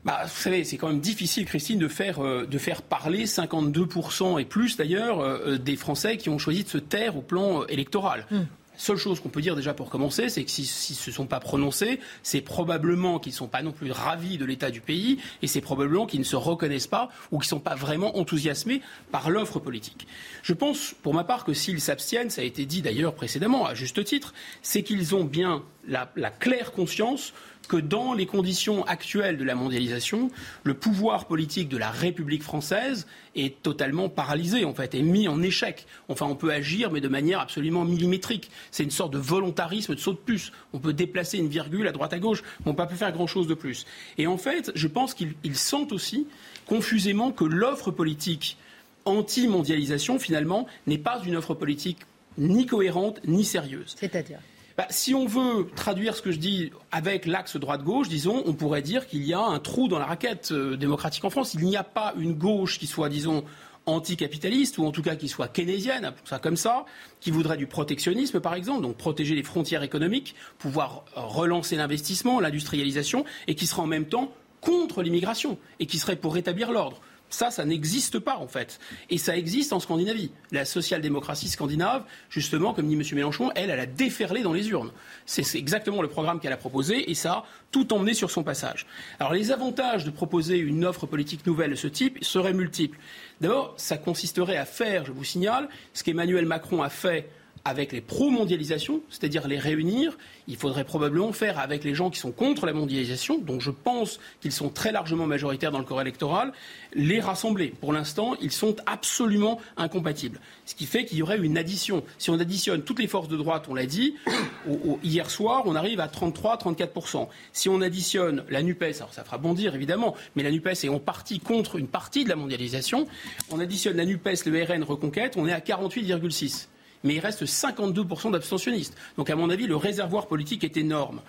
Bah, 0.03 0.21
vous 0.23 0.39
savez, 0.39 0.63
c'est 0.63 0.77
quand 0.77 0.89
même 0.89 0.99
difficile, 0.99 1.45
Christine, 1.45 1.79
de 1.79 1.87
faire, 1.87 2.23
euh, 2.23 2.45
de 2.45 2.57
faire 2.59 2.83
parler 2.83 3.25
52% 3.25 4.39
et 4.39 4.45
plus 4.45 4.77
d'ailleurs 4.77 5.19
euh, 5.19 5.57
des 5.57 5.75
Français 5.75 6.17
qui 6.17 6.29
ont 6.29 6.37
choisi 6.37 6.63
de 6.63 6.69
se 6.69 6.77
taire 6.77 7.17
au 7.17 7.21
plan 7.21 7.63
euh, 7.63 7.65
électoral. 7.69 8.27
Hmm. 8.29 8.43
Seule 8.77 8.97
chose 8.97 9.19
qu'on 9.19 9.29
peut 9.29 9.41
dire 9.41 9.55
déjà 9.55 9.73
pour 9.73 9.89
commencer, 9.89 10.29
c'est 10.29 10.43
que 10.43 10.51
s'ils 10.51 10.65
ne 10.65 10.99
se 10.99 11.11
sont 11.11 11.27
pas 11.27 11.39
prononcés, 11.39 11.99
c'est 12.23 12.41
probablement 12.41 13.19
qu'ils 13.19 13.31
ne 13.31 13.37
sont 13.37 13.47
pas 13.47 13.61
non 13.61 13.71
plus 13.71 13.91
ravis 13.91 14.37
de 14.37 14.45
l'état 14.45 14.71
du 14.71 14.81
pays 14.81 15.19
et 15.41 15.47
c'est 15.47 15.61
probablement 15.61 16.05
qu'ils 16.05 16.19
ne 16.19 16.25
se 16.25 16.35
reconnaissent 16.35 16.87
pas 16.87 17.09
ou 17.31 17.39
qu'ils 17.39 17.47
ne 17.47 17.49
sont 17.49 17.59
pas 17.59 17.75
vraiment 17.75 18.17
enthousiasmés 18.17 18.81
par 19.11 19.29
l'offre 19.29 19.59
politique. 19.59 20.07
Je 20.43 20.53
pense, 20.53 20.93
pour 21.01 21.13
ma 21.13 21.23
part, 21.23 21.45
que 21.45 21.53
s'ils 21.53 21.81
s'abstiennent, 21.81 22.29
ça 22.29 22.41
a 22.41 22.45
été 22.45 22.65
dit 22.65 22.81
d'ailleurs 22.81 23.15
précédemment, 23.15 23.65
à 23.65 23.73
juste 23.73 24.03
titre, 24.03 24.33
c'est 24.61 24.83
qu'ils 24.83 25.15
ont 25.15 25.23
bien 25.23 25.63
la 25.87 26.29
claire 26.29 26.71
conscience 26.71 27.33
que 27.65 27.77
dans 27.77 28.13
les 28.13 28.25
conditions 28.25 28.85
actuelles 28.85 29.37
de 29.37 29.43
la 29.43 29.55
mondialisation, 29.55 30.29
le 30.63 30.73
pouvoir 30.73 31.25
politique 31.25 31.69
de 31.69 31.77
la 31.77 31.89
République 31.89 32.43
française 32.43 33.07
est 33.35 33.61
totalement 33.61 34.09
paralysé, 34.09 34.65
en 34.65 34.73
fait, 34.73 34.95
est 34.95 35.01
mis 35.01 35.27
en 35.27 35.41
échec. 35.41 35.85
Enfin, 36.07 36.25
on 36.25 36.35
peut 36.35 36.51
agir, 36.51 36.91
mais 36.91 37.01
de 37.01 37.07
manière 37.07 37.39
absolument 37.39 37.85
millimétrique. 37.85 38.49
C'est 38.71 38.83
une 38.83 38.91
sorte 38.91 39.13
de 39.13 39.17
volontarisme 39.17 39.95
de 39.95 39.99
saut 39.99 40.13
de 40.13 40.17
puce. 40.17 40.51
On 40.73 40.79
peut 40.79 40.93
déplacer 40.93 41.37
une 41.37 41.49
virgule 41.49 41.87
à 41.87 41.91
droite 41.91 42.13
à 42.13 42.19
gauche, 42.19 42.43
mais 42.59 42.67
on 42.67 42.69
ne 42.71 42.75
peut 42.75 42.87
pas 42.87 42.95
faire 42.95 43.11
grand-chose 43.11 43.47
de 43.47 43.53
plus. 43.53 43.85
Et 44.17 44.27
en 44.27 44.37
fait, 44.37 44.71
je 44.75 44.87
pense 44.87 45.13
qu'ils 45.13 45.35
sentent 45.53 45.91
aussi 45.91 46.27
confusément 46.65 47.31
que 47.31 47.43
l'offre 47.43 47.91
politique 47.91 48.57
anti-mondialisation, 49.05 50.19
finalement, 50.19 50.67
n'est 50.87 50.97
pas 50.97 51.21
une 51.25 51.35
offre 51.35 51.53
politique 51.53 51.99
ni 52.37 52.65
cohérente 52.65 53.19
ni 53.25 53.43
sérieuse. 53.43 53.95
C'est-à-dire? 53.97 54.39
Bah, 54.77 54.87
si 54.89 55.15
on 55.15 55.25
veut 55.25 55.67
traduire 55.75 56.15
ce 56.15 56.21
que 56.21 56.31
je 56.31 56.37
dis 56.37 56.71
avec 56.91 57.25
l'axe 57.25 57.55
droite-gauche, 57.55 58.09
disons, 58.09 58.43
on 58.45 58.53
pourrait 58.53 58.81
dire 58.81 59.07
qu'il 59.07 59.23
y 59.23 59.33
a 59.33 59.39
un 59.39 59.59
trou 59.59 59.87
dans 59.87 59.99
la 59.99 60.05
raquette 60.05 60.51
euh, 60.51 60.75
démocratique 60.75 61.23
en 61.23 61.29
France. 61.29 61.53
Il 61.53 61.63
n'y 61.63 61.77
a 61.77 61.83
pas 61.83 62.13
une 62.17 62.33
gauche 62.33 62.77
qui 62.77 62.85
soit, 62.85 63.07
disons, 63.07 63.45
anticapitaliste, 63.85 64.77
ou 64.77 64.85
en 64.85 64.91
tout 64.91 65.01
cas 65.01 65.15
qui 65.15 65.29
soit 65.29 65.47
keynésienne, 65.47 66.11
pour 66.17 66.27
ça 66.57 66.85
qui 67.21 67.31
voudrait 67.31 67.57
du 67.57 67.67
protectionnisme, 67.67 68.39
par 68.39 68.55
exemple, 68.55 68.81
donc 68.81 68.97
protéger 68.97 69.35
les 69.35 69.43
frontières 69.43 69.83
économiques, 69.83 70.35
pouvoir 70.57 71.05
euh, 71.15 71.21
relancer 71.21 71.77
l'investissement, 71.77 72.41
l'industrialisation, 72.41 73.23
et 73.47 73.55
qui 73.55 73.67
serait 73.67 73.81
en 73.81 73.87
même 73.87 74.05
temps 74.05 74.33
contre 74.59 75.03
l'immigration, 75.03 75.57
et 75.79 75.85
qui 75.85 75.99
serait 75.99 76.15
pour 76.17 76.33
rétablir 76.33 76.71
l'ordre. 76.71 76.99
Ça, 77.29 77.51
ça 77.51 77.65
n'existe 77.65 78.19
pas 78.19 78.37
en 78.37 78.47
fait. 78.47 78.79
Et 79.09 79.17
ça 79.17 79.35
existe 79.35 79.73
en 79.73 79.79
Scandinavie. 79.79 80.31
La 80.51 80.63
social-démocratie 80.63 81.49
scandinave, 81.49 82.03
justement, 82.29 82.73
comme 82.73 82.87
dit 82.87 82.93
M. 82.93 83.03
Mélenchon, 83.13 83.51
elle, 83.55 83.69
elle 83.69 83.79
a 83.79 83.85
déferlé 83.85 84.41
dans 84.41 84.53
les 84.53 84.69
urnes. 84.69 84.91
C'est 85.25 85.57
exactement 85.57 86.01
le 86.01 86.07
programme 86.07 86.39
qu'elle 86.39 86.53
a 86.53 86.57
proposé 86.57 87.09
et 87.09 87.15
ça 87.15 87.31
a 87.33 87.45
tout 87.71 87.93
emmené 87.93 88.13
sur 88.13 88.31
son 88.31 88.43
passage. 88.43 88.85
Alors 89.19 89.33
les 89.33 89.51
avantages 89.51 90.05
de 90.05 90.11
proposer 90.11 90.57
une 90.57 90.85
offre 90.85 91.05
politique 91.07 91.45
nouvelle 91.45 91.71
de 91.71 91.75
ce 91.75 91.87
type 91.87 92.23
seraient 92.23 92.53
multiples. 92.53 92.97
D'abord, 93.41 93.73
ça 93.77 93.97
consisterait 93.97 94.57
à 94.57 94.65
faire, 94.65 95.05
je 95.05 95.11
vous 95.11 95.23
signale, 95.23 95.67
ce 95.93 96.03
qu'Emmanuel 96.03 96.45
Macron 96.45 96.81
a 96.81 96.89
fait 96.89 97.29
avec 97.65 97.91
les 97.91 98.01
pro-mondialisation, 98.01 99.01
c'est-à-dire 99.09 99.47
les 99.47 99.57
réunir. 99.57 100.17
Il 100.47 100.55
faudrait 100.55 100.83
probablement 100.83 101.33
faire 101.33 101.57
avec 101.57 101.83
les 101.83 101.95
gens 101.95 102.11
qui 102.11 102.19
sont 102.19 102.31
contre 102.31 102.67
la 102.67 102.73
mondialisation, 102.73 103.39
dont 103.39 103.59
je 103.59 103.71
pense 103.71 104.19
qu'ils 104.39 104.51
sont 104.51 104.69
très 104.69 104.91
largement 104.91 105.25
majoritaires 105.25 105.71
dans 105.71 105.79
le 105.79 105.85
corps 105.85 106.01
électoral, 106.01 106.53
les 106.93 107.19
rassembler. 107.19 107.73
Pour 107.81 107.91
l'instant, 107.91 108.35
ils 108.39 108.51
sont 108.51 108.75
absolument 108.85 109.59
incompatibles. 109.77 110.39
Ce 110.65 110.75
qui 110.75 110.85
fait 110.85 111.05
qu'il 111.05 111.17
y 111.17 111.23
aurait 111.23 111.39
une 111.39 111.57
addition. 111.57 112.03
Si 112.19 112.29
on 112.29 112.39
additionne 112.39 112.83
toutes 112.83 112.99
les 112.99 113.07
forces 113.07 113.29
de 113.29 113.37
droite, 113.37 113.65
on 113.67 113.73
l'a 113.73 113.87
dit, 113.87 114.15
hier 115.03 115.31
soir, 115.31 115.63
on 115.65 115.75
arrive 115.75 115.99
à 115.99 116.07
33-34%. 116.07 117.27
Si 117.51 117.67
on 117.67 117.81
additionne 117.81 118.43
la 118.49 118.61
NUPES, 118.61 118.97
alors 118.97 119.13
ça 119.13 119.23
fera 119.23 119.39
bondir 119.39 119.73
évidemment, 119.73 120.15
mais 120.35 120.43
la 120.43 120.51
NUPES 120.51 120.83
est 120.83 120.89
en 120.89 120.99
partie 120.99 121.39
contre 121.39 121.77
une 121.77 121.87
partie 121.87 122.23
de 122.23 122.29
la 122.29 122.35
mondialisation, 122.35 123.07
on 123.49 123.59
additionne 123.59 123.97
la 123.97 124.05
NUPES, 124.05 124.45
le 124.45 124.63
RN 124.63 124.83
Reconquête, 124.83 125.33
on 125.37 125.47
est 125.47 125.53
à 125.53 125.59
48,6 125.59 126.67
mais 127.05 127.15
il 127.15 127.19
reste 127.19 127.45
52% 127.45 128.31
d'abstentionnistes. 128.31 128.97
Donc, 129.17 129.29
à 129.29 129.35
mon 129.37 129.49
avis, 129.49 129.67
le 129.67 129.77
réservoir 129.77 130.27
politique 130.27 130.65
est 130.65 130.75
énorme. 130.75 131.21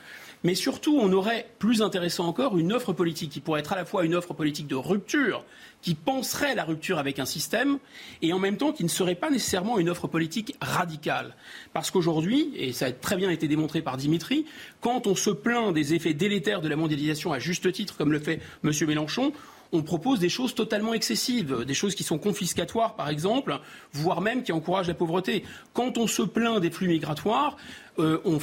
Mais 0.45 0.55
surtout, 0.55 0.99
on 1.01 1.13
aurait, 1.13 1.49
plus 1.59 1.83
intéressant 1.83 2.27
encore, 2.27 2.59
une 2.59 2.73
offre 2.73 2.93
politique 2.93 3.31
qui 3.31 3.41
pourrait 3.41 3.61
être 3.61 3.73
à 3.73 3.77
la 3.77 3.85
fois 3.85 4.05
une 4.05 4.15
offre 4.15 4.35
politique 4.35 4.67
de 4.67 4.75
rupture, 4.75 5.45
qui 5.83 5.95
penserait 5.95 6.55
la 6.55 6.65
rupture 6.65 6.99
avec 6.99 7.19
un 7.19 7.25
système, 7.25 7.79
et 8.23 8.33
en 8.33 8.39
même 8.39 8.57
temps 8.57 8.73
qui 8.73 8.85
ne 8.85 8.89
serait 8.89 9.15
pas 9.15 9.31
nécessairement 9.31 9.79
une 9.79 9.89
offre 9.89 10.07
politique 10.09 10.57
radicale. 10.61 11.35
Parce 11.73 11.91
qu'aujourd'hui, 11.91 12.53
et 12.57 12.73
ça 12.73 12.87
a 12.87 12.93
très 12.93 13.17
bien 13.17 13.31
été 13.31 13.49
démontré 13.49 13.83
par 13.83 13.97
Dimitri, 13.97 14.47
quand 14.81 15.07
on 15.07 15.15
se 15.15 15.31
plaint 15.31 15.73
des 15.73 15.95
effets 15.95 16.15
délétères 16.15 16.61
de 16.61 16.69
la 16.69 16.77
mondialisation 16.77 17.33
à 17.33 17.39
juste 17.39 17.73
titre, 17.73 17.97
comme 17.97 18.13
le 18.13 18.19
fait 18.19 18.41
M. 18.63 18.71
Mélenchon, 18.87 19.33
on 19.73 19.83
propose 19.83 20.19
des 20.19 20.29
choses 20.29 20.55
totalement 20.55 20.95
excessives, 20.95 21.65
des 21.65 21.75
choses 21.75 21.95
qui 21.95 22.05
sont 22.05 22.19
confiscatoires, 22.19 22.95
par 22.95 23.09
exemple, 23.09 23.59
voire 23.93 24.21
même 24.21 24.43
qui 24.43 24.53
encouragent 24.53 24.89
la 24.89 24.95
pauvreté. 24.95 25.45
Quand 25.73 25.99
on 25.99 26.07
se 26.07 26.23
plaint 26.23 26.61
des 26.61 26.71
flux 26.71 26.89
migratoires, 26.89 27.57
euh, 27.99 28.21
on 28.25 28.39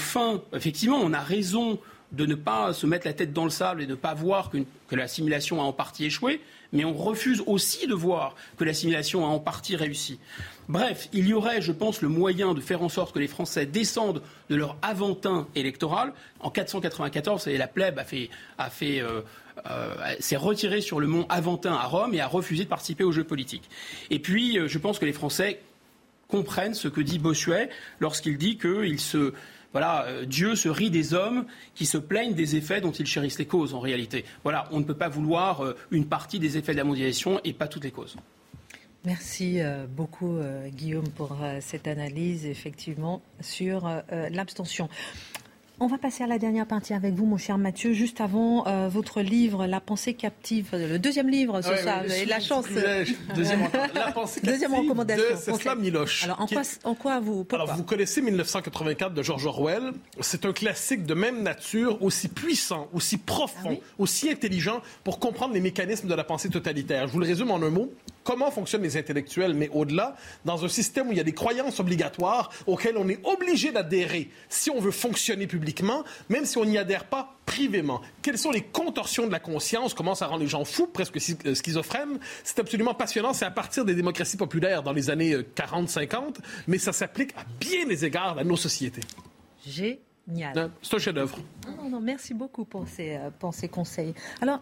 effectivement, 0.54 1.00
on 1.02 1.14
a 1.14 1.20
raison 1.20 1.80
de 2.12 2.26
ne 2.26 2.36
pas 2.36 2.74
se 2.74 2.86
mettre 2.86 3.08
la 3.08 3.14
tête 3.14 3.34
dans 3.34 3.44
le 3.44 3.50
sable 3.50 3.82
et 3.82 3.86
de 3.86 3.92
ne 3.92 3.96
pas 3.96 4.14
voir 4.14 4.50
que, 4.50 4.60
que 4.88 4.96
l'assimilation 4.96 5.60
a 5.60 5.64
en 5.64 5.74
partie 5.74 6.06
échoué, 6.06 6.42
mais 6.72 6.86
on 6.86 6.94
refuse 6.94 7.44
aussi 7.48 7.88
de 7.88 7.94
voir 7.94 8.36
que 8.58 8.64
l'assimilation 8.64 9.26
a 9.26 9.30
en 9.30 9.40
partie 9.40 9.76
réussi. 9.76 10.20
Bref, 10.70 11.10
il 11.12 11.28
y 11.28 11.34
aurait, 11.34 11.62
je 11.62 11.72
pense, 11.72 12.02
le 12.02 12.10
moyen 12.10 12.54
de 12.54 12.62
faire 12.62 12.84
en 12.84 12.90
sorte 12.90 13.14
que 13.14 13.20
les 13.20 13.28
Français 13.28 13.66
descendent 13.66 14.22
de 14.50 14.56
leur 14.56 14.78
aventin 14.82 15.48
électoral. 15.56 16.14
En 16.40 16.52
494, 16.52 17.48
la 17.48 17.68
plèbe 17.68 18.00
a 18.00 18.04
fait, 18.04 18.30
a 18.58 18.70
fait 18.70 19.02
euh, 19.02 19.22
euh, 19.70 20.16
s'est 20.20 20.36
retiré 20.36 20.82
sur 20.82 21.00
le 21.00 21.08
mont 21.08 21.26
Aventin 21.30 21.74
à 21.74 21.86
Rome 21.86 22.14
et 22.14 22.22
a 22.22 22.28
refusé 22.28 22.64
de 22.64 22.70
participer 22.70 23.04
aux 23.04 23.12
Jeux 23.12 23.24
politiques. 23.24 23.70
Et 24.10 24.20
puis, 24.20 24.58
euh, 24.58 24.68
je 24.68 24.78
pense 24.80 25.00
que 25.00 25.06
les 25.06 25.14
Français 25.14 25.62
comprennent 26.28 26.74
ce 26.74 26.88
que 26.88 27.02
dit 27.02 27.20
Bossuet 27.20 27.70
lorsqu'il 28.00 28.38
dit 28.38 28.58
que 28.58 28.98
se, 28.98 29.34
voilà, 29.72 30.06
euh, 30.06 30.26
Dieu 30.26 30.56
se 30.56 30.70
rit 30.70 30.90
des 30.90 31.14
hommes 31.14 31.46
qui 31.76 31.86
se 31.86 31.98
plaignent 31.98 32.34
des 32.34 32.56
effets 32.56 32.82
dont 32.82 32.92
ils 32.92 33.06
chérissent 33.06 33.38
les 33.38 33.46
causes 33.46 33.74
en 33.74 33.80
réalité. 33.80 34.26
Voilà, 34.44 34.68
on 34.72 34.80
ne 34.80 34.86
peut 34.86 34.98
pas 34.98 35.10
vouloir 35.10 35.64
une 35.92 36.08
partie 36.08 36.40
des 36.40 36.58
effets 36.58 36.74
de 36.74 36.78
la 36.78 36.84
mondialisation 36.84 37.40
et 37.44 37.54
pas 37.54 37.68
toutes 37.68 37.84
les 37.84 37.92
causes. 37.92 38.16
Merci 39.06 39.60
beaucoup 39.90 40.40
Guillaume 40.70 41.10
pour 41.10 41.38
cette 41.60 41.88
analyse 41.88 42.46
effectivement 42.46 43.22
sur 43.42 43.90
l'abstention. 44.32 44.88
On 45.80 45.88
va 45.88 45.98
passer 45.98 46.24
à 46.24 46.28
la 46.28 46.38
dernière 46.38 46.68
partie 46.68 46.94
avec 46.94 47.14
vous, 47.14 47.26
mon 47.26 47.38
cher 47.38 47.58
Mathieu. 47.58 47.94
Juste 47.94 48.22
avant 48.22 48.68
euh, 48.68 48.88
votre 48.90 49.22
livre, 49.22 49.66
La 49.66 49.82
pensée 49.82 50.14
captive, 50.14 50.70
le 50.74 51.00
deuxième 51.00 51.30
livre, 51.30 51.62
c'est 51.62 51.78
ça. 51.78 52.04
Vous 52.04 52.30
la 52.30 52.40
chance. 52.40 52.66
Deuxième, 53.36 53.62
la 53.96 54.12
pensée 54.12 54.40
captive 54.40 54.54
deuxième 54.54 54.74
recommandation. 54.76 55.24
de 55.32 55.36
Cesla 55.36 55.76
Miloche. 55.76 56.24
Alors, 56.26 56.42
en, 56.42 56.48
quoi, 56.48 56.62
en 56.84 56.96
quoi, 56.96 57.20
vous 57.20 57.46
Alors, 57.52 57.76
vous 57.76 57.84
connaissez 57.84 58.22
1984 58.22 59.14
de 59.14 59.24
George 59.24 59.46
Orwell. 59.46 59.92
C'est 60.22 60.46
un 60.46 60.54
classique 60.54 61.06
de 61.06 61.16
même 61.16 61.42
nature, 61.42 62.02
aussi 62.04 62.28
puissant, 62.28 62.88
aussi 62.94 63.18
profond, 63.18 63.80
ah 63.82 63.86
aussi 63.98 64.30
intelligent 64.30 64.82
pour 65.04 65.20
comprendre 65.20 65.54
les 65.54 65.62
mécanismes 65.62 66.08
de 66.08 66.16
la 66.16 66.24
pensée 66.24 66.50
totalitaire. 66.50 67.08
Je 67.08 67.14
vous 67.14 67.20
le 67.20 67.28
résume 67.28 67.52
en 67.52 67.62
un 67.62 67.70
mot. 67.70 67.92
Comment 68.24 68.52
fonctionnent 68.52 68.84
les 68.84 68.98
intellectuels, 68.98 69.54
mais 69.54 69.70
au-delà, 69.70 70.16
dans 70.46 70.64
un 70.64 70.70
système 70.70 71.10
où 71.10 71.12
il 71.12 71.18
y 71.18 71.22
a 71.22 71.26
des 71.26 71.34
croyances 71.34 71.80
obligatoires 71.80 72.50
auxquelles 72.68 72.98
on 72.98 73.08
est 73.10 73.20
obligé 73.24 73.72
d'adhérer 73.72 74.30
si 74.50 74.70
on 74.70 74.80
veut 74.80 74.92
fonctionner 74.92 75.48
publiquement 75.48 76.04
même 76.30 76.46
si 76.46 76.58
on 76.58 76.66
n'y 76.66 76.78
adhère 76.78 77.06
pas 77.06 77.36
privément. 77.46 78.02
Quelles 78.22 78.38
sont 78.38 78.52
les 78.52 78.62
contorsions 78.62 79.28
de 79.28 79.32
la 79.32 79.40
conscience? 79.40 79.94
Comment 79.94 80.16
ça 80.16 80.28
rend 80.28 80.38
les 80.38 80.48
gens 80.48 80.66
fous, 80.66 80.88
presque 80.88 81.18
euh, 81.46 81.56
schizophrènes? 81.56 82.20
C'est 82.44 82.60
absolument 82.60 82.94
passionnant. 82.94 83.34
C'est 83.34 83.46
à 83.46 83.52
partir 83.52 83.86
des 83.86 83.96
démocraties 83.96 84.38
populaires 84.38 84.84
dans 84.84 84.94
les 84.94 85.10
années 85.10 85.36
40-50, 85.36 86.16
euh, 86.16 86.32
mais 86.68 86.78
ça 86.78 86.94
s'applique 86.94 87.34
à 87.36 87.44
bien 87.60 87.86
des 87.86 88.06
égards 88.06 88.38
à 88.38 88.44
nos 88.44 88.56
sociétés. 88.56 89.02
Génial. 89.66 90.72
C'est 90.82 90.96
un 90.96 91.00
chef-d'œuvre. 91.00 91.38
Non, 91.68 91.90
non, 91.90 92.00
merci 92.00 92.34
beaucoup 92.34 92.66
pour 92.66 92.88
ces, 92.88 93.16
euh, 93.16 93.30
pour 93.38 93.54
ces 93.54 93.68
conseils. 93.68 94.14
Alors, 94.42 94.62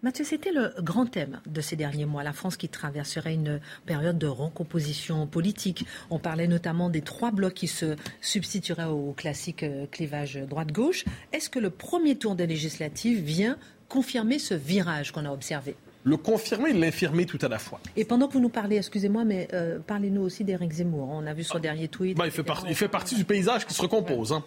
Mathieu, 0.00 0.24
c'était 0.24 0.52
le 0.52 0.72
grand 0.80 1.06
thème 1.06 1.40
de 1.44 1.60
ces 1.60 1.74
derniers 1.74 2.06
mois, 2.06 2.22
la 2.22 2.32
France 2.32 2.56
qui 2.56 2.68
traverserait 2.68 3.34
une 3.34 3.58
période 3.84 4.16
de 4.16 4.28
recomposition 4.28 5.26
politique. 5.26 5.86
On 6.08 6.20
parlait 6.20 6.46
notamment 6.46 6.88
des 6.88 7.00
trois 7.00 7.32
blocs 7.32 7.54
qui 7.54 7.66
se 7.66 7.96
substitueraient 8.20 8.84
au 8.84 9.12
classique 9.12 9.64
euh, 9.64 9.86
clivage 9.90 10.36
droite-gauche. 10.36 11.04
Est-ce 11.32 11.50
que 11.50 11.58
le 11.58 11.70
premier 11.70 12.14
tour 12.14 12.36
des 12.36 12.46
législatives 12.46 13.20
vient 13.24 13.58
confirmer 13.88 14.38
ce 14.38 14.54
virage 14.54 15.10
qu'on 15.10 15.24
a 15.24 15.32
observé? 15.32 15.74
Le 16.04 16.16
confirmer 16.16 16.70
et 16.70 16.72
l'infirmer 16.72 17.26
tout 17.26 17.38
à 17.42 17.48
la 17.48 17.58
fois. 17.58 17.80
Et 17.96 18.04
pendant 18.04 18.28
que 18.28 18.34
vous 18.34 18.40
nous 18.40 18.48
parlez, 18.48 18.76
excusez-moi, 18.76 19.24
mais 19.24 19.48
euh, 19.52 19.78
parlez-nous 19.84 20.22
aussi 20.22 20.44
d'Éric 20.44 20.72
Zemmour. 20.72 21.08
On 21.10 21.26
a 21.26 21.34
vu 21.34 21.44
son 21.44 21.58
dernier 21.58 21.88
tweet. 21.88 22.16
Ben, 22.16 22.26
il, 22.26 22.30
fait 22.30 22.44
il, 22.68 22.74
fait 22.74 22.88
partie 22.88 23.14
du 23.14 23.24
paysage 23.24 23.66
qui 23.66 23.74
se 23.74 23.82
recompose. 23.82 24.32
Hein. 24.32 24.44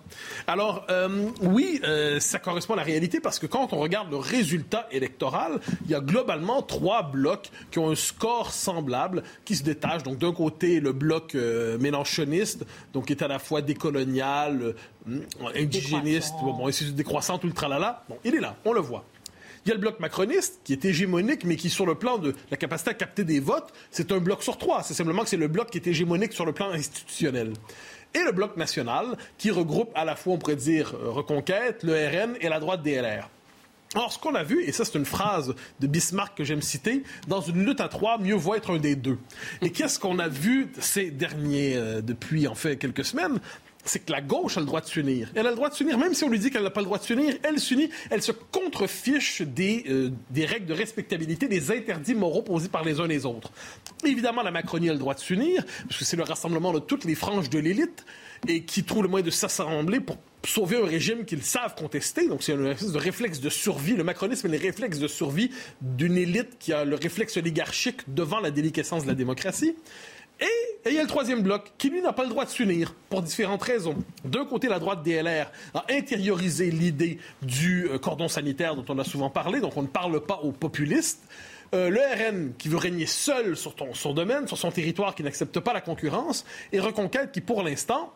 Alors, 0.48 0.86
euh, 0.90 1.28
oui, 1.42 1.82
euh, 1.84 2.20
ça 2.20 2.40
correspond 2.40 2.74
à 2.74 2.78
la 2.78 2.84
réalité 2.84 3.20
parce 3.20 3.40
que 3.40 3.46
quand 3.46 3.74
on 3.74 3.80
regarde 3.80 4.10
le 4.10 4.18
résultat 4.18 4.88
électoral, 4.92 5.60
il 5.86 5.92
y 5.92 5.96
a 5.96 6.00
globalement 6.00 6.62
trois 6.62 7.04
blocs 7.04 7.50
qui 7.70 7.80
ont 7.80 7.92
un 7.92 7.96
score 7.96 8.52
semblable, 8.52 9.24
qui 9.46 9.56
se 9.56 9.64
détachent. 9.64 10.04
Donc, 10.04 10.18
d'un 10.18 10.34
côté, 10.34 10.80
le 10.80 10.94
bloc 10.94 11.36
mélanchoniste, 11.80 12.66
donc 12.94 13.06
qui 13.06 13.14
est 13.14 13.24
à 13.24 13.28
la 13.28 13.40
fois 13.40 13.62
décolonial, 13.62 14.76
indigéniste, 15.56 16.34
bon, 16.42 16.54
bon, 16.54 16.70
décroissant, 16.94 17.38
tout 17.38 17.48
le 17.48 17.54
tralala. 17.54 18.04
Bon, 18.10 18.18
il 18.24 18.36
est 18.36 18.40
là, 18.40 18.56
on 18.66 18.74
le 18.74 18.82
voit. 18.82 19.06
Il 19.66 19.70
y 19.70 19.72
a 19.72 19.76
le 19.76 19.82
bloc 19.82 20.00
macroniste, 20.00 20.60
qui 20.64 20.74
est 20.74 20.84
hégémonique, 20.86 21.44
mais 21.46 21.56
qui, 21.56 21.70
sur 21.70 21.86
le 21.86 21.96
plan 21.96 22.18
de 22.18 22.34
la 22.50 22.58
capacité 22.58 22.92
à 22.92 22.94
capter 22.96 23.24
des 23.24 23.40
votes, 23.40 23.72
c'est 23.92 24.12
un 24.12 24.18
bloc 24.18 24.42
sur 24.42 24.58
trois. 24.58 24.82
C'est 24.82 24.96
simplement 24.96 25.24
que 25.24 25.30
c'est 25.30 25.38
le 25.38 25.48
bloc 25.48 25.70
qui 25.70 25.78
est 25.78 25.88
hégémonique 25.88 26.34
sur 26.34 26.46
le 26.46 26.52
plan 26.52 26.72
institutionnel. 26.72 27.54
Et 28.14 28.24
le 28.24 28.32
bloc 28.32 28.58
national, 28.58 29.18
qui 29.38 29.52
regroupe 29.52 29.92
à 29.96 30.04
la 30.04 30.16
fois, 30.16 30.34
on 30.34 30.38
pourrait 30.38 30.56
dire, 30.56 30.94
euh, 30.96 31.12
Reconquête, 31.12 31.84
le 31.84 31.94
RN 31.94 32.36
et 32.42 32.50
la 32.50 32.60
droite 32.60 32.82
DLR. 32.82 33.30
Alors, 33.94 34.12
ce 34.12 34.18
qu'on 34.18 34.36
a 34.36 34.44
vu, 34.44 34.64
et 34.64 34.72
ça 34.72 34.86
c'est 34.86 34.98
une 34.98 35.06
phrase 35.06 35.54
de 35.82 35.88
Bismarck 35.88 36.38
que 36.38 36.46
j'aime 36.46 36.62
citer, 36.62 37.04
dans 37.28 37.42
une 37.42 37.66
lutte 37.66 37.82
à 37.82 37.90
trois, 37.90 38.18
mieux 38.18 38.36
vaut 38.36 38.56
être 38.56 38.74
un 38.74 38.80
des 38.80 38.96
deux. 38.96 39.18
Et 39.62 39.70
qu'est-ce 39.70 40.00
qu'on 40.00 40.18
a 40.20 40.30
vu 40.30 40.72
ces 40.80 41.12
derniers, 41.12 41.76
euh, 41.76 42.02
depuis 42.02 42.48
en 42.48 42.56
fait 42.56 42.78
quelques 42.78 43.04
semaines? 43.04 43.40
C'est 43.86 44.06
que 44.06 44.12
la 44.12 44.22
gauche 44.22 44.58
a 44.58 44.60
le 44.60 44.66
droit 44.66 44.82
de 44.82 44.88
s'unir. 44.88 45.32
Elle 45.36 45.48
a 45.48 45.50
le 45.50 45.56
droit 45.56 45.70
de 45.70 45.76
s'unir, 45.76 45.98
même 45.98 46.14
si 46.14 46.24
on 46.24 46.30
lui 46.30 46.40
dit 46.40 46.52
qu'elle 46.52 46.64
n'a 46.64 46.70
pas 46.70 46.82
le 46.82 46.86
droit 46.86 46.98
de 46.98 47.04
s'unir, 47.04 47.36
elle 47.44 47.60
s'unit, 47.60 47.90
elle 48.10 48.22
se 48.22 48.32
contrefiche 48.32 49.42
des, 49.42 49.84
euh, 49.90 50.10
des 50.30 50.46
règles 50.46 50.66
de 50.66 50.74
respectabilité, 50.74 51.48
des 51.48 51.72
interdits 51.72 52.16
moraux 52.16 52.42
posés 52.42 52.70
par 52.70 52.84
les 52.84 53.00
uns 53.00 53.08
les 53.08 53.26
autres. 53.26 53.52
Évidemment, 54.06 54.44
la 54.44 54.52
Macronie 54.52 54.90
a 54.90 54.94
le 54.94 55.00
droit 55.00 55.14
de 55.14 55.20
s'unir, 55.20 55.64
parce 55.88 56.00
que 56.00 56.06
c'est 56.06 56.18
le 56.18 56.24
rassemblement 56.24 56.74
de 56.74 56.80
toutes 56.80 57.06
les 57.06 57.16
franges 57.16 57.50
de 57.50 57.60
l'élite, 57.60 58.06
et 58.48 58.64
qui 58.64 58.84
trouve 58.84 59.04
le 59.04 59.10
moyen 59.10 59.26
de 59.26 59.32
s'assembler 59.32 60.00
pour 60.00 60.18
sauver 60.44 60.78
un 60.78 60.86
régime 60.86 61.26
qu'ils 61.26 61.44
savent 61.44 61.76
contester. 61.76 62.28
Donc, 62.28 62.42
c'est 62.42 62.54
un 62.54 62.66
espèce 62.66 62.92
de 62.92 62.98
réflexe 62.98 63.40
de 63.40 63.50
survie. 63.50 63.94
Le 63.94 64.04
macronisme 64.04 64.48
est 64.48 64.58
le 64.58 64.64
réflexe 64.64 64.98
de 64.98 65.08
survie 65.08 65.52
d'une 65.82 66.18
élite 66.18 66.58
qui 66.60 66.74
a 66.74 66.84
le 66.84 66.96
réflexe 66.96 67.38
oligarchique 67.38 68.02
devant 68.08 68.40
la 68.40 68.50
déliquescence 68.50 69.04
de 69.04 69.10
la 69.10 69.16
démocratie. 69.16 69.76
Et 70.42 70.90
il 70.90 70.94
y 70.94 71.00
a 71.00 71.04
le 71.04 71.08
troisième 71.08 71.42
bloc 71.42 71.72
qui, 71.78 71.90
lui, 71.90 72.02
n'a 72.02 72.14
pas 72.14 72.24
le 72.24 72.30
droit 72.30 72.46
de 72.46 72.50
s'unir 72.50 72.96
pour 73.10 73.22
différentes 73.22 73.62
raisons. 73.62 73.96
D'un 74.26 74.46
côté, 74.46 74.68
la 74.68 74.80
droite 74.80 75.04
DLR 75.04 75.52
a 75.76 75.86
intériorisé 75.92 76.72
l'idée 76.72 77.20
du 77.44 77.88
euh, 77.88 78.00
cordon 78.00 78.28
sanitaire 78.28 78.76
dont 78.76 78.86
on 78.90 78.98
a 78.98 79.04
souvent 79.04 79.30
parlé, 79.30 79.60
donc 79.60 79.78
on 79.78 79.84
ne 79.84 79.88
parle 79.88 80.20
pas 80.22 80.40
aux 80.42 80.52
populistes. 80.52 81.22
Euh, 81.74 81.90
le 81.90 82.00
RN 82.00 82.54
qui 82.58 82.68
veut 82.68 82.78
régner 82.78 83.06
seul 83.06 83.56
sur 83.56 83.76
son 83.94 84.14
domaine, 84.14 84.48
sur 84.48 84.58
son 84.58 84.72
territoire, 84.72 85.14
qui 85.14 85.24
n'accepte 85.24 85.60
pas 85.60 85.74
la 85.74 85.82
concurrence, 85.82 86.46
et 86.74 86.80
Reconquête 86.80 87.32
qui, 87.32 87.42
pour 87.42 87.62
l'instant, 87.62 88.12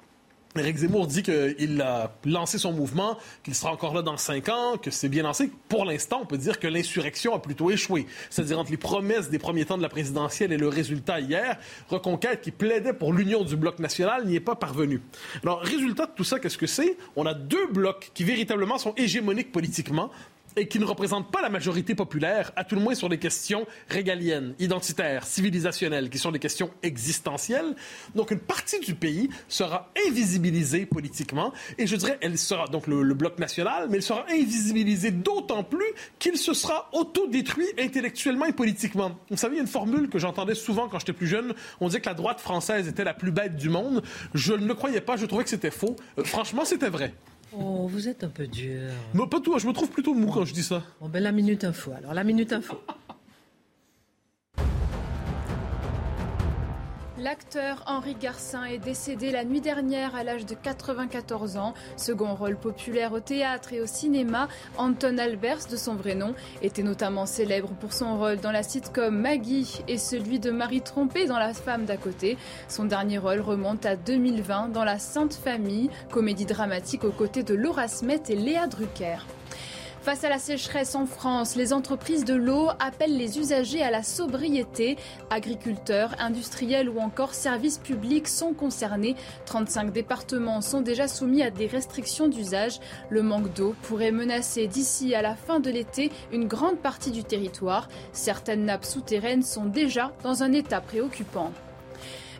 Éric 0.57 0.77
Zemmour 0.77 1.07
dit 1.07 1.21
qu'il 1.21 1.81
a 1.81 2.15
lancé 2.23 2.57
son 2.57 2.71
mouvement, 2.71 3.17
qu'il 3.43 3.53
sera 3.53 3.73
encore 3.73 3.93
là 3.93 4.01
dans 4.01 4.15
cinq 4.15 4.47
ans, 4.47 4.77
que 4.77 4.89
c'est 4.89 5.09
bien 5.09 5.23
lancé. 5.23 5.51
Pour 5.67 5.83
l'instant, 5.83 6.19
on 6.21 6.25
peut 6.25 6.37
dire 6.37 6.59
que 6.59 6.67
l'insurrection 6.67 7.35
a 7.35 7.39
plutôt 7.39 7.71
échoué. 7.71 8.05
C'est-à-dire 8.29 8.59
entre 8.59 8.71
les 8.71 8.77
promesses 8.77 9.29
des 9.29 9.39
premiers 9.39 9.65
temps 9.65 9.77
de 9.77 9.81
la 9.81 9.89
présidentielle 9.89 10.53
et 10.53 10.57
le 10.57 10.69
résultat 10.69 11.19
hier, 11.19 11.57
Reconquête, 11.89 12.41
qui 12.41 12.51
plaidait 12.51 12.93
pour 12.93 13.11
l'union 13.11 13.43
du 13.43 13.57
bloc 13.57 13.79
national, 13.79 14.25
n'y 14.25 14.35
est 14.35 14.39
pas 14.39 14.55
parvenu. 14.55 15.01
Alors, 15.43 15.59
résultat 15.59 16.05
de 16.05 16.11
tout 16.15 16.23
ça, 16.23 16.39
qu'est-ce 16.39 16.57
que 16.57 16.67
c'est? 16.67 16.97
On 17.15 17.25
a 17.25 17.33
deux 17.33 17.67
blocs 17.67 18.11
qui 18.13 18.23
véritablement 18.23 18.77
sont 18.77 18.93
hégémoniques 18.95 19.51
politiquement 19.51 20.09
et 20.55 20.67
qui 20.67 20.79
ne 20.79 20.85
représente 20.85 21.31
pas 21.31 21.41
la 21.41 21.49
majorité 21.49 21.95
populaire, 21.95 22.51
à 22.55 22.63
tout 22.63 22.75
le 22.75 22.81
moins 22.81 22.95
sur 22.95 23.09
les 23.09 23.17
questions 23.17 23.65
régaliennes, 23.89 24.55
identitaires, 24.59 25.25
civilisationnelles, 25.25 26.09
qui 26.09 26.17
sont 26.17 26.31
des 26.31 26.39
questions 26.39 26.71
existentielles. 26.83 27.75
Donc 28.15 28.31
une 28.31 28.39
partie 28.39 28.79
du 28.79 28.95
pays 28.95 29.29
sera 29.47 29.91
invisibilisée 30.07 30.85
politiquement, 30.85 31.53
et 31.77 31.87
je 31.87 31.95
dirais, 31.95 32.17
elle 32.21 32.37
sera 32.37 32.67
donc 32.67 32.87
le, 32.87 33.15
bloc 33.15 33.39
national, 33.39 33.87
mais 33.89 33.97
elle 33.97 34.03
sera 34.03 34.25
invisibilisée 34.29 35.11
d'autant 35.11 35.63
plus 35.63 35.85
qu'il 36.19 36.37
se 36.37 36.53
sera 36.53 36.89
autodétruit 36.91 37.67
intellectuellement 37.79 38.45
et 38.45 38.53
politiquement. 38.53 39.17
Vous 39.29 39.37
savez, 39.37 39.55
il 39.55 39.57
y 39.57 39.59
a 39.59 39.63
une 39.63 39.69
formule 39.69 40.09
que 40.09 40.19
j'entendais 40.19 40.55
souvent 40.55 40.89
quand 40.89 40.99
j'étais 40.99 41.13
plus 41.13 41.27
jeune, 41.27 41.53
on 41.79 41.87
disait 41.87 42.01
que 42.01 42.09
la 42.09 42.13
droite 42.13 42.39
française 42.39 42.87
était 42.87 43.03
la 43.03 43.13
plus 43.13 43.31
bête 43.31 43.55
du 43.55 43.69
monde. 43.69 44.03
Je 44.33 44.53
ne 44.53 44.65
le 44.65 44.73
croyais 44.73 45.01
pas, 45.01 45.17
je 45.17 45.25
trouvais 45.25 45.43
que 45.43 45.49
c'était 45.49 45.71
faux. 45.71 45.95
Euh, 46.17 46.23
franchement, 46.23 46.65
c'était 46.65 46.89
vrai. 46.89 47.13
Oh, 47.57 47.87
vous 47.87 48.07
êtes 48.07 48.23
un 48.23 48.29
peu 48.29 48.47
dur. 48.47 48.89
Non, 49.13 49.27
pas 49.27 49.39
toi, 49.39 49.57
je 49.59 49.67
me 49.67 49.73
trouve 49.73 49.89
plutôt 49.89 50.13
mou 50.13 50.31
quand 50.31 50.45
je 50.45 50.53
dis 50.53 50.63
ça. 50.63 50.83
Bon, 50.99 51.07
ben 51.07 51.23
la 51.23 51.31
minute 51.31 51.63
info. 51.63 51.91
Alors, 51.97 52.13
la 52.13 52.23
minute 52.23 52.51
info. 52.51 52.75
L'acteur 57.25 57.81
Henri 57.87 58.13
Garcin 58.13 58.65
est 58.65 58.77
décédé 58.77 59.31
la 59.31 59.43
nuit 59.45 59.59
dernière 59.59 60.13
à 60.15 60.23
l'âge 60.23 60.45
de 60.45 60.53
94 60.53 61.57
ans. 61.57 61.73
Second 61.97 62.35
rôle 62.35 62.55
populaire 62.55 63.13
au 63.13 63.19
théâtre 63.19 63.73
et 63.73 63.81
au 63.81 63.87
cinéma, 63.87 64.47
Anton 64.77 65.17
Albers, 65.17 65.65
de 65.67 65.75
son 65.75 65.95
vrai 65.95 66.13
nom, 66.13 66.35
était 66.61 66.83
notamment 66.83 67.25
célèbre 67.25 67.69
pour 67.79 67.93
son 67.93 68.19
rôle 68.19 68.37
dans 68.37 68.51
la 68.51 68.61
sitcom 68.61 69.19
Maggie 69.19 69.81
et 69.87 69.97
celui 69.97 70.37
de 70.37 70.51
Marie 70.51 70.81
Trompée 70.81 71.25
dans 71.25 71.39
La 71.39 71.55
femme 71.55 71.85
d'à 71.85 71.97
côté. 71.97 72.37
Son 72.67 72.85
dernier 72.85 73.17
rôle 73.17 73.41
remonte 73.41 73.87
à 73.87 73.95
2020 73.95 74.67
dans 74.67 74.83
La 74.83 74.99
Sainte 74.99 75.33
Famille, 75.33 75.89
comédie 76.11 76.45
dramatique 76.45 77.05
aux 77.05 77.11
côtés 77.11 77.41
de 77.41 77.55
Laura 77.55 77.87
Smet 77.87 78.21
et 78.29 78.35
Léa 78.35 78.67
Drucker. 78.67 79.25
Face 80.05 80.23
à 80.23 80.29
la 80.29 80.37
sécheresse 80.37 80.93
en 80.93 81.07
France, 81.07 81.55
les 81.55 81.73
entreprises 81.73 82.25
de 82.25 82.35
l'eau 82.35 82.69
appellent 82.77 83.17
les 83.17 83.39
usagers 83.39 83.81
à 83.81 83.89
la 83.89 84.03
sobriété. 84.03 84.97
Agriculteurs, 85.31 86.13
industriels 86.19 86.89
ou 86.89 86.99
encore 86.99 87.33
services 87.33 87.79
publics 87.79 88.27
sont 88.27 88.53
concernés. 88.53 89.15
35 89.47 89.91
départements 89.91 90.61
sont 90.61 90.81
déjà 90.81 91.07
soumis 91.07 91.41
à 91.41 91.49
des 91.49 91.65
restrictions 91.65 92.27
d'usage. 92.27 92.79
Le 93.09 93.23
manque 93.23 93.51
d'eau 93.55 93.73
pourrait 93.81 94.11
menacer 94.11 94.67
d'ici 94.67 95.15
à 95.15 95.23
la 95.23 95.33
fin 95.33 95.59
de 95.59 95.71
l'été 95.71 96.11
une 96.31 96.47
grande 96.47 96.77
partie 96.77 97.09
du 97.09 97.23
territoire. 97.23 97.89
Certaines 98.13 98.65
nappes 98.65 98.85
souterraines 98.85 99.41
sont 99.41 99.65
déjà 99.65 100.11
dans 100.21 100.43
un 100.43 100.53
état 100.53 100.81
préoccupant. 100.81 101.51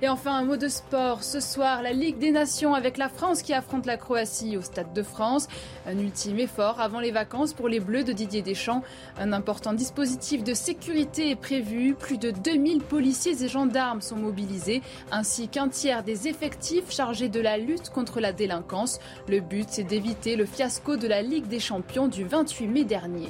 Et 0.02 0.10
enfin, 0.10 0.36
un 0.36 0.44
mot 0.44 0.58
de 0.58 0.68
sport. 0.68 1.24
Ce 1.24 1.40
soir, 1.40 1.82
la 1.82 1.94
Ligue 1.94 2.18
des 2.18 2.32
Nations 2.32 2.74
avec 2.74 2.98
la 2.98 3.10
France 3.10 3.42
qui 3.42 3.54
affronte 3.54 3.86
la 3.86 3.98
Croatie 3.98 4.58
au 4.58 4.62
Stade 4.62 4.94
de 4.94 5.04
France. 5.04 5.48
Un 5.88 5.98
ultime 5.98 6.40
effort 6.40 6.82
avant 6.82 7.00
les 7.00 7.12
vacances 7.12 7.54
pour 7.54 7.70
les 7.70 7.80
Bleus 7.80 8.04
de 8.04 8.12
Didier 8.12 8.42
Deschamps. 8.42 8.84
Un 9.18 9.32
important 9.32 9.74
dispositif 9.74 10.44
de 10.44 10.54
sécurité 10.54 11.30
est 11.30 11.36
prévu. 11.36 11.94
Plus 11.94 12.18
de 12.18 12.32
2000 12.32 12.82
policiers 12.82 13.42
et 13.44 13.48
gendarmes 13.48 14.02
sont 14.02 14.18
mobilisés, 14.18 14.82
ainsi 15.12 15.48
qu'un 15.48 15.70
tiers 15.70 16.04
des 16.04 16.28
effectifs 16.28 16.92
chargés 16.92 17.30
de 17.30 17.40
la 17.40 17.58
lutte 17.58 17.90
contre 17.90 18.20
la 18.20 18.34
délinquance. 18.34 19.00
Le 19.28 19.40
but, 19.40 19.68
c'est 19.70 19.84
d'éviter 19.84 20.36
le 20.36 20.46
fiasco 20.46 20.98
de 20.98 21.08
la 21.08 21.22
Ligue 21.22 21.48
des 21.48 21.60
Champions 21.60 22.08
du 22.08 22.26
28 22.26 22.68
mai 22.68 22.84
dernier. 22.84 23.30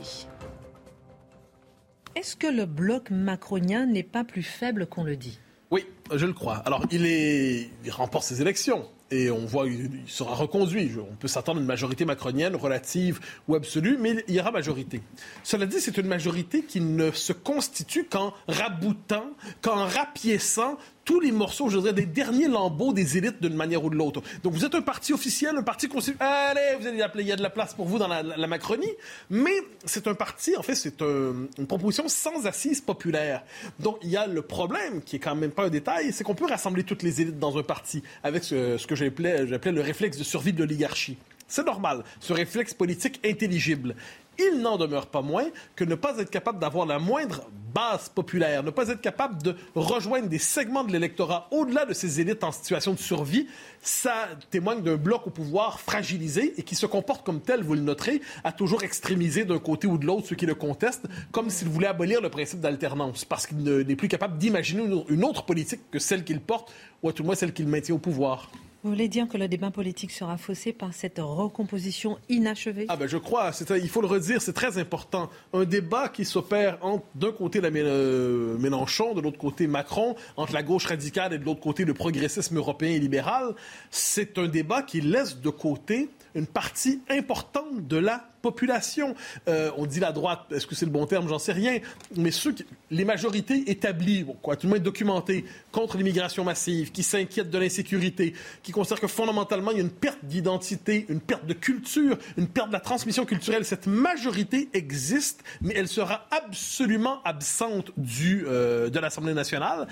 Est-ce 2.15 2.35
que 2.35 2.47
le 2.47 2.65
bloc 2.65 3.11
macronien 3.11 3.85
n'est 3.85 4.03
pas 4.03 4.23
plus 4.23 4.43
faible 4.43 4.87
qu'on 4.87 5.03
le 5.03 5.17
dit? 5.17 5.37
Oui, 5.71 5.85
je 6.13 6.25
le 6.25 6.33
crois. 6.33 6.57
Alors, 6.65 6.83
il, 6.91 7.05
il 7.05 7.91
remporte 7.91 8.25
ses 8.25 8.41
élections 8.41 8.87
et 9.11 9.29
on 9.29 9.45
voit 9.45 9.65
qu'il 9.65 10.01
sera 10.07 10.35
reconduit. 10.35 10.91
On 10.99 11.15
peut 11.15 11.27
s'attendre 11.27 11.59
à 11.59 11.61
une 11.61 11.67
majorité 11.67 12.05
macronienne 12.05 12.55
relative 12.55 13.19
ou 13.47 13.55
absolue, 13.55 13.97
mais 13.99 14.23
il 14.27 14.35
y 14.35 14.39
aura 14.39 14.51
majorité. 14.51 15.01
Cela 15.43 15.65
dit, 15.65 15.79
c'est 15.79 15.97
une 15.97 16.07
majorité 16.07 16.63
qui 16.63 16.81
ne 16.81 17.11
se 17.11 17.33
constitue 17.33 18.05
qu'en 18.05 18.33
raboutant, 18.47 19.29
qu'en 19.61 19.85
rapiéçant 19.85 20.77
tous 21.05 21.19
les 21.19 21.31
morceaux, 21.31 21.69
je 21.69 21.77
dirais, 21.77 21.93
des 21.93 22.05
derniers 22.05 22.47
lambeaux 22.47 22.91
des 22.91 23.17
élites 23.17 23.41
d'une 23.41 23.55
manière 23.55 23.83
ou 23.83 23.89
de 23.89 23.95
l'autre. 23.95 24.21
Donc 24.43 24.53
vous 24.53 24.65
êtes 24.65 24.75
un 24.75 24.81
parti 24.81 25.13
officiel, 25.13 25.55
un 25.55 25.63
parti 25.63 25.87
constitué. 25.87 26.17
Allez, 26.19 26.75
vous 26.79 26.87
allez 26.87 27.01
appeler, 27.01 27.23
il 27.23 27.27
y 27.27 27.31
a 27.31 27.35
de 27.35 27.43
la 27.43 27.51
place 27.51 27.73
pour 27.75 27.85
vous 27.85 27.99
dans 27.99 28.07
la, 28.07 28.47
Macronie. 28.47 28.91
Mais 29.29 29.55
c'est 29.85 30.07
un 30.07 30.15
parti, 30.15 30.57
en 30.57 30.63
fait, 30.63 30.75
c'est 30.75 31.01
une 31.01 31.67
proposition 31.67 32.07
sans 32.07 32.45
assise 32.47 32.81
populaire. 32.81 33.43
Donc 33.79 33.97
il 34.01 34.09
y 34.09 34.17
a 34.17 34.25
le 34.25 34.41
problème, 34.41 35.01
qui 35.03 35.17
est 35.17 35.19
quand 35.19 35.35
même 35.35 35.51
pas 35.51 35.65
un 35.65 35.69
détail, 35.69 36.11
c'est 36.11 36.23
qu'on 36.23 36.35
peut 36.35 36.47
rassembler 36.47 36.83
toutes 36.83 37.03
les 37.03 37.21
élites 37.21 37.39
dans 37.39 37.57
un 37.57 37.63
parti 37.63 38.01
avec 38.23 38.43
ce, 38.43 38.77
ce 38.77 38.87
que 38.87 38.95
j'appelais 38.95 39.45
le 39.45 39.81
réflexe 39.81 40.17
de 40.17 40.23
survie 40.23 40.53
de 40.53 40.59
l'oligarchie. 40.59 41.17
C'est 41.47 41.65
normal, 41.65 42.03
ce 42.19 42.33
réflexe 42.33 42.73
politique 42.73 43.19
intelligible. 43.23 43.95
Il 44.39 44.61
n'en 44.61 44.77
demeure 44.77 45.07
pas 45.07 45.21
moins 45.21 45.45
que 45.75 45.83
ne 45.83 45.95
pas 45.95 46.17
être 46.17 46.31
capable 46.31 46.59
d'avoir 46.59 46.87
la 46.87 46.97
moindre 46.97 47.43
base 47.75 48.07
populaire, 48.07 48.63
ne 48.63 48.69
pas 48.69 48.87
être 48.87 49.01
capable 49.01 49.43
de 49.43 49.53
rejoindre 49.75 50.29
des 50.29 50.39
segments 50.39 50.85
de 50.85 50.93
l'électorat 50.93 51.49
au-delà 51.51 51.85
de 51.85 51.93
ces 51.93 52.21
élites 52.21 52.43
en 52.45 52.53
situation 52.53 52.93
de 52.93 52.99
survie, 52.99 53.47
ça 53.81 54.29
témoigne 54.49 54.81
d'un 54.81 54.95
bloc 54.95 55.27
au 55.27 55.29
pouvoir 55.29 55.81
fragilisé 55.81 56.53
et 56.57 56.63
qui 56.63 56.73
se 56.75 56.85
comporte 56.85 57.25
comme 57.25 57.41
tel, 57.41 57.63
vous 57.63 57.73
le 57.73 57.81
noterez, 57.81 58.21
à 58.45 58.53
toujours 58.53 58.83
extrémiser 58.83 59.43
d'un 59.43 59.59
côté 59.59 59.87
ou 59.87 59.97
de 59.97 60.05
l'autre 60.05 60.27
ceux 60.27 60.37
qui 60.37 60.45
le 60.45 60.55
contestent, 60.55 61.05
comme 61.33 61.49
s'il 61.49 61.67
voulait 61.67 61.87
abolir 61.87 62.21
le 62.21 62.29
principe 62.29 62.61
d'alternance, 62.61 63.25
parce 63.25 63.45
qu'il 63.45 63.57
n'est 63.61 63.95
plus 63.97 64.07
capable 64.07 64.37
d'imaginer 64.37 64.83
une 65.09 65.23
autre 65.25 65.43
politique 65.43 65.81
que 65.91 65.99
celle 65.99 66.23
qu'il 66.23 66.39
porte, 66.39 66.73
ou 67.03 67.09
à 67.09 67.13
tout 67.13 67.23
le 67.23 67.27
moins 67.27 67.35
celle 67.35 67.51
qu'il 67.51 67.67
maintient 67.67 67.95
au 67.95 67.99
pouvoir. 67.99 68.49
Vous 68.85 68.91
voulez 68.91 69.07
dire 69.07 69.27
que 69.27 69.39
le 69.39 69.47
débat 69.47 69.71
politique 69.71 70.11
sera 70.11 70.37
faussé 70.37 70.71
par 70.71 70.93
cette 70.93 71.17
recomposition 71.17 72.19
inachevée? 72.29 72.85
Ah 72.87 72.95
ben 72.95 73.07
je 73.07 73.17
crois, 73.17 73.49
il 73.71 73.89
faut 73.89 73.99
le 73.99 74.05
redire, 74.05 74.43
c'est 74.43 74.53
très 74.53 74.77
important. 74.77 75.31
Un 75.53 75.63
débat 75.63 76.07
qui 76.07 76.23
s'opère 76.23 76.77
d'un 77.15 77.31
côté 77.31 77.61
la 77.61 77.69
euh, 77.69 78.55
Mélenchon, 78.59 79.15
de 79.15 79.21
l'autre 79.21 79.39
côté 79.39 79.65
Macron, 79.65 80.15
entre 80.37 80.53
la 80.53 80.61
gauche 80.61 80.85
radicale 80.85 81.33
et 81.33 81.39
de 81.39 81.45
l'autre 81.45 81.61
côté 81.61 81.83
le 81.83 81.95
progressisme 81.95 82.57
européen 82.57 82.91
et 82.91 82.99
libéral, 82.99 83.55
c'est 83.89 84.37
un 84.37 84.47
débat 84.47 84.83
qui 84.83 85.01
laisse 85.01 85.41
de 85.41 85.49
côté 85.49 86.11
une 86.35 86.45
partie 86.45 87.01
importante 87.09 87.87
de 87.87 87.97
la 87.97 88.29
population. 88.41 89.15
Euh, 89.47 89.71
on 89.77 89.85
dit 89.87 89.99
la 89.99 90.11
droite, 90.11 90.41
est-ce 90.51 90.67
que 90.67 90.75
c'est 90.75 90.85
le 90.85 90.91
bon 90.91 91.07
terme? 91.07 91.27
J'en 91.27 91.39
sais 91.39 91.53
rien. 91.53 91.79
Mais 92.15 92.29
ceux 92.29 92.53
les 92.91 93.05
majorités 93.05 93.71
établies, 93.71 94.25
quoi, 94.41 94.55
tout 94.55 94.67
le 94.67 94.73
monde 94.73 94.83
documentées, 94.83 95.45
contre 95.71 95.97
l'immigration 95.97 96.43
massive, 96.43 96.91
qui 96.91 97.01
s'inquiètent 97.01 97.49
de 97.49 97.57
l'insécurité, 97.57 98.33
qui 98.61 98.71
considèrent 98.71 98.99
que 98.99 99.07
fondamentalement 99.07 99.71
il 99.71 99.77
y 99.77 99.79
a 99.79 99.83
une 99.83 99.89
perte 99.89 100.23
d'identité, 100.23 101.05
une 101.09 101.21
perte 101.21 101.45
de 101.45 101.53
culture, 101.53 102.17
une 102.37 102.47
perte 102.47 102.67
de 102.67 102.73
la 102.73 102.79
transmission 102.79 103.25
culturelle. 103.25 103.65
Cette 103.65 103.87
majorité 103.87 104.69
existe, 104.73 105.43
mais 105.61 105.73
elle 105.75 105.87
sera 105.87 106.27
absolument 106.29 107.23
absente 107.23 107.91
du, 107.97 108.45
euh, 108.45 108.89
de 108.89 108.99
l'Assemblée 108.99 109.33
nationale. 109.33 109.87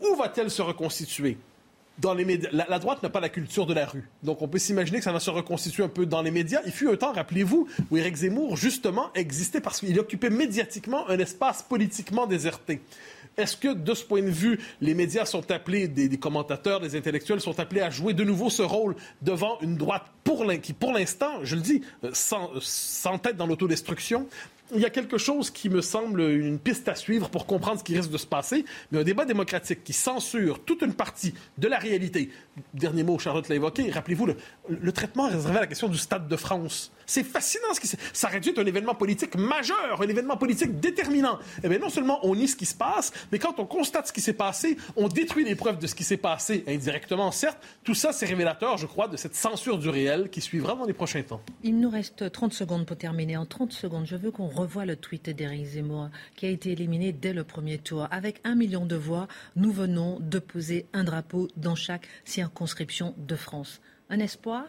Où 0.00 0.14
va-t-elle 0.16 0.50
se 0.50 0.62
reconstituer? 0.62 1.36
Dans 1.98 2.14
les. 2.14 2.40
La, 2.52 2.78
droite 2.78 3.02
n'a 3.02 3.08
pas 3.08 3.20
la 3.20 3.28
culture 3.28 3.66
de 3.66 3.74
la 3.74 3.86
rue. 3.86 4.08
Donc, 4.22 4.42
on 4.42 4.48
peut 4.48 4.58
s'imaginer 4.58 4.98
que 4.98 5.04
ça 5.04 5.12
va 5.12 5.20
se 5.20 5.30
reconstituer 5.30 5.82
un 5.82 5.88
peu 5.88 6.06
dans 6.06 6.22
les 6.22 6.30
médias. 6.30 6.60
Il 6.66 6.72
fut 6.72 6.88
un 6.88 6.96
temps, 6.96 7.12
rappelez-vous, 7.12 7.68
où 7.90 7.96
Éric 7.96 8.16
Zemmour, 8.16 8.56
justement, 8.56 9.10
existait 9.14 9.60
parce 9.60 9.80
qu'il 9.80 9.98
occupait 9.98 10.30
médiatiquement 10.30 11.08
un 11.08 11.18
espace 11.18 11.62
politiquement 11.62 12.26
déserté. 12.26 12.80
Est-ce 13.36 13.56
que, 13.56 13.74
de 13.74 13.94
ce 13.94 14.02
point 14.02 14.22
de 14.22 14.30
vue, 14.30 14.58
les 14.80 14.94
médias 14.94 15.26
sont 15.26 15.50
appelés, 15.50 15.88
des, 15.88 16.08
commentateurs, 16.16 16.80
des 16.80 16.96
intellectuels 16.96 17.40
sont 17.40 17.60
appelés 17.60 17.82
à 17.82 17.90
jouer 17.90 18.14
de 18.14 18.24
nouveau 18.24 18.48
ce 18.48 18.62
rôle 18.62 18.96
devant 19.20 19.58
une 19.60 19.76
droite 19.76 20.04
pour 20.24 20.46
qui, 20.62 20.72
pour 20.72 20.92
l'instant, 20.92 21.40
je 21.42 21.54
le 21.54 21.60
dis, 21.60 21.82
euh, 22.02 22.10
sans, 22.12 22.50
sans 22.60 23.18
tête 23.18 23.36
dans 23.36 23.46
l'autodestruction, 23.46 24.26
il 24.74 24.80
y 24.80 24.84
a 24.84 24.90
quelque 24.90 25.18
chose 25.18 25.50
qui 25.50 25.68
me 25.68 25.80
semble 25.80 26.20
une 26.22 26.58
piste 26.58 26.88
à 26.88 26.94
suivre 26.94 27.28
pour 27.28 27.46
comprendre 27.46 27.78
ce 27.78 27.84
qui 27.84 27.96
risque 27.96 28.10
de 28.10 28.18
se 28.18 28.26
passer, 28.26 28.64
mais 28.90 28.98
un 28.98 29.04
débat 29.04 29.24
démocratique 29.24 29.84
qui 29.84 29.92
censure 29.92 30.64
toute 30.64 30.82
une 30.82 30.94
partie 30.94 31.34
de 31.58 31.68
la 31.68 31.78
réalité. 31.78 32.30
Dernier 32.74 33.04
mot, 33.04 33.18
Charlotte 33.18 33.48
l'a 33.48 33.56
évoqué, 33.56 33.90
rappelez-vous 33.90 34.26
le, 34.26 34.92
traitement 34.92 35.28
réservé 35.28 35.58
à 35.58 35.60
la 35.60 35.66
question 35.66 35.88
du 35.88 35.98
Stade 35.98 36.26
de 36.26 36.36
France. 36.36 36.92
C'est 37.04 37.22
fascinant 37.22 37.72
ce 37.74 37.80
qui 37.80 37.88
Ça 38.12 38.28
réduit 38.28 38.52
un 38.56 38.66
événement 38.66 38.94
politique 38.94 39.36
majeur, 39.36 40.00
un 40.00 40.08
événement 40.08 40.36
politique 40.36 40.80
déterminant. 40.80 41.38
Eh 41.62 41.68
bien, 41.68 41.78
non 41.78 41.90
seulement 41.90 42.18
on 42.26 42.34
nie 42.34 42.48
ce 42.48 42.56
qui 42.56 42.66
se 42.66 42.74
passe, 42.74 43.12
mais 43.30 43.38
quand 43.38 43.60
on 43.60 43.66
constate 43.66 44.08
ce 44.08 44.12
qui 44.12 44.20
s'est 44.20 44.32
passé, 44.32 44.76
on 44.96 45.06
détruit 45.06 45.44
les 45.44 45.54
preuves 45.54 45.78
de 45.78 45.86
ce 45.86 45.94
qui 45.94 46.02
s'est 46.02 46.16
passé, 46.16 46.64
indirectement, 46.66 47.30
certes. 47.30 47.58
Tout 47.84 47.94
ça, 47.94 48.12
c'est 48.12 48.26
révélateur, 48.26 48.78
je 48.78 48.86
crois, 48.86 49.06
de 49.06 49.16
cette 49.16 49.36
censure 49.36 49.78
du 49.78 49.88
réel 49.88 50.28
qui 50.30 50.40
suivra 50.40 50.74
dans 50.74 50.86
les 50.86 50.92
prochains 50.92 51.22
temps. 51.22 51.40
Il 51.62 51.78
nous 51.78 51.90
reste 51.90 52.32
30 52.32 52.52
secondes 52.52 52.86
pour 52.86 52.96
terminer. 52.96 53.36
En 53.36 53.46
30 53.46 53.72
secondes, 53.72 54.06
je 54.06 54.16
veux 54.16 54.30
qu'on 54.30 54.48
revoie 54.56 54.86
le 54.86 54.96
tweet 54.96 55.30
d'Éric 55.30 55.66
Zemmour, 55.66 56.10
qui 56.34 56.46
a 56.46 56.50
été 56.50 56.72
éliminé 56.72 57.12
dès 57.12 57.32
le 57.32 57.44
premier 57.44 57.78
tour. 57.78 58.08
Avec 58.10 58.40
un 58.42 58.56
million 58.56 58.86
de 58.86 58.96
voix, 58.96 59.28
nous 59.54 59.70
venons 59.70 60.18
de 60.18 60.40
poser 60.40 60.86
un 60.92 61.04
drapeau 61.04 61.48
dans 61.56 61.76
chaque 61.76 62.08
circonscription 62.24 63.14
de 63.18 63.36
France. 63.36 63.80
Un 64.10 64.18
espoir? 64.18 64.64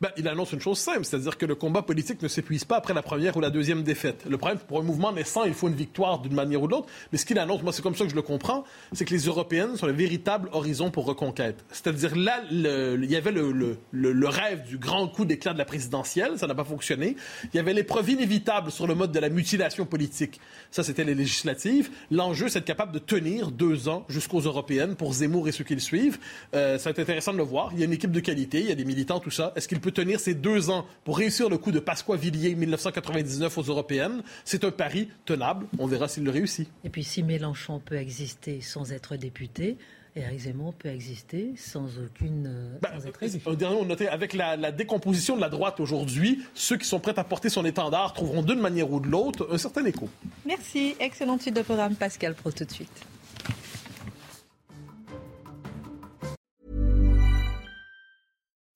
Ben, 0.00 0.10
il 0.16 0.26
annonce 0.26 0.52
une 0.52 0.60
chose 0.60 0.78
simple, 0.78 1.04
c'est-à-dire 1.04 1.38
que 1.38 1.46
le 1.46 1.54
combat 1.54 1.82
politique 1.82 2.20
ne 2.20 2.28
s'épuise 2.28 2.64
pas 2.64 2.76
après 2.76 2.94
la 2.94 3.02
première 3.02 3.36
ou 3.36 3.40
la 3.40 3.50
deuxième 3.50 3.82
défaite. 3.82 4.24
Le 4.28 4.36
problème, 4.36 4.58
pour 4.58 4.80
un 4.80 4.82
mouvement 4.82 5.12
naissant, 5.12 5.44
il 5.44 5.54
faut 5.54 5.68
une 5.68 5.74
victoire 5.74 6.18
d'une 6.18 6.34
manière 6.34 6.62
ou 6.62 6.66
de 6.66 6.72
l'autre. 6.72 6.88
Mais 7.12 7.18
ce 7.18 7.24
qu'il 7.24 7.38
annonce, 7.38 7.62
moi, 7.62 7.72
c'est 7.72 7.82
comme 7.82 7.94
ça 7.94 8.04
que 8.04 8.10
je 8.10 8.16
le 8.16 8.22
comprends, 8.22 8.64
c'est 8.92 9.04
que 9.04 9.14
les 9.14 9.26
Européennes 9.26 9.76
sont 9.76 9.86
le 9.86 9.92
véritable 9.92 10.48
horizon 10.52 10.90
pour 10.90 11.06
reconquête. 11.06 11.64
C'est-à-dire 11.70 12.16
là, 12.16 12.42
il 12.50 13.10
y 13.10 13.16
avait 13.16 13.30
le, 13.32 14.28
rêve 14.28 14.64
du 14.64 14.78
grand 14.78 15.06
coup 15.08 15.24
d'éclat 15.24 15.52
de 15.52 15.58
la 15.58 15.64
présidentielle, 15.64 16.38
ça 16.38 16.46
n'a 16.46 16.54
pas 16.54 16.64
fonctionné. 16.64 17.16
Il 17.52 17.56
y 17.56 17.60
avait 17.60 17.72
l'épreuve 17.72 18.10
inévitable 18.10 18.72
sur 18.72 18.86
le 18.86 18.94
mode 18.94 19.12
de 19.12 19.20
la 19.20 19.28
mutilation 19.28 19.86
politique. 19.86 20.40
Ça, 20.70 20.82
c'était 20.82 21.04
les 21.04 21.14
législatives. 21.14 21.90
L'enjeu, 22.10 22.48
c'est 22.48 22.58
d'être 22.58 22.66
capable 22.66 22.92
de 22.92 22.98
tenir 22.98 23.52
deux 23.52 23.88
ans 23.88 24.04
jusqu'aux 24.08 24.40
européennes 24.40 24.96
pour 24.96 25.12
Zemmour 25.12 25.48
et 25.48 25.52
ceux 25.52 25.64
qui 25.64 25.74
le 25.74 25.80
suivent. 25.80 26.18
Euh, 26.54 26.78
ça 26.78 26.84
va 26.84 26.90
être 26.90 26.98
intéressant 26.98 27.32
de 27.32 27.38
le 27.38 27.44
voir. 27.44 27.70
Il 27.72 27.78
y 27.78 27.82
a 27.82 27.84
une 27.84 27.92
équipe 27.92 28.10
de 28.10 28.20
qualité, 28.20 28.60
il 28.60 28.66
y 28.66 28.72
a 28.72 28.74
des 28.74 28.84
militants, 28.84 29.20
tout 29.20 29.30
ça. 29.30 29.52
Est-ce 29.54 29.68
qu'il 29.68 29.80
peut 29.84 29.90
tenir 29.90 30.18
ces 30.18 30.32
deux 30.32 30.70
ans 30.70 30.86
pour 31.04 31.18
réussir 31.18 31.50
le 31.50 31.58
coup 31.58 31.70
de 31.70 31.78
Pasqua-Villiers 31.78 32.54
1999 32.54 33.58
aux 33.58 33.62
européennes. 33.62 34.22
C'est 34.46 34.64
un 34.64 34.70
pari 34.70 35.10
tenable. 35.26 35.66
On 35.78 35.86
verra 35.86 36.08
s'il 36.08 36.24
le 36.24 36.30
réussit. 36.30 36.70
Et 36.84 36.88
puis 36.88 37.04
si 37.04 37.22
Mélenchon 37.22 37.80
peut 37.80 37.96
exister 37.96 38.62
sans 38.62 38.92
être 38.92 39.16
député, 39.16 39.76
Éric 40.16 40.40
Zemmour 40.40 40.72
peut 40.72 40.88
exister 40.88 41.52
sans 41.58 41.86
aucune. 41.98 42.46
Euh, 42.46 42.78
bah, 42.80 42.92
sans 42.98 43.50
Un 43.50 43.54
dernier 43.54 43.76
mot 43.76 43.84
noté 43.84 44.08
avec 44.08 44.32
la, 44.32 44.56
la, 44.56 44.72
décomposition 44.72 45.36
de 45.36 45.42
la 45.42 45.50
droite 45.50 45.80
aujourd'hui, 45.80 46.42
ceux 46.54 46.78
qui 46.78 46.86
sont 46.86 46.98
prêts 47.00 47.18
à 47.18 47.24
porter 47.24 47.50
son 47.50 47.66
étendard 47.66 48.14
trouveront 48.14 48.42
d'une 48.42 48.60
manière 48.60 48.90
ou 48.90 49.00
de 49.00 49.08
l'autre 49.08 49.46
un 49.52 49.58
certain 49.58 49.84
écho. 49.84 50.08
Merci. 50.46 50.94
Excellente 50.98 51.42
suite 51.42 51.56
de 51.56 51.62
programme, 51.62 51.94
Pascal 51.94 52.34
Pro, 52.34 52.50
tout 52.52 52.64
de 52.64 52.72
suite. 52.72 53.04